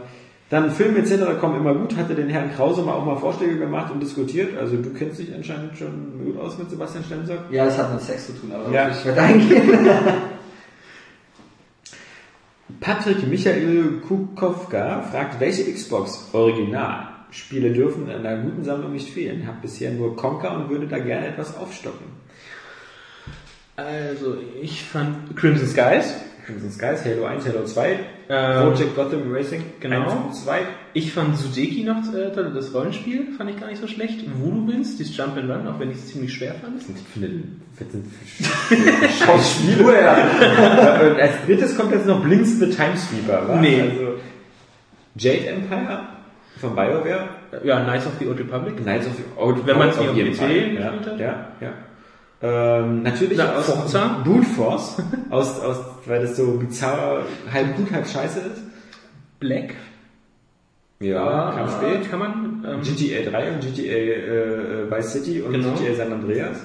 [0.49, 1.39] dann Filme etc.
[1.39, 1.95] kommen immer gut.
[1.95, 4.57] Hatte den Herrn Krause mal auch mal Vorschläge gemacht und diskutiert.
[4.57, 7.39] Also du kennst dich anscheinend schon gut aus mit Sebastian Stenzock.
[7.51, 8.89] Ja, es hat mit Sex zu tun, aber Ja.
[8.89, 9.69] ich werde eingehen.
[12.79, 19.45] Patrick Michael Kukowka fragt, welche Xbox Original Spiele dürfen in einer guten Sammlung nicht fehlen?
[19.47, 22.10] Hab bisher nur Conker und würde da gerne etwas aufstocken.
[23.75, 26.15] Also, ich fand Crimson Skies.
[26.45, 27.99] Crimson Skies, Halo 1, Halo 2,
[28.29, 30.03] Ähm, Project Gotham Racing genau.
[30.03, 30.59] 1 und 2.
[30.93, 34.21] Ich fand Sudeki noch, äh, toll, das Rollenspiel fand ich gar nicht so schlecht.
[34.21, 36.77] Du willst, dieses Jump and Run, auch wenn ich es ziemlich schwer fand.
[36.77, 37.05] Das sind das
[38.67, 40.01] für Schauspieler?
[40.01, 41.01] ja.
[41.01, 43.55] Und als drittes kommt jetzt noch Blinks the Timesweeper, wa?
[43.57, 43.81] Nee.
[43.81, 44.15] Also
[45.15, 45.99] Jade Empire
[46.59, 47.29] von BioWare.
[47.63, 48.77] Ja, Knights of the Old Republic.
[48.77, 50.47] Knights of the Old Wenn man es auf auf PC Fall.
[50.47, 51.19] gespielt ja, hat.
[51.19, 51.73] Ja, ja.
[52.43, 54.21] Ähm, natürlich Na, aus Forza.
[54.23, 54.97] Boot Force,
[55.29, 55.77] aus, aus,
[56.07, 58.61] weil das so bizarr, halb gut, halb scheiße ist.
[59.39, 59.75] Black.
[60.99, 62.09] Ja, kam spät.
[62.09, 62.65] Kann man.
[62.67, 65.73] Ähm, GTA 3 und GTA äh, Vice City und Genau.
[65.73, 66.57] GTA San Andreas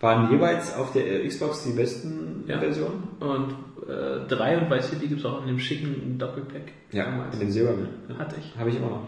[0.00, 2.58] waren jeweils auf der äh, Xbox die besten Ja.
[2.58, 3.08] Versionen.
[3.20, 3.54] und
[3.88, 6.72] äh, 3 und Vice City gibt es auch in dem schicken Doppelpack.
[6.92, 7.34] Ja, Damals.
[7.34, 7.88] in dem Silbernen.
[8.18, 8.58] Hatte ich.
[8.58, 9.02] Habe ich immer noch.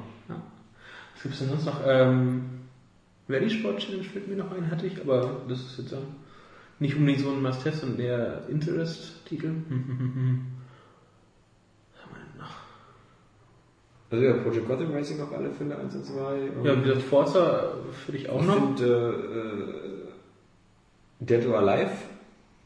[1.15, 1.81] Was gibt es denn sonst noch?
[1.87, 2.43] Ähm,
[3.31, 5.95] Rally Sport Challenge fällt mir noch ein, hatte ich, aber das ist jetzt
[6.79, 9.49] nicht unbedingt so ein Must-Have, sondern eher Interest-Titel.
[11.93, 12.57] Was haben wir denn noch?
[14.11, 16.51] Also ja, Project Gotham Racing auf alle Fälle 1 und 2.
[16.51, 18.55] Und Ja, wie gesagt, Forza für dich auch ich noch.
[18.77, 20.09] finde
[21.21, 21.91] äh, Dead or Alive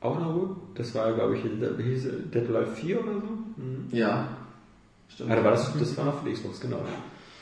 [0.00, 0.56] auch noch gut.
[0.74, 3.20] Das war, glaube ich, hieß Dead or Alive 4 oder so.
[3.62, 3.88] Mhm.
[3.90, 4.28] Ja.
[5.08, 5.30] Stimmt.
[5.30, 6.80] Ah, da war das, das war noch für die Xbox, genau.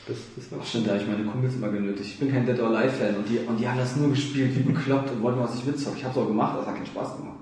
[0.07, 2.09] Das, das war Ach, stimmt, da habe ich meine Kumpels immer genötigt.
[2.09, 4.53] Ich bin kein Dead or Alive Fan und die, und die haben das nur gespielt
[4.55, 5.97] wie bekloppt und wollten was ich mitzocken.
[5.97, 7.37] Ich habe es auch gemacht, das hat keinen Spaß gemacht.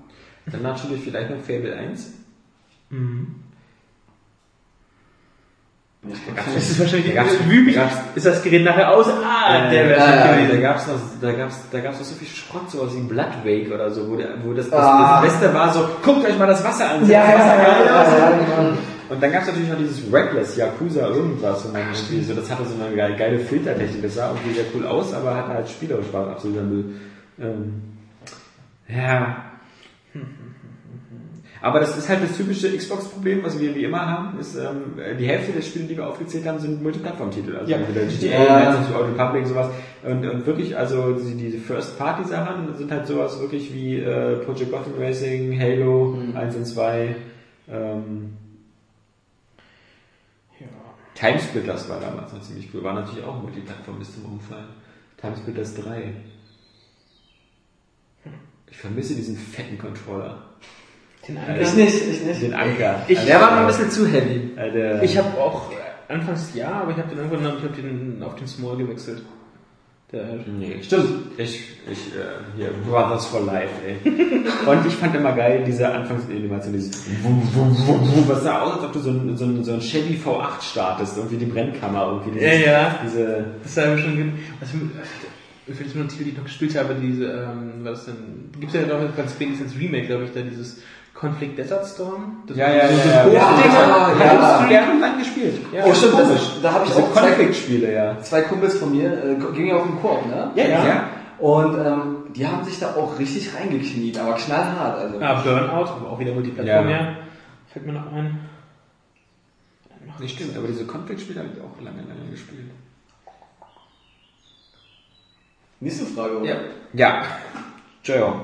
[0.46, 2.10] Dann natürlich vielleicht noch Fable 1.
[2.90, 3.34] Mhm.
[6.04, 6.16] Ja,
[6.56, 7.30] Das ist wahrscheinlich Da da
[7.80, 9.06] gab's- Ist das Gerät nachher aus?
[9.08, 10.62] Ah, der wäre ja, ja, schon da gewesen.
[10.62, 13.88] gab's noch, da gab's, da gab's noch so viel Schrott, sowas wie Blood Wake oder
[13.90, 15.22] so, wo, der, wo das, das, Ah.
[15.22, 17.08] das Beste war so, guckt euch mal das Wasser an.
[17.08, 18.08] Ja, das ja, Wasser ja, geil ja, aus.
[18.18, 18.30] ja,
[18.62, 18.76] genau.
[19.12, 22.64] Und dann gab's natürlich noch dieses Reckless, Yakuza irgendwas, und dann irgendwie so, das hatte
[22.64, 26.28] so eine geile, Filtertechnik, das sah irgendwie sehr cool aus, aber hatte halt spielerisch war
[26.28, 26.84] absoluter Müll.
[27.40, 27.74] Ähm,
[28.88, 29.44] ja.
[31.60, 35.26] Aber das ist halt das typische Xbox-Problem, was wir wie immer haben, ist, ähm, die
[35.26, 37.54] Hälfte der Spiele, die wir aufgezählt haben, sind Multiplattform-Titel.
[37.56, 37.76] Also Ja.
[37.78, 39.68] entweder GTA, the Old Republic, sowas.
[40.02, 44.94] Und, und wirklich, also die- diese First-Party-Sachen sind halt sowas wirklich wie äh, Project Gotham
[44.98, 46.36] Racing, Halo Mhm.
[46.36, 47.14] 1 und 2,
[47.70, 48.32] ähm,
[51.14, 52.82] Timesplitters war damals noch ziemlich cool.
[52.82, 54.68] War natürlich auch Multiplattform bis zum Umfallen.
[55.20, 56.12] Timesplitters 3.
[58.70, 60.42] Ich vermisse diesen fetten Controller.
[61.28, 62.42] Den Ich nicht, ich nicht.
[62.42, 63.02] Den Anker.
[63.06, 64.50] Ich- Der war noch ein bisschen zu heavy.
[64.56, 65.02] Alter.
[65.02, 68.34] Ich habe auch äh, anfangs ja, aber ich habe den irgendwann ich hab den auf
[68.34, 69.22] den Small gewechselt.
[70.12, 70.24] Der,
[70.58, 71.08] Nee, stimmt.
[71.38, 73.96] Ich, ich, äh, hier, Brothers for Life, ey.
[74.66, 78.74] Und ich fand immer geil, diese Anfangsanimation, dieses Wum, Wum, Wum, Wum, was sah aus,
[78.74, 82.06] als ob du so ein, so ein, so ein Chevy V8 startest, irgendwie die Brennkammer,
[82.24, 82.98] irgendwie dieses, Ja, ja.
[83.02, 86.44] diese, das war schon ge- was mir fällt jetzt nur ein Titel, die ich noch
[86.44, 90.40] gespielt habe, diese, ähm, was denn, gibt's ja noch ganz spätestens Remake, glaube ich, da
[90.42, 90.82] dieses
[91.14, 92.42] Conflict Desert Storm.
[92.46, 93.34] Das Ja, ja, so, ja, so ja.
[93.34, 94.70] Ja, ja, Ja, ja.
[94.70, 95.60] jahrelang gespielt.
[95.72, 98.20] Ja, oh, stimmt, das, da habe ich Diese auch zwei, Conflict-Spiele, ja.
[98.22, 100.50] zwei Kumpels von mir, äh, ging ja auf den Koop, ne?
[100.54, 101.08] Ja, ja.
[101.38, 104.98] Und ähm, die haben sich da auch richtig reingekniet, aber knallhart.
[104.98, 105.20] Also.
[105.20, 106.96] Ah, Burnout, aber auch wieder Multiplattform, Ja.
[106.96, 107.16] ja.
[107.72, 108.40] Fällt mir noch ein.
[110.20, 112.70] Das stimmt, aber diese Conflict-Spiele habe ich auch lange, lange gespielt.
[115.80, 116.46] Nächste Frage, oder?
[116.46, 116.56] Ja.
[116.92, 117.22] Ja.
[118.04, 118.34] Joe.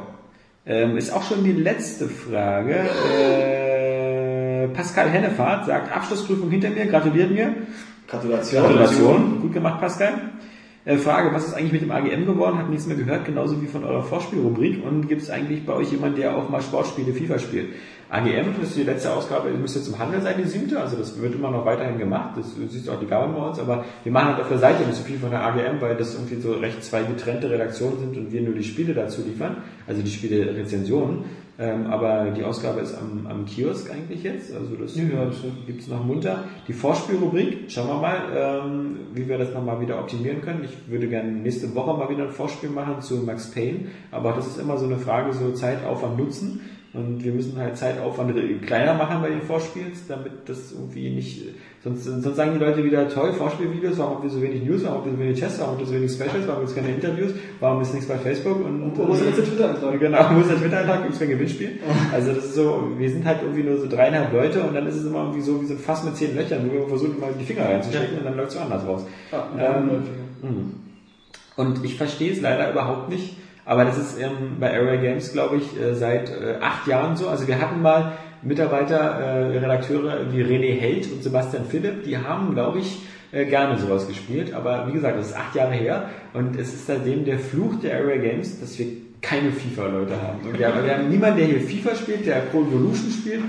[0.66, 2.74] Ähm, ist auch schon die letzte Frage.
[3.14, 7.54] Äh, Pascal Hennefahrt sagt, Abschlussprüfung hinter mir, gratuliert mir.
[8.06, 8.62] Gratulation.
[8.62, 9.40] Gratulation.
[9.40, 10.32] Gut gemacht, Pascal.
[10.88, 12.56] Äh, Frage, was ist eigentlich mit dem AGM geworden?
[12.56, 14.82] Hab nichts mehr gehört, genauso wie von eurer Vorspielrubrik.
[14.82, 17.74] Und gibt es eigentlich bei euch jemanden, der auch mal Sportspiele FIFA spielt?
[18.08, 21.20] AGM, das ist die letzte Ausgabe, müsste jetzt im Handel sein, die siebte, also das
[21.20, 24.28] wird immer noch weiterhin gemacht, das siehst auch die Gaben bei uns, aber wir machen
[24.28, 26.82] halt auf der Seite nicht so viel von der AGM, weil das irgendwie so recht
[26.82, 31.24] zwei getrennte Redaktionen sind und wir nur die Spiele dazu liefern, also die Spiele Rezensionen,
[31.58, 35.88] ähm, aber die Ausgabe ist am, am Kiosk eigentlich jetzt, also das, ja, das gibt's
[35.88, 36.44] noch munter.
[36.68, 40.62] Die Vorspielrubrik, schauen wir mal, ähm, wie wir das nochmal wieder optimieren können.
[40.64, 44.46] Ich würde gerne nächste Woche mal wieder ein Vorspiel machen zu Max Payne, aber das
[44.46, 46.60] ist immer so eine Frage, so Zeit, Aufwand, Nutzen.
[46.94, 51.42] Und wir müssen halt Zeitaufwand kleiner machen bei den Vorspiels, damit das irgendwie nicht,
[51.84, 54.98] sonst, sonst sagen die Leute wieder, toll, Vorspielvideos, warum haben wir so wenig News, warum
[54.98, 56.94] haben wir so wenig Tests, warum haben wir so wenig Specials, warum gibt es keine
[56.94, 60.00] Interviews, warum ist nichts bei Facebook und, Wo ist jetzt der Twitter-Eintrag?
[60.00, 61.78] Genau, wo ist der Twitter-Eintrag, gibt es kein Gewinnspiel.
[62.12, 64.96] Also das ist so, wir sind halt irgendwie nur so dreieinhalb Leute und dann ist
[64.96, 67.44] es immer irgendwie so wie so Fass mit zehn Löchern, wo wir versuchen mal die
[67.44, 69.06] Finger reinzustecken und dann läuft es so anders raus.
[69.58, 69.90] Ähm,
[70.42, 70.50] mh.
[71.56, 73.36] und ich verstehe es leider überhaupt nicht,
[73.68, 77.28] aber das ist ähm, bei Area Games, glaube ich, äh, seit äh, acht Jahren so.
[77.28, 82.54] Also wir hatten mal Mitarbeiter, äh, Redakteure wie René Held und Sebastian Philipp, die haben,
[82.54, 83.00] glaube ich,
[83.32, 84.54] äh, gerne sowas gespielt.
[84.54, 87.98] Aber wie gesagt, das ist acht Jahre her und es ist seitdem der Fluch der
[87.98, 88.86] Area Games, dass wir
[89.20, 90.48] keine FIFA-Leute haben.
[90.48, 90.84] Und wir, haben.
[90.84, 93.42] wir haben niemanden, der hier FIFA spielt, der Pro Evolution spielt.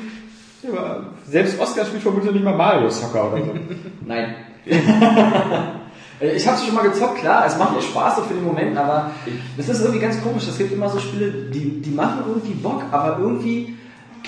[0.63, 3.53] Ja, selbst Oscar spielt vermutlich nicht mal Mario Soccer oder so.
[4.05, 4.35] Nein.
[6.21, 8.77] Ich habe es schon mal gezockt, klar, es macht mir Spaß so für den Moment,
[8.77, 9.11] aber
[9.55, 10.49] das ist irgendwie ganz komisch.
[10.49, 13.77] Es gibt immer so Spiele, die, die machen irgendwie Bock, aber irgendwie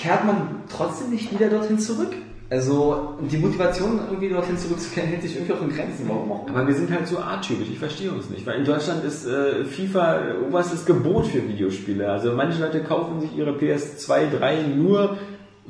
[0.02, 2.12] kehrt man trotzdem nicht wieder dorthin zurück.
[2.50, 6.06] Also die Motivation, irgendwie dorthin zurückzukehren, hält sich irgendwie auch in Grenzen.
[6.06, 6.48] Warum auch?
[6.48, 8.44] Aber wir sind halt so arttypisch, ich verstehe uns nicht.
[8.44, 12.10] Weil in Deutschland ist äh, FIFA oberstes Gebot für Videospiele.
[12.10, 15.16] Also manche Leute kaufen sich ihre PS2, 3 nur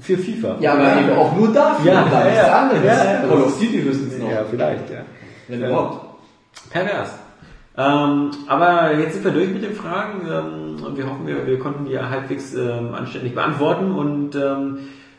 [0.00, 0.56] für FIFA.
[0.60, 1.92] Ja, aber eben auch nur dafür.
[1.92, 2.62] Ja, da ja, nichts ja.
[2.62, 2.84] anderes.
[2.84, 3.28] Ja, ja.
[3.28, 4.30] Call of Duty höchstens noch.
[4.30, 5.04] Ja, vielleicht, ja.
[5.46, 6.06] Wenn überhaupt.
[6.70, 7.10] Pervers.
[7.76, 11.58] Ähm, aber jetzt sind wir durch mit den Fragen ähm, und wir hoffen, wir, wir
[11.58, 14.78] konnten die halbwegs ähm, anständig beantworten und ähm,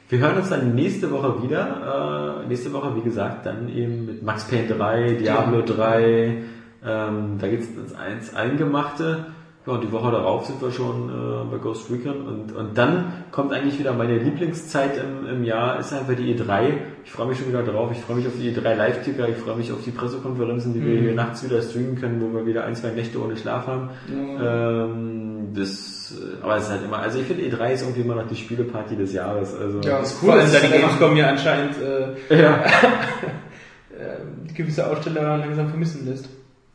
[0.09, 2.43] wir hören uns dann nächste Woche wieder.
[2.43, 6.43] Äh, nächste Woche, wie gesagt, dann eben mit Max Payne 3, Diablo 3,
[6.85, 9.25] ähm, da geht's ins eins Eingemachte.
[9.65, 13.13] Ja, und die Woche darauf sind wir schon äh, bei Ghost Recon und, und dann
[13.31, 16.73] kommt eigentlich wieder meine Lieblingszeit im, im Jahr, ist einfach die E3.
[17.05, 17.89] Ich freue mich schon wieder drauf.
[17.93, 20.99] Ich freue mich auf die E3 Live-Ticker, ich freue mich auf die Pressekonferenzen, die wir
[20.99, 23.89] hier nachts wieder streamen können, wo wir wieder ein, zwei Nächte ohne Schlaf haben.
[24.11, 28.15] Ähm, das, äh, aber es ist halt immer, also ich finde E3 ist irgendwie immer
[28.15, 29.55] noch die Spieleparty des Jahres.
[29.55, 30.31] Also Ja, das ist cool.
[30.31, 32.63] Vor allem, da die Gamescom ja anscheinend äh, ja.
[33.97, 36.27] äh, gewisse Aussteller langsam vermissen lässt.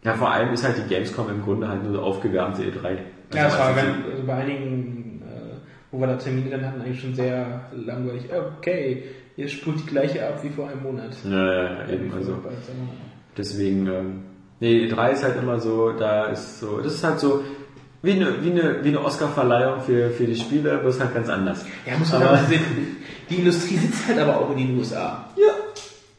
[0.04, 2.98] Ja, vor allem ist halt die Gamescom im Grunde halt nur so aufgewärmte E3.
[3.34, 5.56] Ja, das war Also, ganz, also bei einigen, äh,
[5.90, 8.24] wo wir da Termine dann hatten, eigentlich schon sehr langweilig.
[8.58, 9.02] Okay,
[9.36, 11.16] ihr spult die gleiche ab wie vor einem Monat.
[11.24, 12.38] ja, ja, ja, eben, also.
[13.36, 14.22] Deswegen, ähm,
[14.60, 17.42] nee, E3 ist halt immer so, da ist so, das ist halt so,
[18.02, 21.64] wie eine, wie eine, wie eine Oscar-Verleihung für, für die Spiele, bloß halt ganz anders.
[21.86, 22.60] Ja, muss man aber sehen.
[23.28, 25.26] Die Industrie sitzt halt aber auch in den USA.
[25.36, 25.52] Ja,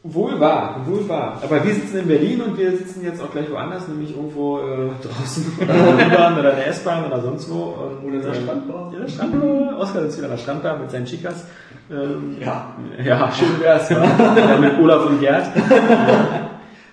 [0.02, 1.40] wohl wahr, wohl wahr.
[1.42, 4.88] Aber wir sitzen in Berlin und wir sitzen jetzt auch gleich woanders, nämlich irgendwo äh,
[5.02, 7.62] draußen oder in der U-Bahn oder in der S-Bahn oder sonst wo.
[7.64, 8.90] Und, Oder in der ähm, Strandbar.
[8.94, 9.78] Ja, der Strandbar.
[9.78, 11.44] Oskar sitzt wieder an der Strandbar mit seinen Chicas.
[11.90, 12.74] Ähm, Ja.
[13.04, 13.90] Ja, schön wär's.
[13.90, 14.04] wa?
[14.36, 15.46] ja, mit Olaf und Gerd.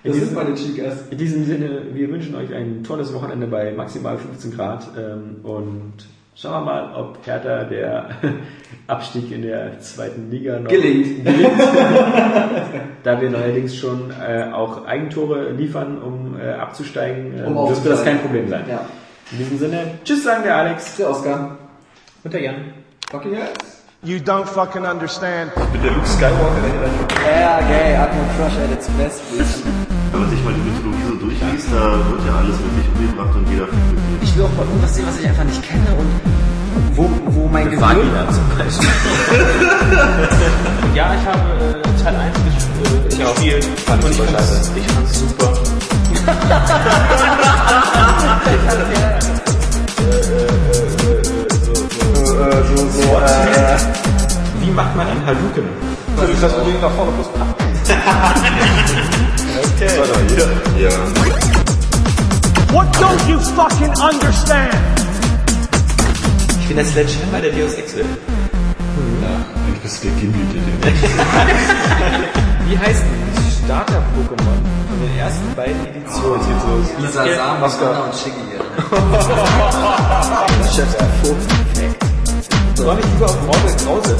[0.04, 1.08] In Das diesem- sind meine Chicas.
[1.10, 5.94] In diesem Sinne, wir wünschen euch ein tolles Wochenende bei maximal 15 Grad ähm, und
[6.40, 8.10] schauen wir mal, ob Hertha der
[8.88, 11.28] Abstieg in der zweiten Liga noch Gelingt.
[13.04, 18.04] Da wir neuerdings schon äh, auch Eigentore liefern, um äh, abzusteigen, äh, Um dürfte das
[18.04, 18.66] kein Problem sein.
[18.70, 18.82] Ja.
[19.32, 20.98] In diesem Sinne, tschüss sagen der Alex.
[20.98, 21.58] Der Oscar.
[22.24, 22.56] Und der Jan.
[23.10, 23.78] Fucking yes.
[24.04, 25.52] You don't fucking understand.
[25.74, 26.62] Mit der Luke Skywalker,
[27.26, 29.64] Ja, gay, Atman Crush at its best, bitch.
[30.12, 31.07] Wenn man sich mal die Mythologie
[31.72, 33.68] da wird ja alles wirklich umgebracht und jeder.
[34.22, 36.08] Ich will auch mal irgendwas sehen, was ich einfach nicht kenne und
[36.96, 37.82] wo, wo mein Gehirn...
[37.82, 38.90] Vagina zum Beispiel.
[40.96, 41.74] Ja, ich habe äh,
[42.04, 42.54] Teil 1 ges
[43.20, 43.66] äh, gespielt.
[43.86, 44.72] Fand und ich super fand's, scheiße.
[44.76, 45.54] ich fand's super.
[54.62, 55.64] Wie macht man einen Hadouken?
[56.42, 57.28] das Ding nach vorne plus
[60.78, 60.90] Ja.
[62.78, 64.70] What don't you fucking understand?
[66.62, 67.96] Ich bin der Sledgehammer der Deus Ex.
[67.96, 68.06] Eigentlich
[69.82, 70.62] bist du der Gimli, der
[72.70, 73.02] Wie heißt
[73.34, 76.46] das Starter-Pokémon von den ersten beiden Editionen?
[77.02, 78.46] Lisa Sam, Oscar und Shiggy.
[82.76, 84.16] Soll ich lieber auf Morbid Krause?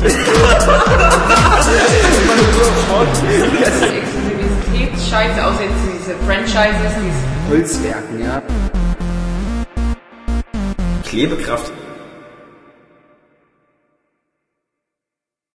[4.74, 8.42] Exklusivität scheiße, außer jetzt diese Franchises, die es Holzwerken, ja.
[11.04, 11.72] Klebekraft